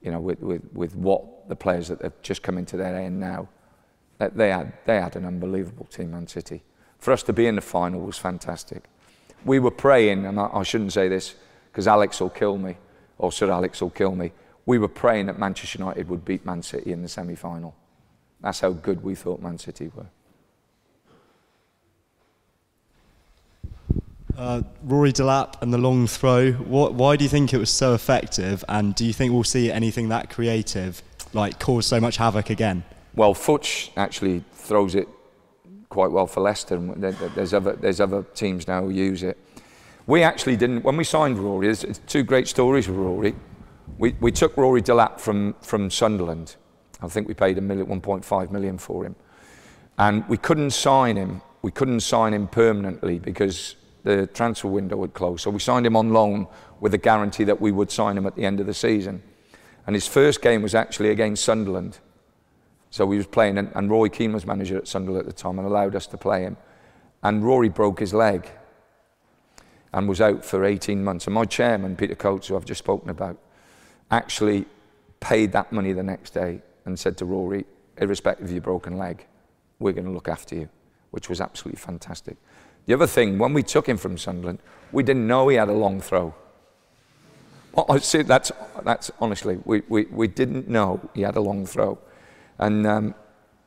you 0.00 0.10
know, 0.10 0.20
with, 0.20 0.40
with, 0.40 0.62
with 0.72 0.96
what 0.96 1.50
the 1.50 1.56
players 1.56 1.88
that 1.88 2.00
have 2.00 2.14
just 2.22 2.42
come 2.42 2.56
into 2.56 2.78
their 2.78 2.96
end 2.96 3.20
now, 3.20 3.46
that 4.16 4.34
they 4.38 4.50
had, 4.50 4.72
they 4.86 4.98
had 4.98 5.16
an 5.16 5.26
unbelievable 5.26 5.84
team, 5.84 6.12
Man 6.12 6.26
City. 6.26 6.62
For 6.98 7.12
us 7.12 7.22
to 7.24 7.34
be 7.34 7.46
in 7.46 7.56
the 7.56 7.60
final 7.60 8.00
was 8.00 8.16
fantastic. 8.16 8.84
We 9.44 9.58
were 9.58 9.70
praying, 9.70 10.24
and 10.24 10.40
I, 10.40 10.48
I 10.50 10.62
shouldn't 10.62 10.94
say 10.94 11.08
this 11.08 11.34
because 11.70 11.86
Alex 11.86 12.20
will 12.22 12.30
kill 12.30 12.56
me, 12.56 12.78
or 13.18 13.30
Sir 13.30 13.50
Alex 13.50 13.82
will 13.82 13.90
kill 13.90 14.14
me. 14.14 14.32
We 14.64 14.78
were 14.78 14.88
praying 14.88 15.26
that 15.26 15.38
Manchester 15.38 15.78
United 15.78 16.08
would 16.08 16.24
beat 16.24 16.46
Man 16.46 16.62
City 16.62 16.90
in 16.90 17.02
the 17.02 17.08
semi 17.08 17.34
final. 17.34 17.74
That's 18.44 18.60
how 18.60 18.72
good 18.72 19.02
we 19.02 19.14
thought 19.14 19.40
Man 19.40 19.56
City 19.56 19.90
were. 19.94 20.04
Uh, 24.36 24.60
Rory 24.82 25.14
Delap 25.14 25.62
and 25.62 25.72
the 25.72 25.78
long 25.78 26.06
throw. 26.06 26.52
What, 26.52 26.92
why 26.92 27.16
do 27.16 27.24
you 27.24 27.30
think 27.30 27.54
it 27.54 27.58
was 27.58 27.70
so 27.70 27.94
effective? 27.94 28.62
And 28.68 28.94
do 28.94 29.06
you 29.06 29.14
think 29.14 29.32
we'll 29.32 29.44
see 29.44 29.72
anything 29.72 30.10
that 30.10 30.28
creative, 30.28 31.02
like 31.32 31.58
cause 31.58 31.86
so 31.86 31.98
much 31.98 32.18
havoc 32.18 32.50
again? 32.50 32.84
Well, 33.14 33.32
Fuchs 33.32 33.88
actually 33.96 34.44
throws 34.52 34.94
it 34.94 35.08
quite 35.88 36.10
well 36.10 36.26
for 36.26 36.42
Leicester. 36.42 36.76
And 36.76 37.02
there's 37.02 37.54
other, 37.54 37.72
there's 37.72 38.00
other 38.00 38.24
teams 38.34 38.68
now 38.68 38.82
who 38.82 38.90
use 38.90 39.22
it. 39.22 39.38
We 40.06 40.22
actually 40.22 40.56
didn't, 40.56 40.84
when 40.84 40.98
we 40.98 41.04
signed 41.04 41.38
Rory, 41.38 41.68
there's 41.68 41.98
two 42.06 42.22
great 42.22 42.46
stories 42.46 42.88
with 42.88 42.98
Rory. 42.98 43.34
We, 43.96 44.16
we 44.20 44.32
took 44.32 44.54
Rory 44.58 44.82
Delap 44.82 45.18
from, 45.18 45.54
from 45.62 45.90
Sunderland 45.90 46.56
I 47.04 47.08
think 47.08 47.28
we 47.28 47.34
paid 47.34 47.58
a 47.58 47.60
million, 47.60 47.86
1.5 47.86 48.50
million 48.50 48.78
for 48.78 49.04
him. 49.04 49.14
And 49.98 50.26
we 50.28 50.36
couldn't 50.36 50.70
sign 50.70 51.16
him. 51.16 51.42
We 51.62 51.70
couldn't 51.70 52.00
sign 52.00 52.34
him 52.34 52.48
permanently 52.48 53.18
because 53.18 53.76
the 54.02 54.26
transfer 54.26 54.68
window 54.68 54.96
would 54.96 55.14
close. 55.14 55.42
So 55.42 55.50
we 55.50 55.60
signed 55.60 55.86
him 55.86 55.96
on 55.96 56.12
loan 56.12 56.46
with 56.80 56.94
a 56.94 56.98
guarantee 56.98 57.44
that 57.44 57.60
we 57.60 57.72
would 57.72 57.90
sign 57.90 58.18
him 58.18 58.26
at 58.26 58.36
the 58.36 58.44
end 58.44 58.60
of 58.60 58.66
the 58.66 58.74
season. 58.74 59.22
And 59.86 59.94
his 59.94 60.06
first 60.06 60.42
game 60.42 60.62
was 60.62 60.74
actually 60.74 61.10
against 61.10 61.44
Sunderland. 61.44 61.98
So 62.90 63.06
we 63.06 63.16
was 63.16 63.26
playing, 63.26 63.58
and, 63.58 63.72
and 63.74 63.90
Roy 63.90 64.08
Keane 64.08 64.32
was 64.32 64.46
manager 64.46 64.76
at 64.76 64.86
Sunderland 64.86 65.26
at 65.26 65.34
the 65.34 65.40
time 65.40 65.58
and 65.58 65.66
allowed 65.66 65.96
us 65.96 66.06
to 66.08 66.16
play 66.16 66.42
him. 66.42 66.56
And 67.22 67.44
Rory 67.44 67.68
broke 67.68 68.00
his 68.00 68.12
leg 68.12 68.48
and 69.92 70.08
was 70.08 70.20
out 70.20 70.44
for 70.44 70.64
18 70.64 71.02
months. 71.02 71.26
And 71.26 71.34
my 71.34 71.44
chairman, 71.44 71.96
Peter 71.96 72.14
Coates, 72.14 72.48
who 72.48 72.56
I've 72.56 72.64
just 72.64 72.80
spoken 72.80 73.10
about, 73.10 73.38
actually 74.10 74.66
paid 75.20 75.52
that 75.52 75.72
money 75.72 75.92
the 75.92 76.02
next 76.02 76.34
day 76.34 76.60
and 76.84 76.98
said 76.98 77.16
to 77.18 77.24
Rory, 77.24 77.64
irrespective 77.98 78.46
of 78.46 78.52
your 78.52 78.60
broken 78.60 78.98
leg, 78.98 79.26
we're 79.78 79.92
going 79.92 80.06
to 80.06 80.10
look 80.10 80.28
after 80.28 80.54
you, 80.54 80.68
which 81.10 81.28
was 81.28 81.40
absolutely 81.40 81.78
fantastic. 81.78 82.36
The 82.86 82.94
other 82.94 83.06
thing, 83.06 83.38
when 83.38 83.54
we 83.54 83.62
took 83.62 83.88
him 83.88 83.96
from 83.96 84.18
Sunderland, 84.18 84.58
we 84.92 85.02
didn't 85.02 85.26
know 85.26 85.48
he 85.48 85.56
had 85.56 85.68
a 85.68 85.72
long 85.72 86.00
throw. 86.00 86.34
Oh, 87.74 87.98
see, 87.98 88.22
that's, 88.22 88.52
that's 88.82 89.10
honestly, 89.20 89.58
we, 89.64 89.82
we, 89.88 90.04
we 90.06 90.28
didn't 90.28 90.68
know 90.68 91.00
he 91.14 91.22
had 91.22 91.36
a 91.36 91.40
long 91.40 91.66
throw. 91.66 91.98
And 92.58 92.86
um, 92.86 93.14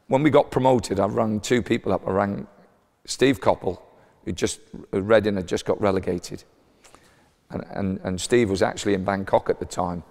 when 0.07 0.23
we 0.23 0.29
got 0.29 0.51
promoted, 0.51 0.99
I 0.99 1.07
rang 1.07 1.39
two 1.39 1.61
people 1.61 1.91
up. 1.91 2.07
I 2.07 2.11
rang 2.11 2.47
Steve 3.05 3.41
Coppell, 3.41 3.79
who 4.25 4.31
just, 4.31 4.59
Reading 4.91 5.35
had 5.35 5.47
just 5.47 5.65
got 5.65 5.79
relegated. 5.81 6.43
And, 7.49 7.63
and, 7.71 7.99
and 8.03 8.21
Steve 8.21 8.49
was 8.49 8.61
actually 8.61 8.93
in 8.93 9.03
Bangkok 9.03 9.49
at 9.49 9.59
the 9.59 9.65
time. 9.65 10.03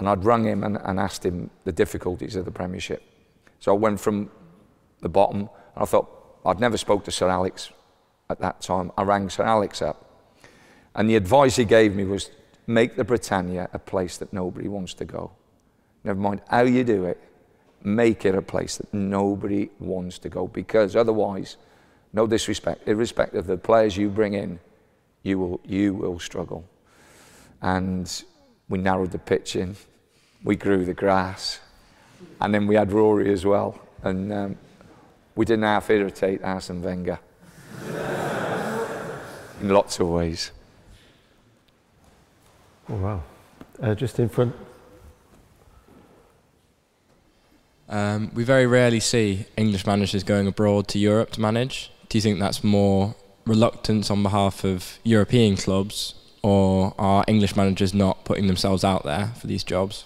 And 0.00 0.08
I'd 0.08 0.24
rung 0.24 0.44
him 0.44 0.64
and, 0.64 0.78
and 0.82 0.98
asked 0.98 1.24
him 1.24 1.50
the 1.64 1.72
difficulties 1.72 2.34
of 2.34 2.46
the 2.46 2.50
Premiership. 2.50 3.02
So 3.58 3.74
I 3.74 3.78
went 3.78 4.00
from 4.00 4.30
the 5.02 5.10
bottom, 5.10 5.40
and 5.40 5.48
I 5.76 5.84
thought, 5.84 6.40
I'd 6.46 6.58
never 6.58 6.78
spoke 6.78 7.04
to 7.04 7.10
Sir 7.10 7.28
Alex 7.28 7.70
at 8.30 8.40
that 8.40 8.62
time. 8.62 8.90
I 8.96 9.02
rang 9.02 9.28
Sir 9.28 9.44
Alex 9.44 9.82
up. 9.82 10.06
And 10.94 11.08
the 11.08 11.16
advice 11.16 11.56
he 11.56 11.66
gave 11.66 11.94
me 11.94 12.04
was 12.04 12.30
make 12.66 12.96
the 12.96 13.04
Britannia 13.04 13.68
a 13.74 13.78
place 13.78 14.16
that 14.16 14.32
nobody 14.32 14.68
wants 14.68 14.94
to 14.94 15.04
go. 15.04 15.32
Never 16.02 16.18
mind 16.18 16.40
how 16.48 16.62
you 16.62 16.82
do 16.82 17.04
it, 17.04 17.20
make 17.82 18.24
it 18.24 18.34
a 18.34 18.40
place 18.40 18.78
that 18.78 18.94
nobody 18.94 19.68
wants 19.78 20.18
to 20.20 20.30
go 20.30 20.48
because 20.48 20.96
otherwise, 20.96 21.58
no 22.14 22.26
disrespect, 22.26 22.88
irrespective 22.88 23.40
of 23.40 23.46
the 23.46 23.58
players 23.58 23.98
you 23.98 24.08
bring 24.08 24.32
in, 24.32 24.60
you 25.22 25.38
will, 25.38 25.60
you 25.62 25.92
will 25.92 26.18
struggle. 26.18 26.64
And 27.60 28.10
we 28.70 28.78
narrowed 28.78 29.10
the 29.10 29.18
pitch 29.18 29.56
in, 29.56 29.76
we 30.42 30.56
grew 30.56 30.84
the 30.84 30.94
grass, 30.94 31.60
and 32.40 32.54
then 32.54 32.66
we 32.66 32.74
had 32.74 32.92
Rory 32.92 33.32
as 33.32 33.44
well. 33.44 33.80
And 34.02 34.32
um, 34.32 34.56
we 35.34 35.44
didn't 35.44 35.64
half 35.64 35.90
irritate 35.90 36.42
Arsene 36.42 36.82
Wenger 36.82 37.18
in 39.60 39.68
lots 39.68 40.00
of 40.00 40.08
ways. 40.08 40.50
Oh, 42.88 42.96
wow. 42.96 43.22
Uh, 43.80 43.94
just 43.94 44.18
in 44.18 44.28
front. 44.28 44.54
Um, 47.88 48.30
we 48.34 48.44
very 48.44 48.66
rarely 48.66 49.00
see 49.00 49.46
English 49.56 49.86
managers 49.86 50.22
going 50.22 50.46
abroad 50.46 50.88
to 50.88 50.98
Europe 50.98 51.30
to 51.32 51.40
manage. 51.40 51.90
Do 52.08 52.18
you 52.18 52.22
think 52.22 52.38
that's 52.38 52.62
more 52.62 53.14
reluctance 53.46 54.10
on 54.10 54.22
behalf 54.22 54.64
of 54.64 54.98
European 55.02 55.56
clubs, 55.56 56.14
or 56.42 56.94
are 56.98 57.24
English 57.26 57.56
managers 57.56 57.92
not 57.92 58.24
putting 58.24 58.46
themselves 58.46 58.84
out 58.84 59.04
there 59.04 59.32
for 59.38 59.46
these 59.46 59.64
jobs? 59.64 60.04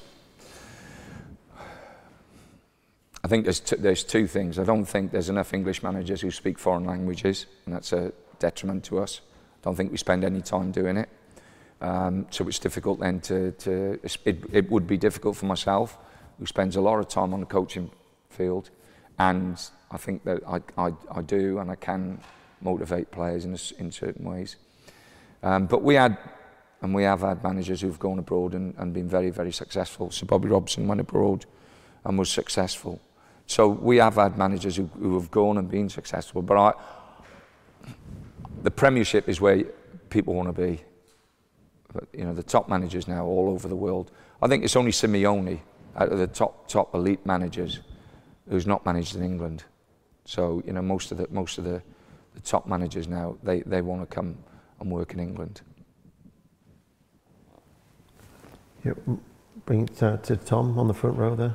I 3.25 3.27
think 3.27 3.45
there's, 3.45 3.61
there's 3.61 4.05
two 4.05 4.27
things. 4.27 4.59
I 4.59 4.65
don't 4.65 4.85
think 4.85 5.11
there's 5.11 5.31
enough 5.31 5.55
English 5.55 5.83
managers 5.83 6.21
who 6.21 6.31
speak 6.31 6.59
foreign 6.59 6.85
languages, 6.85 7.47
and 7.65 7.75
that's 7.75 7.95
a 7.95 8.13
detriment 8.39 8.85
to 8.85 8.99
us. 8.99 9.23
I 9.63 9.65
don't 9.65 9.75
think 9.75 9.91
we 9.91 9.97
spend 9.97 10.25
any 10.25 10.43
time 10.43 10.71
doing 10.71 10.99
it. 10.99 11.09
Um, 11.81 12.27
so 12.29 12.47
it's 12.47 12.59
difficult 12.59 13.01
then 13.01 13.21
to, 13.21 13.53
to 13.53 13.99
it, 14.27 14.45
it 14.53 14.71
would 14.71 14.87
be 14.87 14.99
difficult 14.99 15.37
for 15.37 15.47
myself, 15.47 15.97
who 16.39 16.45
spends 16.45 16.77
a 16.77 16.83
lot 16.83 16.99
of 16.99 17.09
time 17.09 17.33
on 17.33 17.41
the 17.41 17.47
coaching 17.47 17.91
field, 18.29 18.69
and 19.19 19.59
I 19.91 19.97
think 19.97 20.25
that 20.25 20.43
I, 20.47 20.61
I, 20.77 20.93
I 21.11 21.23
do 21.23 21.61
and 21.61 21.71
I 21.71 21.77
can 21.77 22.21
motivate 22.61 23.11
players 23.11 23.47
in, 23.47 23.55
a, 23.55 23.81
in 23.83 23.91
certain 23.91 24.27
ways. 24.27 24.57
Um, 25.43 25.65
but 25.65 25.83
we 25.83 25.95
had, 25.95 26.19
and 26.83 26.95
we 26.95 27.05
have 27.05 27.21
had 27.21 27.43
managers 27.43 27.81
who've 27.81 27.99
gone 27.99 28.19
abroad 28.19 28.53
and, 28.53 28.75
and 28.77 28.93
been 28.93 29.09
very, 29.09 29.31
very 29.31 29.53
successful. 29.53 30.11
So 30.11 30.27
Bobby 30.27 30.49
Robson 30.49 30.87
went 30.87 31.01
abroad 31.01 31.47
and 32.05 32.19
was 32.19 32.29
successful. 32.29 33.01
So 33.47 33.69
we 33.69 33.99
have 33.99 34.15
had 34.15 34.39
managers 34.39 34.77
who, 34.77 34.87
who 34.99 35.15
have 35.19 35.31
gone 35.31 35.59
and 35.59 35.71
been 35.71 35.89
successful. 35.89 36.43
But 36.43 36.57
I, 36.57 36.73
the 38.63 38.71
Premiership 38.71 39.29
is 39.29 39.41
where 39.41 39.65
people 40.11 40.35
want 40.35 40.55
to 40.55 40.63
be. 40.63 40.83
But, 41.93 42.09
you 42.13 42.25
know, 42.25 42.35
the 42.35 42.43
top 42.43 42.69
managers 42.69 43.07
now 43.07 43.25
all 43.25 43.51
over 43.51 43.69
the 43.69 43.77
world. 43.77 44.11
I 44.43 44.49
think 44.49 44.65
it's 44.65 44.77
only 44.77 44.91
Simeone 44.91 45.61
out 45.97 46.11
of 46.11 46.19
the 46.19 46.27
top 46.27 46.67
top 46.69 46.95
elite 46.95 47.25
managers 47.25 47.81
who's 48.49 48.67
not 48.67 48.85
managed 48.85 49.17
in 49.17 49.23
England. 49.23 49.65
So 50.25 50.63
you 50.67 50.73
know, 50.73 50.83
most 50.83 51.13
of 51.13 51.19
the 51.19 51.29
most 51.31 51.59
of 51.59 51.65
the, 51.65 51.83
the 52.35 52.41
top 52.41 52.67
managers 52.67 53.07
now 53.09 53.37
they, 53.43 53.61
they 53.61 53.81
want 53.81 54.09
to 54.09 54.15
come 54.15 54.37
and 54.81 54.91
work 54.91 55.13
in 55.13 55.21
England. 55.21 55.61
Yep. 58.85 58.99
Bring 59.67 59.85
it 59.85 60.03
uh, 60.03 60.19
to 60.19 60.37
Tom 60.37 60.79
on 60.79 60.89
the 60.89 60.95
front 60.95 61.17
row 61.17 61.35
there. 61.35 61.55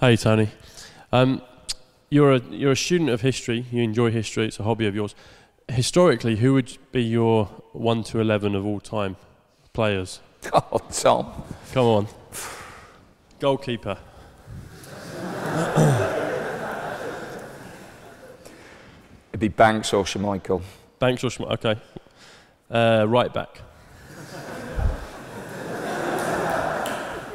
Hey, 0.00 0.16
Tony. 0.16 0.48
Um, 1.12 1.42
you're 2.08 2.32
a 2.32 2.40
you're 2.48 2.72
a 2.72 2.76
student 2.76 3.10
of 3.10 3.20
history. 3.20 3.66
You 3.70 3.82
enjoy 3.82 4.10
history. 4.10 4.46
It's 4.46 4.58
a 4.58 4.62
hobby 4.62 4.86
of 4.86 4.94
yours. 4.94 5.14
Historically, 5.68 6.36
who 6.36 6.54
would 6.54 6.78
be 6.90 7.02
your 7.02 7.44
one 7.72 8.02
to 8.04 8.18
eleven 8.18 8.54
of 8.54 8.64
all 8.64 8.80
time 8.80 9.16
players? 9.74 10.20
Oh, 10.54 10.78
Tom. 10.90 11.30
Come 11.74 11.84
on. 11.84 12.06
Goalkeeper. 13.40 13.98
It'd 19.28 19.38
be 19.38 19.48
Banks 19.48 19.92
or 19.92 20.04
Schmeichel. 20.04 20.62
Banks 20.98 21.24
or 21.24 21.28
Schmeichel. 21.28 21.52
Okay. 21.52 21.80
Uh, 22.70 23.04
right 23.06 23.34
back. 23.34 23.60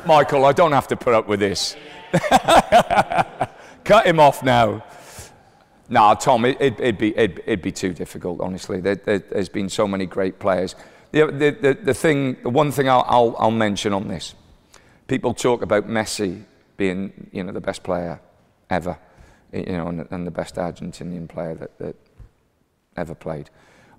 Michael, 0.06 0.46
I 0.46 0.54
don't 0.54 0.72
have 0.72 0.88
to 0.90 0.96
put 0.96 1.14
up 1.14 1.28
with 1.28 1.40
this. 1.40 1.76
Cut 3.84 4.06
him 4.06 4.20
off 4.20 4.44
now. 4.44 4.84
Nah, 5.90 6.16
Tom, 6.16 6.46
it, 6.46 6.60
would 6.60 6.80
it, 6.80 6.98
be, 6.98 7.16
it'd, 7.16 7.40
it'd, 7.40 7.62
be 7.62 7.72
too 7.72 7.94
difficult, 7.94 8.42
honestly. 8.42 8.82
There, 8.82 9.24
has 9.34 9.50
been 9.50 9.70
so 9.70 9.88
many 9.88 10.06
great 10.06 10.40
players. 10.40 10.76
The, 11.12 11.28
the, 11.28 11.52
the, 11.52 11.74
the 11.82 11.94
thing, 11.94 12.38
the 12.42 12.50
one 12.50 12.72
thing 12.72 12.90
I'll, 12.90 13.06
I'll, 13.08 13.36
I'll 13.38 13.52
mention 13.52 13.94
on 13.94 14.08
this, 14.08 14.34
people 15.08 15.34
talk 15.34 15.62
about 15.62 15.88
Messi 15.88 16.44
being, 16.78 17.30
you 17.32 17.44
know, 17.44 17.52
the 17.52 17.62
best 17.62 17.84
player 17.84 18.20
ever, 18.70 18.98
you 19.54 19.64
know, 19.64 19.88
and, 19.88 20.08
and 20.10 20.26
the 20.26 20.32
best 20.32 20.56
Argentinian 20.56 21.30
player 21.30 21.56
that, 21.56 21.78
that 21.78 21.96
ever 22.98 23.16
played. 23.16 23.50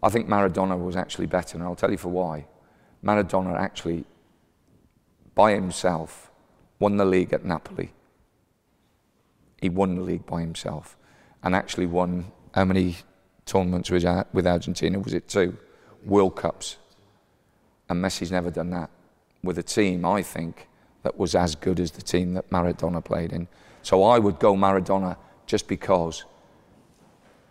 I 0.03 0.09
think 0.09 0.29
Maradona 0.29 0.79
was 0.79 0.97
actually 0.97 1.27
better, 1.27 1.57
and 1.57 1.65
I'll 1.65 1.77
tell 1.77 1.91
you 1.91 1.99
for 1.99 2.09
why. 2.09 2.47
Maradona 3.05 3.59
actually, 3.59 4.05
by 5.37 5.53
himself, 5.53 6.33
won 6.81 6.97
the 6.97 7.05
league 7.05 7.33
at 7.33 7.45
Napoli. 7.45 7.93
He 9.61 9.69
won 9.69 9.95
the 9.95 10.03
league 10.03 10.27
by 10.27 10.41
himself 10.41 10.97
and 11.45 11.55
actually 11.55 11.87
won 11.87 12.33
how 12.53 12.65
many 12.65 12.97
tournaments 13.45 13.91
with, 13.91 14.05
with 14.33 14.47
Argentina? 14.47 14.99
Was 14.99 15.15
it 15.15 15.29
two? 15.29 15.57
World 16.05 16.35
Cups. 16.35 16.79
And 17.89 18.05
Messi's 18.05 18.33
never 18.33 18.51
done 18.51 18.71
that 18.71 18.91
with 19.45 19.59
a 19.59 19.63
team, 19.63 20.05
I 20.05 20.23
think, 20.23 20.69
that 21.03 21.17
was 21.17 21.35
as 21.35 21.55
good 21.55 21.79
as 21.79 21.93
the 21.93 22.03
team 22.03 22.35
that 22.35 22.51
Maradona 22.51 23.05
played 23.05 23.33
in. 23.33 23.47
So 23.83 24.03
I 24.03 24.19
would 24.19 24.41
go 24.41 24.57
Maradona 24.57 25.17
just 25.47 25.69
because 25.69 26.25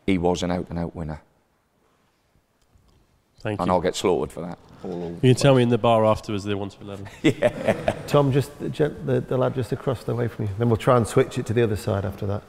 he 0.06 0.18
was 0.18 0.44
an 0.44 0.52
out 0.52 0.70
and 0.70 0.78
out 0.78 0.96
winner. 0.96 1.22
Thank 3.40 3.60
and 3.62 3.68
you. 3.68 3.74
I'll 3.74 3.82
get 3.82 3.96
slaughtered 3.96 4.32
for 4.32 4.42
that. 4.42 4.60
All 4.92 5.12
you 5.22 5.34
can 5.34 5.36
tell 5.36 5.56
me 5.56 5.64
in 5.64 5.70
the 5.70 5.78
bar 5.78 6.06
afterwards 6.06 6.44
they 6.44 6.54
want 6.54 6.74
to 6.74 6.82
11. 6.82 7.10
yeah. 7.24 7.94
Tom, 8.08 8.32
just 8.32 8.58
the, 8.60 8.70
the, 8.70 9.22
the 9.22 9.38
lad 9.38 9.56
just 9.56 9.72
across 9.72 10.04
the 10.04 10.16
way 10.16 10.28
from 10.28 10.46
you. 10.46 10.52
Then 10.58 10.70
we'll 10.70 10.78
try 10.78 10.98
and 10.98 11.08
switch 11.08 11.38
it 11.38 11.46
to 11.48 11.54
the 11.54 11.64
other 11.64 11.76
side 11.76 12.06
after 12.06 12.26
that. 12.26 12.44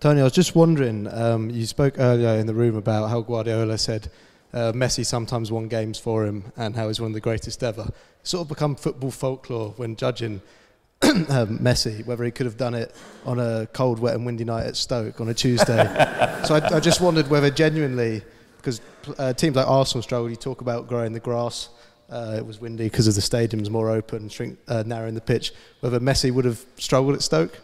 Tony, 0.00 0.20
I 0.20 0.24
was 0.24 0.32
just 0.32 0.54
wondering, 0.54 1.06
um, 1.12 1.50
you 1.50 1.66
spoke 1.66 1.94
earlier 1.98 2.38
in 2.38 2.46
the 2.46 2.54
room 2.54 2.76
about 2.76 3.08
how 3.08 3.22
Guardiola 3.22 3.78
said 3.78 4.10
uh, 4.52 4.72
Messi 4.72 5.04
sometimes 5.04 5.50
won 5.50 5.68
games 5.68 5.98
for 5.98 6.24
him 6.24 6.52
and 6.56 6.76
how 6.76 6.88
he's 6.88 7.00
one 7.00 7.10
of 7.10 7.14
the 7.14 7.20
greatest 7.20 7.62
ever. 7.62 7.88
It's 8.20 8.30
sort 8.30 8.42
of 8.42 8.48
become 8.48 8.76
football 8.76 9.10
folklore 9.10 9.74
when 9.76 9.96
judging 9.96 10.40
um, 11.02 11.58
Messi, 11.58 12.04
whether 12.06 12.24
he 12.24 12.30
could 12.30 12.46
have 12.46 12.56
done 12.56 12.74
it 12.74 12.94
on 13.26 13.38
a 13.38 13.66
cold, 13.72 13.98
wet, 13.98 14.14
and 14.14 14.24
windy 14.24 14.44
night 14.44 14.66
at 14.66 14.76
Stoke 14.76 15.20
on 15.20 15.28
a 15.28 15.34
Tuesday. 15.34 15.84
so 16.44 16.54
I, 16.54 16.76
I, 16.76 16.80
just 16.80 17.02
wondered 17.02 17.28
whether 17.28 17.50
genuinely, 17.50 18.22
because 18.66 18.80
uh, 19.18 19.32
teams 19.32 19.54
like 19.54 19.68
Arsenal 19.68 20.02
struggled, 20.02 20.30
you 20.30 20.36
talk 20.36 20.60
about 20.60 20.88
growing 20.88 21.12
the 21.12 21.20
grass. 21.20 21.68
Uh, 22.10 22.34
it 22.36 22.44
was 22.44 22.60
windy 22.60 22.84
because 22.84 23.06
of 23.06 23.14
the 23.14 23.20
stadium's 23.20 23.70
more 23.70 23.90
open, 23.90 24.28
shrink, 24.28 24.58
uh, 24.66 24.82
narrowing 24.84 25.14
the 25.14 25.20
pitch. 25.20 25.52
Whether 25.80 26.00
Messi 26.00 26.32
would 26.32 26.44
have 26.44 26.64
struggled 26.76 27.14
at 27.14 27.22
Stoke? 27.22 27.60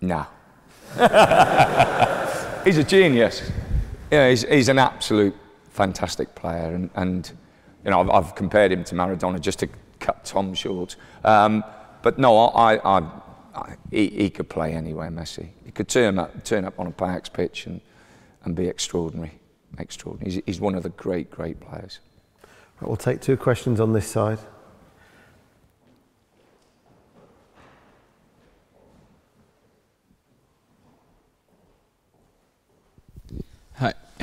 No. 0.00 0.26
he's 2.64 2.78
a 2.78 2.84
genius. 2.84 3.48
Yeah, 4.10 4.28
he's, 4.30 4.42
he's 4.42 4.68
an 4.68 4.80
absolute 4.80 5.36
fantastic 5.70 6.34
player, 6.34 6.74
and, 6.74 6.90
and 6.96 7.30
you 7.84 7.92
know 7.92 8.00
I've, 8.00 8.10
I've, 8.10 8.34
compared 8.34 8.72
him 8.72 8.82
to 8.84 8.96
Maradona 8.96 9.40
just 9.40 9.60
to 9.60 9.68
cut 10.00 10.24
Tom 10.24 10.52
short. 10.54 10.96
Um, 11.22 11.62
but 12.02 12.18
no, 12.18 12.38
I, 12.38 12.74
I, 12.78 13.10
I 13.54 13.76
he, 13.92 14.08
he, 14.08 14.30
could 14.30 14.48
play 14.48 14.72
anywhere. 14.72 15.10
Messi, 15.10 15.50
he 15.64 15.70
could 15.70 15.88
turn 15.88 16.18
up, 16.18 16.44
turn 16.44 16.64
up 16.64 16.80
on 16.80 16.88
a 16.88 17.04
Ajax 17.04 17.28
pitch 17.28 17.66
and, 17.66 17.80
and 18.44 18.56
be 18.56 18.66
extraordinary, 18.66 19.38
extraordinary. 19.78 20.32
He's, 20.32 20.42
he's 20.46 20.60
one 20.60 20.74
of 20.74 20.82
the 20.82 20.90
great, 20.90 21.30
great 21.30 21.60
players. 21.60 22.00
Right, 22.80 22.88
we'll 22.88 22.96
take 22.96 23.20
two 23.20 23.36
questions 23.36 23.80
on 23.80 23.92
this 23.92 24.06
side. 24.06 24.38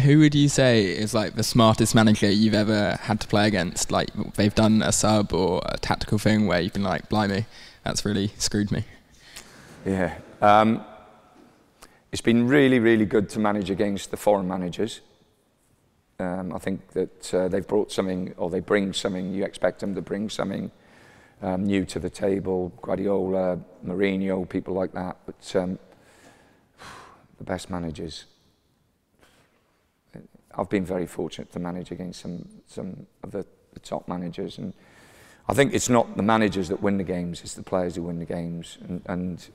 who 0.01 0.19
would 0.19 0.35
you 0.35 0.49
say 0.49 0.83
is 0.83 1.13
like 1.13 1.35
the 1.35 1.43
smartest 1.43 1.95
manager 1.95 2.29
you've 2.29 2.53
ever 2.53 2.97
had 3.01 3.19
to 3.21 3.27
play 3.27 3.47
against? 3.47 3.91
Like 3.91 4.09
they've 4.35 4.53
done 4.53 4.81
a 4.81 4.91
sub 4.91 5.33
or 5.33 5.61
a 5.65 5.77
tactical 5.77 6.17
thing 6.17 6.47
where 6.47 6.59
you've 6.59 6.73
been 6.73 6.83
like, 6.83 7.09
blimey, 7.09 7.45
that's 7.83 8.03
really 8.03 8.29
screwed 8.37 8.71
me. 8.71 8.83
Yeah. 9.85 10.17
Um, 10.41 10.83
it's 12.11 12.21
been 12.21 12.47
really, 12.47 12.79
really 12.79 13.05
good 13.05 13.29
to 13.29 13.39
manage 13.39 13.69
against 13.69 14.11
the 14.11 14.17
foreign 14.17 14.47
managers. 14.47 15.01
Um, 16.21 16.53
I 16.53 16.59
think 16.59 16.91
that 16.91 17.33
uh, 17.33 17.47
they've 17.47 17.67
brought 17.67 17.91
something, 17.91 18.33
or 18.37 18.49
they 18.49 18.59
bring 18.59 18.93
something, 18.93 19.33
you 19.33 19.43
expect 19.43 19.79
them 19.79 19.95
to 19.95 20.01
bring 20.01 20.29
something 20.29 20.71
um, 21.41 21.63
new 21.65 21.85
to 21.85 21.99
the 21.99 22.09
table. 22.09 22.71
Guardiola, 22.81 23.59
Mourinho, 23.85 24.47
people 24.47 24.73
like 24.73 24.93
that. 24.93 25.17
But 25.25 25.55
um, 25.55 25.79
the 27.37 27.43
best 27.43 27.69
managers. 27.69 28.25
I've 30.55 30.69
been 30.69 30.85
very 30.85 31.07
fortunate 31.07 31.51
to 31.53 31.59
manage 31.59 31.91
against 31.91 32.21
some, 32.21 32.47
some 32.67 33.07
of 33.23 33.31
the, 33.31 33.45
the 33.73 33.79
top 33.79 34.07
managers. 34.07 34.57
And 34.57 34.73
I 35.47 35.53
think 35.53 35.73
it's 35.73 35.89
not 35.89 36.17
the 36.17 36.23
managers 36.23 36.69
that 36.69 36.81
win 36.81 36.97
the 36.97 37.03
games, 37.03 37.41
it's 37.41 37.55
the 37.55 37.63
players 37.63 37.95
who 37.95 38.03
win 38.03 38.19
the 38.19 38.25
games. 38.25 38.77
And, 38.87 39.01
and 39.07 39.49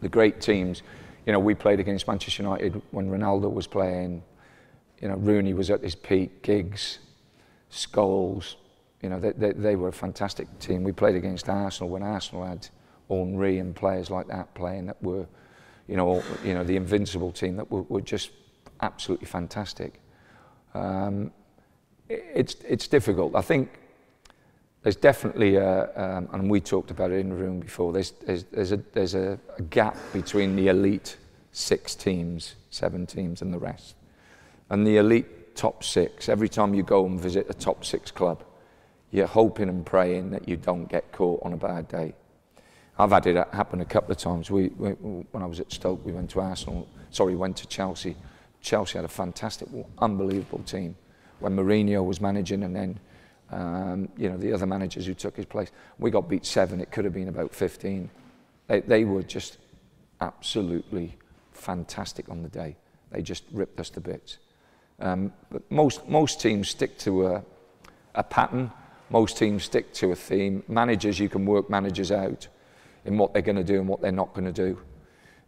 the 0.00 0.08
great 0.08 0.40
teams, 0.40 0.82
you 1.26 1.32
know, 1.32 1.38
we 1.38 1.54
played 1.54 1.80
against 1.80 2.06
Manchester 2.06 2.42
United 2.42 2.80
when 2.90 3.10
Ronaldo 3.10 3.52
was 3.52 3.66
playing. 3.66 4.22
You 5.00 5.08
know, 5.08 5.16
Rooney 5.16 5.54
was 5.54 5.70
at 5.70 5.82
his 5.82 5.94
peak, 5.94 6.42
Giggs, 6.42 6.98
Scholes. 7.70 8.56
You 9.02 9.08
know, 9.08 9.20
they, 9.20 9.32
they, 9.32 9.52
they 9.52 9.76
were 9.76 9.88
a 9.88 9.92
fantastic 9.92 10.46
team. 10.58 10.84
We 10.84 10.92
played 10.92 11.14
against 11.14 11.48
Arsenal 11.48 11.90
when 11.90 12.02
Arsenal 12.02 12.44
had 12.44 12.68
Henry 13.08 13.58
and 13.58 13.74
players 13.74 14.10
like 14.10 14.28
that 14.28 14.54
playing 14.54 14.86
that 14.86 15.02
were, 15.02 15.26
you 15.88 15.96
know, 15.96 16.22
you 16.44 16.54
know 16.54 16.64
the 16.64 16.76
invincible 16.76 17.32
team 17.32 17.56
that 17.56 17.70
were, 17.70 17.82
were 17.82 18.00
just 18.00 18.30
absolutely 18.82 19.26
fantastic. 19.26 20.00
Um, 20.74 21.32
it's, 22.08 22.56
it's 22.68 22.88
difficult. 22.88 23.34
I 23.34 23.40
think 23.40 23.70
there's 24.82 24.96
definitely 24.96 25.56
a, 25.56 25.90
um, 25.96 26.28
and 26.32 26.50
we 26.50 26.60
talked 26.60 26.90
about 26.90 27.10
it 27.10 27.18
in 27.18 27.28
the 27.28 27.34
room 27.34 27.60
before, 27.60 27.92
there's, 27.92 28.12
there's, 28.26 28.44
there's, 28.44 28.72
a, 28.72 28.76
there's 28.92 29.14
a, 29.14 29.38
a 29.58 29.62
gap 29.62 29.96
between 30.12 30.56
the 30.56 30.68
elite 30.68 31.16
six 31.52 31.94
teams, 31.94 32.54
seven 32.70 33.06
teams, 33.06 33.42
and 33.42 33.52
the 33.52 33.58
rest. 33.58 33.94
And 34.70 34.86
the 34.86 34.96
elite 34.96 35.56
top 35.56 35.84
six, 35.84 36.28
every 36.28 36.48
time 36.48 36.74
you 36.74 36.82
go 36.82 37.04
and 37.04 37.20
visit 37.20 37.46
a 37.50 37.54
top 37.54 37.84
six 37.84 38.10
club, 38.10 38.44
you're 39.10 39.26
hoping 39.26 39.68
and 39.68 39.84
praying 39.84 40.30
that 40.30 40.48
you 40.48 40.56
don't 40.56 40.86
get 40.86 41.10
caught 41.12 41.40
on 41.44 41.52
a 41.52 41.56
bad 41.56 41.88
day. 41.88 42.14
I've 42.98 43.10
had 43.10 43.26
it 43.26 43.36
happen 43.52 43.80
a 43.80 43.84
couple 43.84 44.12
of 44.12 44.18
times. 44.18 44.50
We, 44.50 44.68
we, 44.68 44.90
when 44.90 45.42
I 45.42 45.46
was 45.46 45.58
at 45.58 45.72
Stoke, 45.72 46.04
we 46.04 46.12
went 46.12 46.30
to 46.30 46.40
Arsenal, 46.40 46.88
sorry, 47.10 47.34
went 47.34 47.56
to 47.58 47.66
Chelsea. 47.66 48.16
Chelsea 48.60 48.98
had 48.98 49.04
a 49.04 49.08
fantastic, 49.08 49.68
unbelievable 49.98 50.62
team 50.64 50.94
when 51.40 51.56
Mourinho 51.56 52.04
was 52.04 52.20
managing 52.20 52.62
and 52.62 52.76
then 52.76 53.00
um, 53.50 54.08
you 54.16 54.28
know, 54.28 54.36
the 54.36 54.52
other 54.52 54.66
managers 54.66 55.06
who 55.06 55.14
took 55.14 55.36
his 55.36 55.46
place. 55.46 55.70
We 55.98 56.10
got 56.10 56.28
beat 56.28 56.46
seven, 56.46 56.80
it 56.80 56.92
could 56.92 57.04
have 57.04 57.14
been 57.14 57.28
about 57.28 57.54
15. 57.54 58.08
They, 58.68 58.80
they 58.80 59.04
were 59.04 59.22
just 59.22 59.58
absolutely 60.20 61.16
fantastic 61.52 62.28
on 62.28 62.42
the 62.42 62.48
day. 62.48 62.76
They 63.10 63.22
just 63.22 63.44
ripped 63.50 63.80
us 63.80 63.90
to 63.90 64.00
bits. 64.00 64.38
Um, 65.00 65.32
but 65.50 65.68
most, 65.70 66.08
most 66.08 66.40
teams 66.40 66.68
stick 66.68 66.98
to 66.98 67.26
a, 67.26 67.44
a 68.14 68.22
pattern. 68.22 68.70
Most 69.08 69.36
teams 69.36 69.64
stick 69.64 69.92
to 69.94 70.12
a 70.12 70.16
theme. 70.16 70.62
Managers, 70.68 71.18
you 71.18 71.28
can 71.28 71.46
work 71.46 71.70
managers 71.70 72.12
out 72.12 72.48
in 73.04 73.18
what 73.18 73.32
they're 73.32 73.42
going 73.42 73.56
to 73.56 73.64
do 73.64 73.78
and 73.80 73.88
what 73.88 74.00
they're 74.00 74.12
not 74.12 74.32
going 74.34 74.44
to 74.44 74.52
do. 74.52 74.78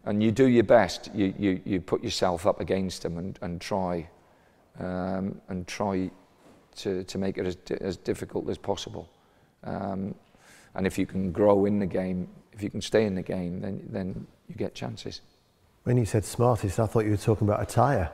And 0.05 0.21
you 0.21 0.31
do 0.31 0.47
your 0.47 0.63
best. 0.63 1.09
You, 1.13 1.33
you, 1.37 1.61
you 1.63 1.81
put 1.81 2.03
yourself 2.03 2.45
up 2.45 2.59
against 2.59 3.03
them 3.03 3.17
and, 3.17 3.39
and 3.41 3.61
try 3.61 4.09
um, 4.79 5.39
and 5.49 5.67
try 5.67 6.09
to, 6.77 7.03
to 7.03 7.17
make 7.17 7.37
it 7.37 7.45
as, 7.45 7.57
as 7.79 7.97
difficult 7.97 8.49
as 8.49 8.57
possible. 8.57 9.09
Um, 9.63 10.15
and 10.75 10.87
if 10.87 10.97
you 10.97 11.05
can 11.05 11.31
grow 11.31 11.65
in 11.65 11.79
the 11.79 11.85
game, 11.85 12.27
if 12.51 12.63
you 12.63 12.69
can 12.69 12.81
stay 12.81 13.05
in 13.05 13.15
the 13.15 13.21
game, 13.21 13.61
then, 13.61 13.87
then 13.89 14.27
you 14.47 14.55
get 14.55 14.73
chances. 14.73 15.21
When 15.83 15.97
you 15.97 16.05
said 16.05 16.25
smartest, 16.25 16.79
I 16.79 16.85
thought 16.85 17.05
you 17.05 17.11
were 17.11 17.17
talking 17.17 17.47
about 17.47 17.61
attire. 17.61 18.09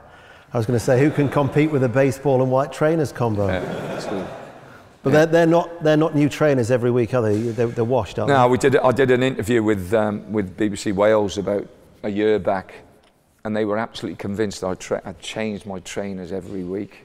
I 0.52 0.56
was 0.56 0.66
going 0.66 0.78
to 0.78 0.84
say, 0.84 0.98
who 0.98 1.10
can 1.10 1.28
compete 1.28 1.70
with 1.70 1.84
a 1.84 1.88
baseball 1.88 2.42
and 2.42 2.50
white 2.50 2.72
trainers 2.72 3.12
combo? 3.12 3.46
Yeah, 3.46 4.26
but 5.02 5.10
yeah. 5.10 5.16
they're, 5.18 5.26
they're, 5.26 5.46
not, 5.46 5.82
they're 5.82 5.96
not 5.96 6.14
new 6.14 6.28
trainers 6.28 6.70
every 6.70 6.90
week, 6.90 7.14
are 7.14 7.22
they? 7.22 7.38
They're, 7.38 7.68
they're 7.68 7.84
washed, 7.84 8.18
aren't 8.18 8.30
no, 8.30 8.42
they? 8.42 8.50
we 8.50 8.58
did, 8.58 8.76
I 8.76 8.90
did 8.90 9.10
an 9.12 9.22
interview 9.22 9.62
with, 9.62 9.94
um, 9.94 10.30
with 10.32 10.56
BBC 10.56 10.92
Wales 10.92 11.38
about 11.38 11.68
a 12.02 12.08
year 12.08 12.38
back, 12.38 12.74
and 13.44 13.56
they 13.56 13.64
were 13.64 13.78
absolutely 13.78 14.16
convinced 14.16 14.64
I'd, 14.64 14.80
tra- 14.80 15.02
I'd 15.04 15.20
changed 15.20 15.66
my 15.66 15.78
trainers 15.80 16.32
every 16.32 16.64
week. 16.64 17.04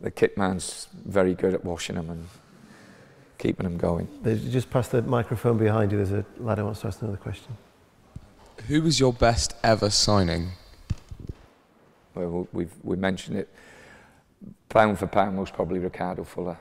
The 0.00 0.10
kit 0.10 0.38
man's 0.38 0.88
very 1.04 1.34
good 1.34 1.52
at 1.52 1.62
washing 1.64 1.96
them 1.96 2.08
and 2.08 2.26
keeping 3.36 3.64
them 3.64 3.76
going. 3.76 4.08
Just 4.50 4.70
pass 4.70 4.88
the 4.88 5.02
microphone 5.02 5.58
behind 5.58 5.92
you. 5.92 5.98
There's 5.98 6.12
a 6.12 6.24
lad 6.42 6.56
who 6.56 6.64
wants 6.64 6.80
to 6.80 6.86
ask 6.86 7.02
another 7.02 7.18
question. 7.18 7.56
Who 8.68 8.82
was 8.82 8.98
your 8.98 9.12
best 9.12 9.54
ever 9.62 9.90
signing? 9.90 10.52
Well, 12.14 12.48
we've 12.52 12.72
we 12.82 12.96
mentioned 12.96 13.38
it. 13.38 13.48
Pound 14.68 14.98
for 14.98 15.06
pound, 15.06 15.36
most 15.36 15.52
probably 15.52 15.78
Ricardo 15.78 16.24
Fuller. 16.24 16.58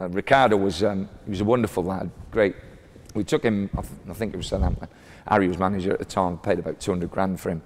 Uh, 0.00 0.08
Ricardo 0.08 0.56
was 0.56 0.82
um, 0.82 1.08
he 1.24 1.30
was 1.30 1.40
a 1.40 1.44
wonderful 1.44 1.84
lad, 1.84 2.10
great. 2.30 2.56
We 3.14 3.24
took 3.24 3.44
him. 3.44 3.70
I, 3.76 3.82
th- 3.82 3.92
I 4.10 4.12
think 4.12 4.34
it 4.34 4.36
was 4.36 4.48
Southampton. 4.48 4.88
Harry 5.26 5.48
was 5.48 5.58
manager 5.58 5.92
at 5.92 5.98
the 5.98 6.04
time. 6.04 6.38
Paid 6.38 6.58
about 6.58 6.80
200 6.80 7.10
grand 7.10 7.40
for 7.40 7.50
him, 7.50 7.62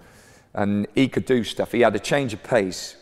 and 0.54 0.86
he 0.94 1.08
could 1.08 1.24
do 1.24 1.44
stuff. 1.44 1.72
He 1.72 1.80
had 1.80 1.96
a 1.96 2.00
change 2.00 2.32
of 2.32 2.42
pace. 2.42 2.96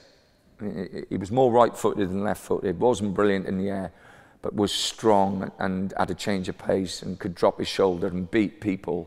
He, 1.11 1.19
was 1.19 1.31
more 1.31 1.53
right-footed 1.53 2.09
than 2.09 2.25
left-footed. 2.25 2.81
wasn't 2.81 3.13
brilliant 3.13 3.47
in 3.47 3.59
the 3.59 3.69
air, 3.69 3.93
but 4.41 4.55
was 4.55 4.73
strong 4.73 5.53
and 5.59 5.93
had 5.99 6.11
a 6.11 6.15
change 6.15 6.49
of 6.49 6.57
pace 6.57 7.03
and 7.03 7.19
could 7.19 7.35
drop 7.35 7.59
his 7.59 7.69
shoulder 7.69 8.07
and 8.07 8.31
beat 8.31 8.63
people. 8.63 9.07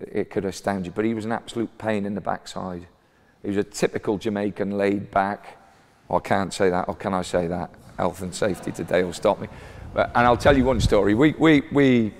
It 0.00 0.30
could 0.30 0.46
astound 0.46 0.86
you. 0.86 0.92
But 0.92 1.04
he 1.04 1.12
was 1.12 1.26
an 1.26 1.32
absolute 1.32 1.76
pain 1.76 2.06
in 2.06 2.14
the 2.14 2.22
backside. 2.22 2.86
Was 3.42 3.56
a 3.56 3.64
typical 3.64 4.18
Jamaican 4.18 4.76
laid 4.76 5.10
back. 5.10 5.58
Oh, 6.10 6.16
I 6.16 6.20
can't 6.20 6.52
say 6.52 6.70
that, 6.70 6.88
or 6.88 6.94
can 6.94 7.14
I 7.14 7.22
say 7.22 7.46
that? 7.46 7.70
Health 7.96 8.22
and 8.22 8.34
safety 8.34 8.72
today 8.72 9.04
will 9.04 9.12
stop 9.12 9.40
me. 9.40 9.48
But, 9.94 10.10
and 10.14 10.26
I'll 10.26 10.36
tell 10.36 10.56
you 10.56 10.64
one 10.64 10.80
story. 10.80 11.14
We, 11.14 11.32
we, 11.38 11.62
we, 11.72 12.14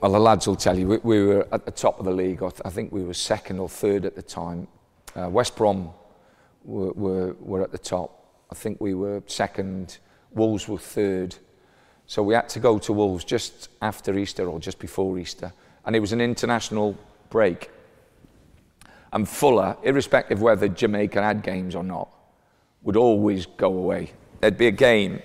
well, 0.00 0.12
the 0.12 0.18
lads 0.18 0.46
will 0.46 0.56
tell 0.56 0.78
you, 0.78 0.88
we, 0.88 0.96
we 0.98 1.24
were 1.24 1.46
at 1.52 1.64
the 1.64 1.70
top 1.70 1.98
of 1.98 2.04
the 2.04 2.12
league. 2.12 2.42
I, 2.42 2.48
th- 2.48 2.62
I 2.64 2.70
think 2.70 2.92
we 2.92 3.04
were 3.04 3.14
second 3.14 3.58
or 3.60 3.68
third 3.68 4.04
at 4.04 4.14
the 4.14 4.22
time. 4.22 4.66
Uh, 5.14 5.28
West 5.28 5.56
Brom 5.56 5.90
were, 6.64 6.92
were, 6.92 7.36
were 7.40 7.62
at 7.62 7.72
the 7.72 7.78
top. 7.78 8.26
I 8.50 8.54
think 8.54 8.80
we 8.80 8.94
were 8.94 9.22
second. 9.26 9.98
Wolves 10.32 10.68
were 10.68 10.78
third. 10.78 11.36
So 12.06 12.22
we 12.22 12.34
had 12.34 12.48
to 12.50 12.60
go 12.60 12.78
to 12.78 12.92
Wolves 12.92 13.24
just 13.24 13.68
after 13.80 14.18
Easter 14.18 14.48
or 14.48 14.58
just 14.58 14.78
before 14.78 15.18
Easter. 15.18 15.52
And 15.84 15.94
it 15.94 16.00
was 16.00 16.12
an 16.12 16.20
international 16.20 16.96
break 17.30 17.70
and 19.12 19.28
Fuller, 19.28 19.76
irrespective 19.82 20.42
whether 20.42 20.68
Jamaica 20.68 21.22
had 21.22 21.42
games 21.42 21.74
or 21.74 21.84
not, 21.84 22.08
would 22.82 22.96
always 22.96 23.46
go 23.46 23.72
away. 23.72 24.12
There'd 24.40 24.58
be 24.58 24.66
a 24.66 24.72
game. 24.72 25.22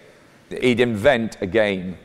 He'd 0.50 0.80
invent 0.80 1.38
a 1.42 1.48
game. 1.48 1.98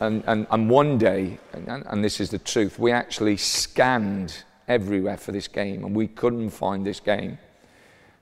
And, 0.00 0.22
and, 0.26 0.46
and 0.50 0.70
one 0.70 0.98
day, 0.98 1.38
and, 1.52 1.84
and 1.86 2.04
this 2.04 2.20
is 2.20 2.30
the 2.30 2.38
truth, 2.38 2.78
we 2.78 2.92
actually 2.92 3.36
scanned 3.36 4.44
everywhere 4.68 5.16
for 5.16 5.32
this 5.32 5.48
game 5.48 5.84
and 5.84 5.94
we 5.94 6.06
couldn't 6.06 6.50
find 6.50 6.86
this 6.86 7.00
game. 7.00 7.38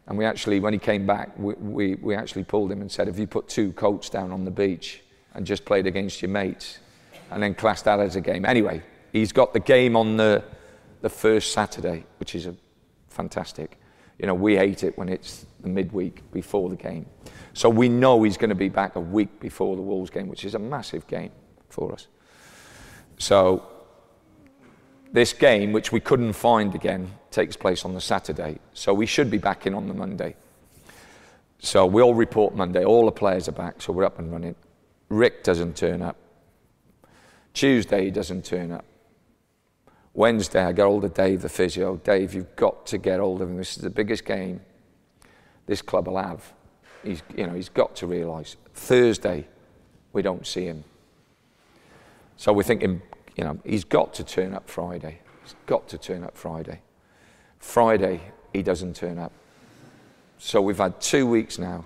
And 0.06 0.16
we 0.16 0.24
actually, 0.24 0.60
when 0.60 0.72
he 0.72 0.78
came 0.78 1.06
back, 1.06 1.36
we, 1.36 1.54
we, 1.54 1.94
we 1.96 2.14
actually 2.14 2.44
pulled 2.44 2.70
him 2.70 2.80
and 2.80 2.90
said, 2.90 3.08
Have 3.08 3.18
you 3.18 3.26
put 3.26 3.48
two 3.48 3.72
coats 3.72 4.08
down 4.08 4.30
on 4.30 4.44
the 4.44 4.50
beach 4.50 5.02
and 5.34 5.44
just 5.44 5.64
played 5.64 5.86
against 5.86 6.22
your 6.22 6.30
mates? 6.30 6.78
And 7.30 7.42
then 7.42 7.54
classed 7.54 7.84
that 7.86 7.98
as 7.98 8.14
a 8.14 8.20
game. 8.20 8.44
Anyway, 8.44 8.82
he's 9.12 9.32
got 9.32 9.52
the 9.52 9.60
game 9.60 9.96
on 9.96 10.16
the, 10.16 10.44
the 11.06 11.10
first 11.10 11.52
Saturday, 11.52 12.04
which 12.18 12.34
is 12.34 12.46
a 12.46 12.54
fantastic. 13.10 13.78
You 14.18 14.26
know, 14.26 14.34
we 14.34 14.56
hate 14.56 14.82
it 14.82 14.98
when 14.98 15.08
it's 15.08 15.46
the 15.60 15.68
midweek 15.68 16.28
before 16.32 16.68
the 16.68 16.74
game. 16.74 17.06
So 17.54 17.68
we 17.68 17.88
know 17.88 18.24
he's 18.24 18.36
going 18.36 18.48
to 18.48 18.56
be 18.56 18.68
back 18.68 18.96
a 18.96 19.00
week 19.00 19.38
before 19.38 19.76
the 19.76 19.82
Wolves 19.82 20.10
game, 20.10 20.26
which 20.26 20.44
is 20.44 20.56
a 20.56 20.58
massive 20.58 21.06
game 21.06 21.30
for 21.68 21.92
us. 21.92 22.08
So 23.18 23.68
this 25.12 25.32
game, 25.32 25.70
which 25.70 25.92
we 25.92 26.00
couldn't 26.00 26.32
find 26.32 26.74
again, 26.74 27.12
takes 27.30 27.56
place 27.56 27.84
on 27.84 27.94
the 27.94 28.00
Saturday. 28.00 28.58
So 28.72 28.92
we 28.92 29.06
should 29.06 29.30
be 29.30 29.38
back 29.38 29.64
in 29.64 29.74
on 29.74 29.86
the 29.86 29.94
Monday. 29.94 30.34
So 31.60 31.86
we 31.86 32.02
all 32.02 32.14
report 32.14 32.56
Monday. 32.56 32.84
All 32.84 33.04
the 33.04 33.12
players 33.12 33.48
are 33.48 33.52
back, 33.52 33.80
so 33.80 33.92
we're 33.92 34.04
up 34.04 34.18
and 34.18 34.32
running. 34.32 34.56
Rick 35.08 35.44
doesn't 35.44 35.76
turn 35.76 36.02
up. 36.02 36.16
Tuesday 37.54 38.06
he 38.06 38.10
doesn't 38.10 38.44
turn 38.44 38.72
up. 38.72 38.84
Wednesday, 40.16 40.64
I 40.64 40.72
get 40.72 40.86
hold 40.86 41.04
of 41.04 41.12
Dave, 41.12 41.42
the 41.42 41.48
physio. 41.50 41.96
Dave, 41.96 42.32
you've 42.32 42.56
got 42.56 42.86
to 42.86 42.96
get 42.96 43.20
hold 43.20 43.42
of 43.42 43.50
him. 43.50 43.58
This 43.58 43.76
is 43.76 43.82
the 43.82 43.90
biggest 43.90 44.24
game 44.24 44.62
this 45.66 45.82
club 45.82 46.08
will 46.08 46.16
have. 46.16 46.54
He's, 47.04 47.22
you 47.36 47.46
know, 47.46 47.52
he's 47.52 47.68
got 47.68 47.94
to 47.96 48.06
realise. 48.06 48.56
Thursday, 48.72 49.46
we 50.14 50.22
don't 50.22 50.46
see 50.46 50.64
him. 50.64 50.84
So 52.38 52.54
we're 52.54 52.62
thinking, 52.62 53.02
you 53.36 53.44
know, 53.44 53.58
he's 53.62 53.84
got 53.84 54.14
to 54.14 54.24
turn 54.24 54.54
up 54.54 54.70
Friday. 54.70 55.20
He's 55.42 55.54
got 55.66 55.86
to 55.88 55.98
turn 55.98 56.24
up 56.24 56.34
Friday. 56.34 56.80
Friday, 57.58 58.22
he 58.54 58.62
doesn't 58.62 58.96
turn 58.96 59.18
up. 59.18 59.32
So 60.38 60.62
we've 60.62 60.78
had 60.78 60.98
two 60.98 61.26
weeks 61.26 61.58
now 61.58 61.84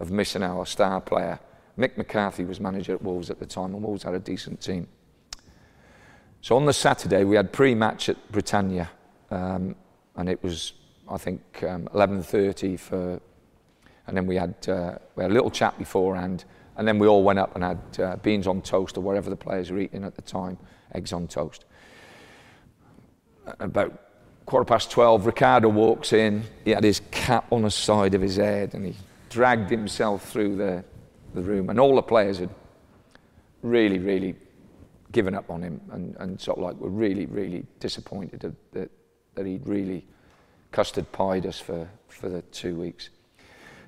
of 0.00 0.10
missing 0.10 0.42
our 0.42 0.64
star 0.64 1.02
player. 1.02 1.38
Mick 1.78 1.98
McCarthy 1.98 2.46
was 2.46 2.58
manager 2.58 2.94
at 2.94 3.02
Wolves 3.02 3.28
at 3.28 3.38
the 3.38 3.44
time, 3.46 3.74
and 3.74 3.82
Wolves 3.82 4.02
had 4.02 4.14
a 4.14 4.18
decent 4.18 4.62
team. 4.62 4.88
So 6.46 6.54
on 6.54 6.64
the 6.64 6.72
Saturday, 6.72 7.24
we 7.24 7.34
had 7.34 7.52
pre-match 7.52 8.08
at 8.08 8.30
Britannia, 8.30 8.88
um, 9.32 9.74
and 10.14 10.28
it 10.28 10.40
was, 10.44 10.74
I 11.10 11.18
think, 11.18 11.42
um, 11.64 11.88
11.30 11.92 12.78
for... 12.78 13.20
And 14.06 14.16
then 14.16 14.28
we 14.28 14.36
had, 14.36 14.54
uh, 14.68 14.98
we 15.16 15.24
had 15.24 15.32
a 15.32 15.34
little 15.34 15.50
chat 15.50 15.76
beforehand, 15.76 16.44
and 16.76 16.86
then 16.86 17.00
we 17.00 17.08
all 17.08 17.24
went 17.24 17.40
up 17.40 17.56
and 17.56 17.64
had 17.64 17.80
uh, 17.98 18.14
beans 18.18 18.46
on 18.46 18.62
toast 18.62 18.96
or 18.96 19.00
whatever 19.00 19.28
the 19.28 19.34
players 19.34 19.72
were 19.72 19.80
eating 19.80 20.04
at 20.04 20.14
the 20.14 20.22
time, 20.22 20.56
eggs 20.94 21.12
on 21.12 21.26
toast. 21.26 21.64
About 23.58 24.00
quarter 24.46 24.64
past 24.64 24.88
12, 24.92 25.26
Ricardo 25.26 25.68
walks 25.68 26.12
in. 26.12 26.44
He 26.64 26.70
had 26.70 26.84
his 26.84 27.00
cap 27.10 27.50
on 27.50 27.62
the 27.62 27.72
side 27.72 28.14
of 28.14 28.22
his 28.22 28.36
head 28.36 28.74
and 28.74 28.86
he 28.86 28.94
dragged 29.30 29.68
himself 29.68 30.30
through 30.30 30.54
the, 30.54 30.84
the 31.34 31.42
room. 31.42 31.70
And 31.70 31.80
all 31.80 31.96
the 31.96 32.02
players 32.02 32.38
had 32.38 32.50
really, 33.62 33.98
really 33.98 34.36
given 35.16 35.34
up 35.34 35.48
on 35.48 35.62
him 35.62 35.80
and, 35.92 36.14
and 36.18 36.38
sort 36.38 36.58
of 36.58 36.64
like 36.64 36.76
were 36.76 36.90
really, 36.90 37.24
really 37.24 37.64
disappointed 37.80 38.38
that, 38.38 38.54
that, 38.72 38.90
that 39.34 39.46
he'd 39.46 39.66
really 39.66 40.06
custard 40.72 41.10
pied 41.10 41.46
us 41.46 41.58
for, 41.58 41.88
for 42.08 42.28
the 42.28 42.42
two 42.52 42.74
weeks. 42.74 43.08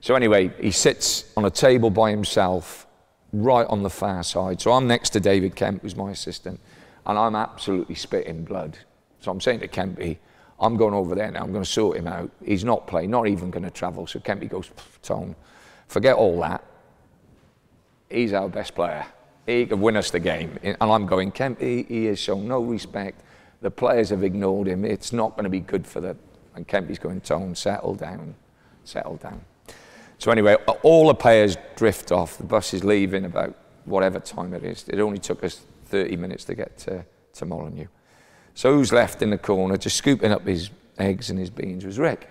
So 0.00 0.14
anyway, 0.14 0.50
he 0.58 0.70
sits 0.70 1.30
on 1.36 1.44
a 1.44 1.50
table 1.50 1.90
by 1.90 2.10
himself, 2.10 2.86
right 3.34 3.66
on 3.66 3.82
the 3.82 3.90
far 3.90 4.22
side. 4.22 4.58
So 4.62 4.72
I'm 4.72 4.86
next 4.86 5.10
to 5.10 5.20
David 5.20 5.54
Kemp, 5.54 5.82
who's 5.82 5.94
my 5.94 6.12
assistant, 6.12 6.60
and 7.04 7.18
I'm 7.18 7.36
absolutely 7.36 7.94
spitting 7.94 8.42
blood. 8.42 8.78
So 9.20 9.30
I'm 9.30 9.42
saying 9.42 9.60
to 9.60 9.68
Kempy, 9.68 10.16
I'm 10.58 10.78
going 10.78 10.94
over 10.94 11.14
there 11.14 11.30
now. 11.30 11.42
I'm 11.42 11.52
going 11.52 11.62
to 11.62 11.70
sort 11.70 11.98
him 11.98 12.06
out. 12.06 12.30
He's 12.42 12.64
not 12.64 12.86
playing, 12.86 13.10
not 13.10 13.28
even 13.28 13.50
going 13.50 13.64
to 13.64 13.70
travel. 13.70 14.06
So 14.06 14.18
Kempy 14.18 14.48
goes, 14.48 14.70
Tone, 15.02 15.36
forget 15.88 16.16
all 16.16 16.40
that. 16.40 16.64
He's 18.08 18.32
our 18.32 18.48
best 18.48 18.74
player. 18.74 19.04
He 19.48 19.64
could 19.64 19.80
win 19.80 19.96
us 19.96 20.10
the 20.10 20.20
game. 20.20 20.58
And 20.62 20.76
I'm 20.78 21.06
going, 21.06 21.32
Kempy, 21.32 21.88
he 21.88 22.04
has 22.04 22.18
shown 22.18 22.46
no 22.46 22.60
respect. 22.60 23.22
The 23.62 23.70
players 23.70 24.10
have 24.10 24.22
ignored 24.22 24.68
him. 24.68 24.84
It's 24.84 25.10
not 25.10 25.30
going 25.30 25.44
to 25.44 25.50
be 25.50 25.60
good 25.60 25.86
for 25.86 26.02
them. 26.02 26.18
And 26.54 26.68
Kempy's 26.68 26.98
going, 26.98 27.22
Tone, 27.22 27.54
settle 27.54 27.94
down, 27.94 28.34
settle 28.84 29.16
down. 29.16 29.40
So 30.18 30.30
anyway, 30.30 30.56
all 30.82 31.08
the 31.08 31.14
players 31.14 31.56
drift 31.76 32.12
off. 32.12 32.36
The 32.36 32.44
bus 32.44 32.74
is 32.74 32.84
leaving 32.84 33.24
about 33.24 33.56
whatever 33.86 34.20
time 34.20 34.52
it 34.52 34.64
is. 34.64 34.84
It 34.86 35.00
only 35.00 35.18
took 35.18 35.42
us 35.42 35.62
30 35.86 36.16
minutes 36.16 36.44
to 36.44 36.54
get 36.54 36.76
to, 36.80 37.06
to 37.32 37.46
Molineux. 37.46 37.88
So 38.52 38.74
who's 38.74 38.92
left 38.92 39.22
in 39.22 39.30
the 39.30 39.38
corner, 39.38 39.78
just 39.78 39.96
scooping 39.96 40.30
up 40.30 40.46
his 40.46 40.68
eggs 40.98 41.30
and 41.30 41.38
his 41.38 41.48
beans, 41.48 41.86
was 41.86 41.98
Rick. 41.98 42.28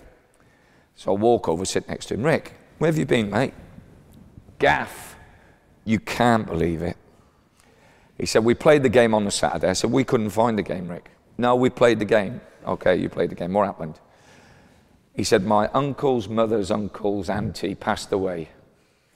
So 0.96 1.16
I 1.16 1.18
walk 1.18 1.50
over, 1.50 1.66
sit 1.66 1.90
next 1.90 2.06
to 2.08 2.14
him. 2.14 2.22
Rick, 2.22 2.54
where 2.78 2.90
have 2.90 2.98
you 3.00 3.08
been, 3.08 3.32
mate? 3.32 3.56
Gaff, 4.60 5.16
you 5.84 6.00
can't 6.00 6.46
believe 6.46 6.84
it. 6.84 6.96
He 8.18 8.26
said, 8.26 8.44
we 8.44 8.54
played 8.54 8.84
the 8.84 8.90
game 8.90 9.14
on 9.14 9.26
the 9.26 9.32
Saturday. 9.32 9.70
I 9.70 9.74
said, 9.74 9.92
we 9.92 10.04
couldn't 10.04 10.32
find 10.32 10.58
the 10.58 10.64
game, 10.64 10.88
Rick. 10.88 11.12
No, 11.38 11.56
we 11.56 11.70
played 11.70 12.00
the 12.00 12.06
game. 12.06 12.42
Okay, 12.66 12.96
you 12.96 13.10
played 13.10 13.30
the 13.30 13.36
game. 13.36 13.54
What 13.54 13.66
happened? 13.66 14.00
He 15.14 15.24
said, 15.24 15.46
my 15.46 15.68
uncle's 15.70 16.28
mother's 16.28 16.72
uncle's 16.72 17.30
auntie 17.30 17.76
passed 17.76 18.12
away. 18.12 18.50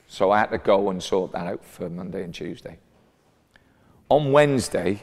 So 0.08 0.32
I 0.32 0.40
had 0.40 0.52
to 0.52 0.58
go 0.58 0.90
and 0.90 1.02
sort 1.02 1.32
that 1.32 1.48
out 1.48 1.64
for 1.64 1.90
Monday 1.90 2.24
and 2.24 2.34
Tuesday. 2.34 2.78
On 4.10 4.32
Wednesday, 4.32 5.02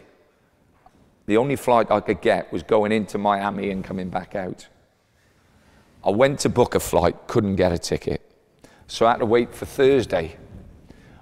the 1.26 1.36
only 1.36 1.56
flight 1.56 1.90
I 1.90 2.00
could 2.00 2.20
get 2.20 2.52
was 2.52 2.62
going 2.62 2.92
into 2.92 3.18
Miami 3.18 3.70
and 3.70 3.82
coming 3.82 4.10
back 4.10 4.34
out. 4.34 4.68
I 6.04 6.10
went 6.10 6.38
to 6.40 6.48
book 6.48 6.74
a 6.74 6.80
flight, 6.80 7.26
couldn't 7.26 7.56
get 7.56 7.72
a 7.72 7.78
ticket. 7.78 8.22
So 8.86 9.06
I 9.06 9.12
had 9.12 9.18
to 9.18 9.26
wait 9.26 9.54
for 9.54 9.66
Thursday. 9.66 10.36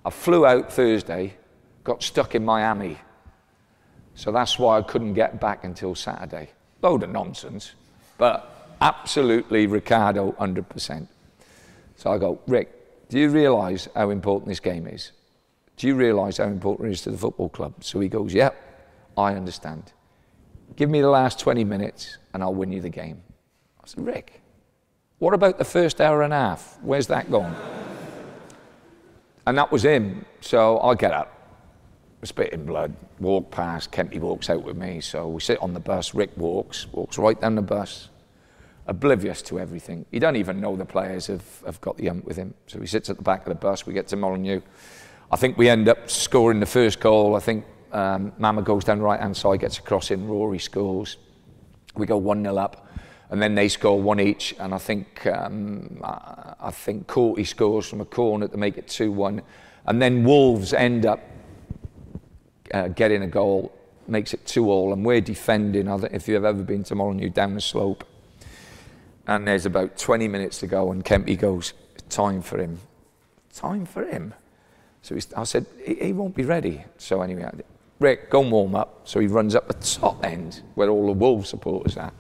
I 0.05 0.11
flew 0.11 0.47
out 0.47 0.73
Thursday, 0.73 1.35
got 1.87 2.03
stuck 2.03 2.35
in 2.35 2.45
Miami. 2.45 2.99
So 4.15 4.33
that's 4.33 4.59
why 4.59 4.79
I 4.79 4.83
couldn't 4.83 5.15
get 5.15 5.41
back 5.41 5.65
until 5.65 5.95
Saturday. 5.95 6.51
Load 6.83 7.03
of 7.03 7.11
nonsense, 7.11 7.73
but 8.19 8.77
absolutely 8.81 9.67
Ricardo 9.67 10.33
100%. 10.33 11.09
So 11.97 12.11
I 12.11 12.19
go, 12.19 12.41
Rick, 12.47 13.09
do 13.09 13.19
you 13.19 13.31
realise 13.31 13.89
how 13.95 14.11
important 14.11 14.49
this 14.49 14.61
game 14.61 14.87
is? 14.87 15.13
Do 15.77 15.87
you 15.87 15.95
realise 15.95 16.39
how 16.39 16.45
important 16.45 16.89
it 16.89 16.93
is 16.93 17.03
to 17.03 17.11
the 17.11 17.19
football 17.19 17.49
club? 17.49 17.75
So 17.81 18.01
he 18.01 18.09
goes, 18.09 18.35
Yep, 18.35 18.55
I 19.17 19.35
understand. 19.35 19.93
Give 20.75 20.91
me 20.91 21.01
the 21.01 21.11
last 21.11 21.39
20 21.39 21.65
minutes 21.65 22.19
and 22.35 22.43
I'll 22.43 22.55
win 22.55 22.73
you 22.73 22.81
the 22.81 22.91
game. 22.91 23.23
I 23.83 23.87
said, 23.87 24.05
Rick, 24.05 24.43
what 25.19 25.33
about 25.35 25.59
the 25.59 25.65
first 25.65 26.01
hour 26.01 26.23
and 26.23 26.33
a 26.33 26.37
half? 26.37 26.79
Where's 26.83 27.07
that 27.07 27.31
gone? 27.31 27.55
and 29.47 29.57
that 29.57 29.71
was 29.71 29.85
him. 29.85 30.25
So 30.41 30.81
I 30.81 30.95
get 30.95 31.13
up, 31.13 31.36
spitting 32.25 32.65
blood, 32.65 32.95
walk 33.21 33.51
past. 33.51 33.93
Kempy 33.93 34.19
walks 34.19 34.51
out 34.51 34.63
with 34.63 34.77
me. 34.77 35.01
So 35.01 35.29
we 35.29 35.41
sit 35.41 35.61
on 35.61 35.75
the 35.75 35.81
bus. 35.81 36.15
Rick 36.15 36.31
walks, 36.37 36.87
walks 36.93 37.19
right 37.19 37.41
down 37.41 37.55
the 37.55 37.63
bus, 37.63 38.09
oblivious 38.87 39.43
to 39.43 39.59
everything. 39.61 40.07
He 40.11 40.19
don't 40.19 40.37
even 40.37 40.61
know 40.61 40.77
the 40.77 40.85
players 40.85 41.27
have, 41.27 41.63
have 41.65 41.81
got 41.81 41.97
the 41.97 42.09
ump 42.09 42.25
with 42.25 42.37
him. 42.37 42.55
So 42.67 42.81
he 42.81 42.87
sits 42.87 43.11
at 43.11 43.17
the 43.17 43.23
back 43.23 43.47
of 43.47 43.49
the 43.49 43.55
bus. 43.55 43.87
We 43.87 43.95
get 43.95 44.09
to 44.09 44.17
Molineux. 44.17 44.61
I 45.31 45.37
think 45.37 45.59
we 45.59 45.69
end 45.69 45.89
up 45.89 46.09
scoring 46.09 46.61
the 46.61 46.67
first 46.67 47.01
goal. 47.01 47.35
I 47.35 47.41
think 47.41 47.65
um, 47.93 48.33
Mama 48.39 48.63
goes 48.63 48.85
down 48.85 49.01
right 49.01 49.21
hand 49.21 49.37
side, 49.37 49.61
gets 49.61 49.79
a 49.79 49.83
cross 49.83 50.11
in, 50.11 50.27
Rory 50.27 50.59
scores. 50.59 51.17
We 51.97 52.07
go 52.07 52.17
1 52.17 52.43
0 52.43 52.57
up, 52.57 52.89
and 53.31 53.41
then 53.43 53.55
they 53.55 53.69
score 53.69 54.01
one 54.01 54.21
each. 54.21 54.55
And 54.59 54.75
I 54.75 54.79
think, 54.79 55.27
um, 55.27 55.99
I 56.03 56.71
think 56.71 57.07
Courtney 57.07 57.45
scores 57.45 57.89
from 57.89 58.01
a 58.01 58.05
corner 58.05 58.49
to 58.49 58.57
make 58.57 58.77
it 58.77 58.87
2 58.87 59.11
1. 59.11 59.43
And 59.87 60.03
then 60.03 60.25
Wolves 60.25 60.73
end 60.73 61.07
up 61.07 61.21
uh, 62.73 62.89
getting 62.89 63.23
a 63.23 63.27
goal, 63.27 63.73
makes 64.07 64.35
it 64.35 64.47
2 64.47 64.71
all. 64.71 64.93
And 64.93 65.05
we're 65.05 65.21
defending, 65.21 65.89
if 66.13 66.29
you've 66.29 66.45
ever 66.45 66.63
been 66.63 66.85
to 66.85 66.95
Molineux, 66.95 67.31
down 67.31 67.55
the 67.55 67.61
slope. 67.61 68.05
And 69.27 69.47
there's 69.47 69.67
about 69.67 69.99
20 69.99 70.29
minutes 70.29 70.61
to 70.61 70.67
go, 70.67 70.93
and 70.93 71.05
Kempy 71.05 71.39
goes, 71.39 71.73
Time 72.09 72.41
for 72.43 72.59
him. 72.59 72.79
Time 73.53 73.85
for 73.85 74.05
him. 74.05 74.35
So 75.03 75.17
I 75.37 75.45
said, 75.45 75.67
he, 75.85 75.95
he 75.95 76.13
won't 76.13 76.35
be 76.35 76.45
ready. 76.45 76.85
So 76.99 77.23
anyway, 77.23 77.51
Rick, 77.99 78.31
go 78.31 78.43
and 78.43 78.53
warm 78.53 78.75
up. 78.75 79.01
So 79.05 79.21
he 79.21 79.27
runs 79.27 79.55
up 79.55 79.69
the 79.69 79.75
top 79.75 80.25
end 80.25 80.63
where 80.75 80.89
all 80.89 81.07
the 81.07 81.13
Wolves 81.13 81.49
supporters 81.49 81.97
are. 81.97 82.13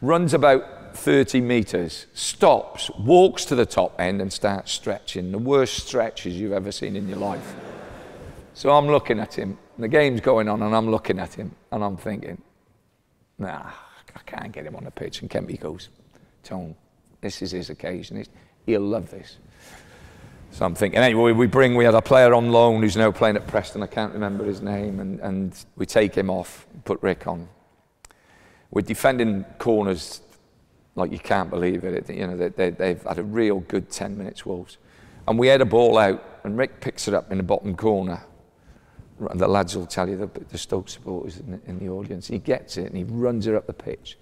Runs 0.00 0.34
about 0.34 0.96
30 0.96 1.40
metres, 1.40 2.06
stops, 2.12 2.90
walks 2.98 3.44
to 3.46 3.54
the 3.54 3.66
top 3.66 3.98
end 4.00 4.20
and 4.20 4.32
starts 4.32 4.72
stretching. 4.72 5.32
The 5.32 5.38
worst 5.38 5.86
stretches 5.86 6.38
you've 6.38 6.52
ever 6.52 6.72
seen 6.72 6.96
in 6.96 7.08
your 7.08 7.18
life. 7.18 7.54
So 8.54 8.70
I'm 8.70 8.86
looking 8.86 9.18
at 9.18 9.34
him. 9.34 9.58
The 9.78 9.88
game's 9.88 10.20
going 10.20 10.48
on 10.48 10.62
and 10.62 10.74
I'm 10.74 10.90
looking 10.90 11.18
at 11.18 11.34
him 11.34 11.54
and 11.70 11.82
I'm 11.82 11.96
thinking, 11.96 12.40
nah, 13.38 13.70
I 14.14 14.20
can't 14.26 14.52
get 14.52 14.66
him 14.66 14.76
on 14.76 14.84
the 14.84 14.90
pitch. 14.90 15.22
And 15.22 15.30
Kempy 15.30 15.58
goes, 15.58 15.88
Tone, 16.42 16.74
this 17.20 17.40
is 17.42 17.52
his 17.52 17.70
occasion. 17.70 18.24
He'll 18.66 18.80
love 18.80 19.10
this. 19.10 19.38
So 20.50 20.66
I'm 20.66 20.74
thinking, 20.74 21.00
anyway, 21.00 21.32
we 21.32 21.46
bring, 21.46 21.76
we 21.76 21.84
had 21.84 21.94
a 21.94 22.02
player 22.02 22.34
on 22.34 22.52
loan 22.52 22.82
who's 22.82 22.96
now 22.96 23.10
playing 23.10 23.36
at 23.36 23.46
Preston, 23.46 23.82
I 23.82 23.86
can't 23.86 24.12
remember 24.12 24.44
his 24.44 24.60
name, 24.60 25.00
and, 25.00 25.18
and 25.20 25.64
we 25.76 25.86
take 25.86 26.14
him 26.14 26.28
off, 26.28 26.66
put 26.84 27.02
Rick 27.02 27.26
on. 27.26 27.48
We're 28.70 28.82
defending 28.82 29.44
corners 29.58 30.20
like 30.94 31.10
you 31.10 31.18
can't 31.18 31.48
believe 31.48 31.84
it. 31.84 32.10
you 32.10 32.26
know, 32.26 32.36
they, 32.36 32.68
they, 32.68 32.88
have 32.88 33.04
had 33.04 33.18
a 33.18 33.22
real 33.22 33.60
good 33.60 33.90
10 33.90 34.18
minutes, 34.18 34.44
Wolves. 34.44 34.76
And 35.26 35.38
we 35.38 35.46
had 35.46 35.62
a 35.62 35.64
ball 35.64 35.96
out, 35.96 36.22
and 36.44 36.58
Rick 36.58 36.82
picks 36.82 37.08
it 37.08 37.14
up 37.14 37.32
in 37.32 37.38
the 37.38 37.44
bottom 37.44 37.74
corner. 37.74 38.22
And 39.30 39.40
the 39.40 39.48
lads 39.48 39.76
will 39.76 39.86
tell 39.86 40.08
you, 40.08 40.16
the, 40.16 40.40
the 40.44 40.58
Stoke 40.58 40.88
supporters 40.88 41.38
in 41.38 41.52
the, 41.52 41.60
in 41.66 41.78
the 41.78 41.88
audience. 41.88 42.28
He 42.28 42.38
gets 42.38 42.76
it 42.76 42.86
and 42.86 42.96
he 42.96 43.04
runs 43.04 43.46
it 43.46 43.54
up 43.54 43.66
the 43.66 43.72
pitch, 43.72 44.18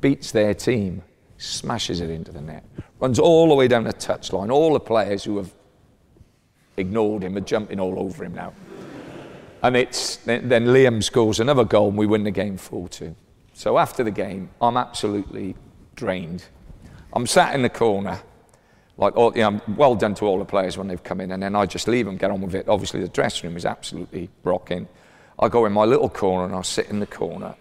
beats 0.00 0.32
their 0.32 0.54
team, 0.54 1.02
smashes 1.38 2.00
it 2.00 2.10
into 2.10 2.32
the 2.32 2.40
net, 2.40 2.64
runs 3.00 3.18
all 3.18 3.48
the 3.48 3.54
way 3.54 3.68
down 3.68 3.84
the 3.84 3.92
touchline. 3.92 4.50
All 4.50 4.72
the 4.72 4.80
players 4.80 5.24
who 5.24 5.36
have 5.38 5.52
ignored 6.76 7.22
him 7.22 7.36
are 7.36 7.40
jumping 7.40 7.80
all 7.80 7.98
over 7.98 8.24
him 8.24 8.34
now. 8.34 8.52
And 9.62 9.76
it's, 9.76 10.16
then, 10.16 10.48
then 10.48 10.66
Liam 10.66 11.02
scores 11.02 11.40
another 11.40 11.64
goal 11.64 11.88
and 11.88 11.98
we 11.98 12.06
win 12.06 12.24
the 12.24 12.30
game 12.30 12.56
4 12.56 12.88
2. 12.88 13.16
So 13.54 13.78
after 13.78 14.04
the 14.04 14.10
game, 14.10 14.50
I'm 14.60 14.76
absolutely 14.76 15.56
drained. 15.94 16.44
I'm 17.12 17.26
sat 17.26 17.54
in 17.54 17.62
the 17.62 17.70
corner, 17.70 18.20
like, 18.98 19.16
all, 19.16 19.36
you 19.36 19.42
know, 19.42 19.60
well 19.76 19.94
done 19.94 20.14
to 20.16 20.24
all 20.24 20.38
the 20.38 20.44
players 20.44 20.78
when 20.78 20.88
they've 20.88 21.02
come 21.02 21.20
in, 21.20 21.32
and 21.32 21.42
then 21.42 21.54
I 21.54 21.66
just 21.66 21.86
leave 21.86 22.06
them, 22.06 22.16
get 22.16 22.30
on 22.30 22.40
with 22.40 22.54
it. 22.54 22.68
Obviously, 22.68 23.00
the 23.00 23.08
dressing 23.08 23.48
room 23.48 23.56
is 23.56 23.66
absolutely 23.66 24.30
rocking. 24.42 24.88
I 25.38 25.48
go 25.48 25.66
in 25.66 25.72
my 25.72 25.84
little 25.84 26.08
corner 26.08 26.46
and 26.46 26.54
I 26.54 26.62
sit 26.62 26.88
in 26.88 27.00
the 27.00 27.06
corner, 27.06 27.54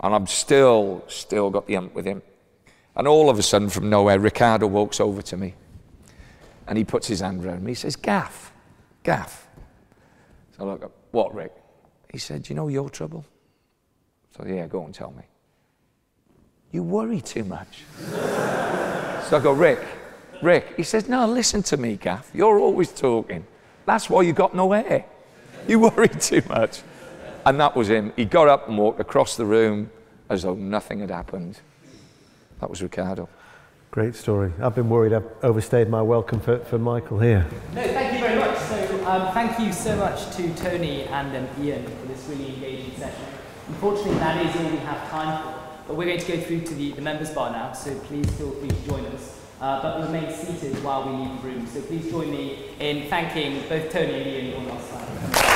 and 0.00 0.14
I'm 0.14 0.26
still, 0.26 1.04
still 1.08 1.50
got 1.50 1.66
the 1.66 1.76
ump 1.76 1.94
with 1.94 2.06
him. 2.06 2.22
And 2.96 3.08
all 3.08 3.28
of 3.28 3.38
a 3.38 3.42
sudden, 3.42 3.68
from 3.70 3.90
nowhere, 3.90 4.20
Ricardo 4.20 4.68
walks 4.68 5.00
over 5.00 5.20
to 5.22 5.36
me 5.36 5.54
and 6.66 6.78
he 6.78 6.84
puts 6.84 7.06
his 7.06 7.20
hand 7.20 7.44
around 7.44 7.62
me. 7.62 7.72
He 7.72 7.74
says, 7.74 7.96
Gaff, 7.96 8.52
Gaff. 9.02 9.48
So 10.56 10.64
I 10.64 10.72
look 10.72 10.84
up, 10.84 10.92
what, 11.10 11.34
Rick? 11.34 11.52
He 12.10 12.18
said, 12.18 12.48
You 12.48 12.54
know 12.54 12.68
your 12.68 12.88
trouble? 12.88 13.24
So, 14.36 14.44
yeah, 14.46 14.66
go 14.66 14.84
and 14.84 14.94
tell 14.94 15.12
me. 15.12 15.24
You 16.70 16.82
worry 16.82 17.20
too 17.20 17.44
much. 17.44 17.82
so 17.98 19.36
I 19.36 19.40
go, 19.42 19.52
Rick, 19.52 19.80
Rick. 20.44 20.74
He 20.76 20.82
says, 20.82 21.08
No, 21.08 21.26
listen 21.26 21.62
to 21.64 21.76
me, 21.76 21.96
Gaff. 21.96 22.30
You're 22.34 22.58
always 22.58 22.92
talking. 22.92 23.46
That's 23.86 24.08
why 24.08 24.22
you 24.22 24.32
got 24.32 24.54
no 24.54 24.72
hair. 24.72 25.06
You 25.66 25.78
worry 25.90 26.08
too 26.08 26.42
much. 26.48 26.82
And 27.46 27.58
that 27.60 27.74
was 27.74 27.90
him. 27.90 28.12
He 28.16 28.24
got 28.24 28.48
up 28.48 28.68
and 28.68 28.78
walked 28.78 29.00
across 29.00 29.36
the 29.36 29.44
room 29.44 29.90
as 30.28 30.42
though 30.42 30.54
nothing 30.54 31.00
had 31.00 31.10
happened. 31.10 31.60
That 32.60 32.70
was 32.70 32.82
Ricardo. 32.82 33.28
Great 33.90 34.14
story. 34.14 34.52
I've 34.60 34.74
been 34.74 34.88
worried 34.88 35.12
I've 35.12 35.30
overstayed 35.42 35.88
my 35.88 36.02
welcome 36.02 36.40
for, 36.40 36.58
for 36.60 36.78
Michael 36.78 37.20
here. 37.20 37.46
No, 37.74 37.82
thank 37.82 38.14
you 38.14 38.20
very 38.20 38.38
much. 38.38 38.58
So, 38.58 39.06
um, 39.06 39.32
thank 39.32 39.58
you 39.58 39.72
so 39.72 39.96
much 39.96 40.34
to 40.36 40.54
Tony 40.56 41.02
and 41.04 41.36
um, 41.36 41.64
Ian 41.64 41.84
for 41.84 42.06
this 42.06 42.26
really 42.28 42.54
engaging 42.54 42.96
session. 42.96 43.24
Unfortunately, 43.68 44.14
that 44.14 44.44
is 44.44 44.56
all 44.56 44.70
we 44.70 44.78
have 44.78 45.10
time 45.10 45.42
for. 45.42 45.60
But 45.86 45.96
we're 45.96 46.06
going 46.06 46.18
to 46.18 46.36
go 46.36 46.40
through 46.40 46.62
to 46.62 46.74
the, 46.74 46.92
the 46.92 47.02
members' 47.02 47.30
bar 47.30 47.52
now, 47.52 47.72
so 47.72 47.94
please 48.00 48.28
feel 48.32 48.50
free 48.52 48.68
to 48.68 48.88
join 48.88 49.04
us. 49.06 49.43
Uh, 49.60 49.80
but 49.80 50.06
remain 50.06 50.30
seated 50.32 50.82
while 50.82 51.08
we 51.08 51.16
leave 51.24 51.42
the 51.42 51.48
room. 51.48 51.66
So 51.66 51.80
please 51.82 52.10
join 52.10 52.30
me 52.30 52.70
in 52.80 53.08
thanking 53.08 53.62
both 53.68 53.90
Tony 53.90 54.14
and 54.14 54.26
Ian 54.26 54.68
on 54.68 54.70
our 54.70 54.80
side. 54.82 55.53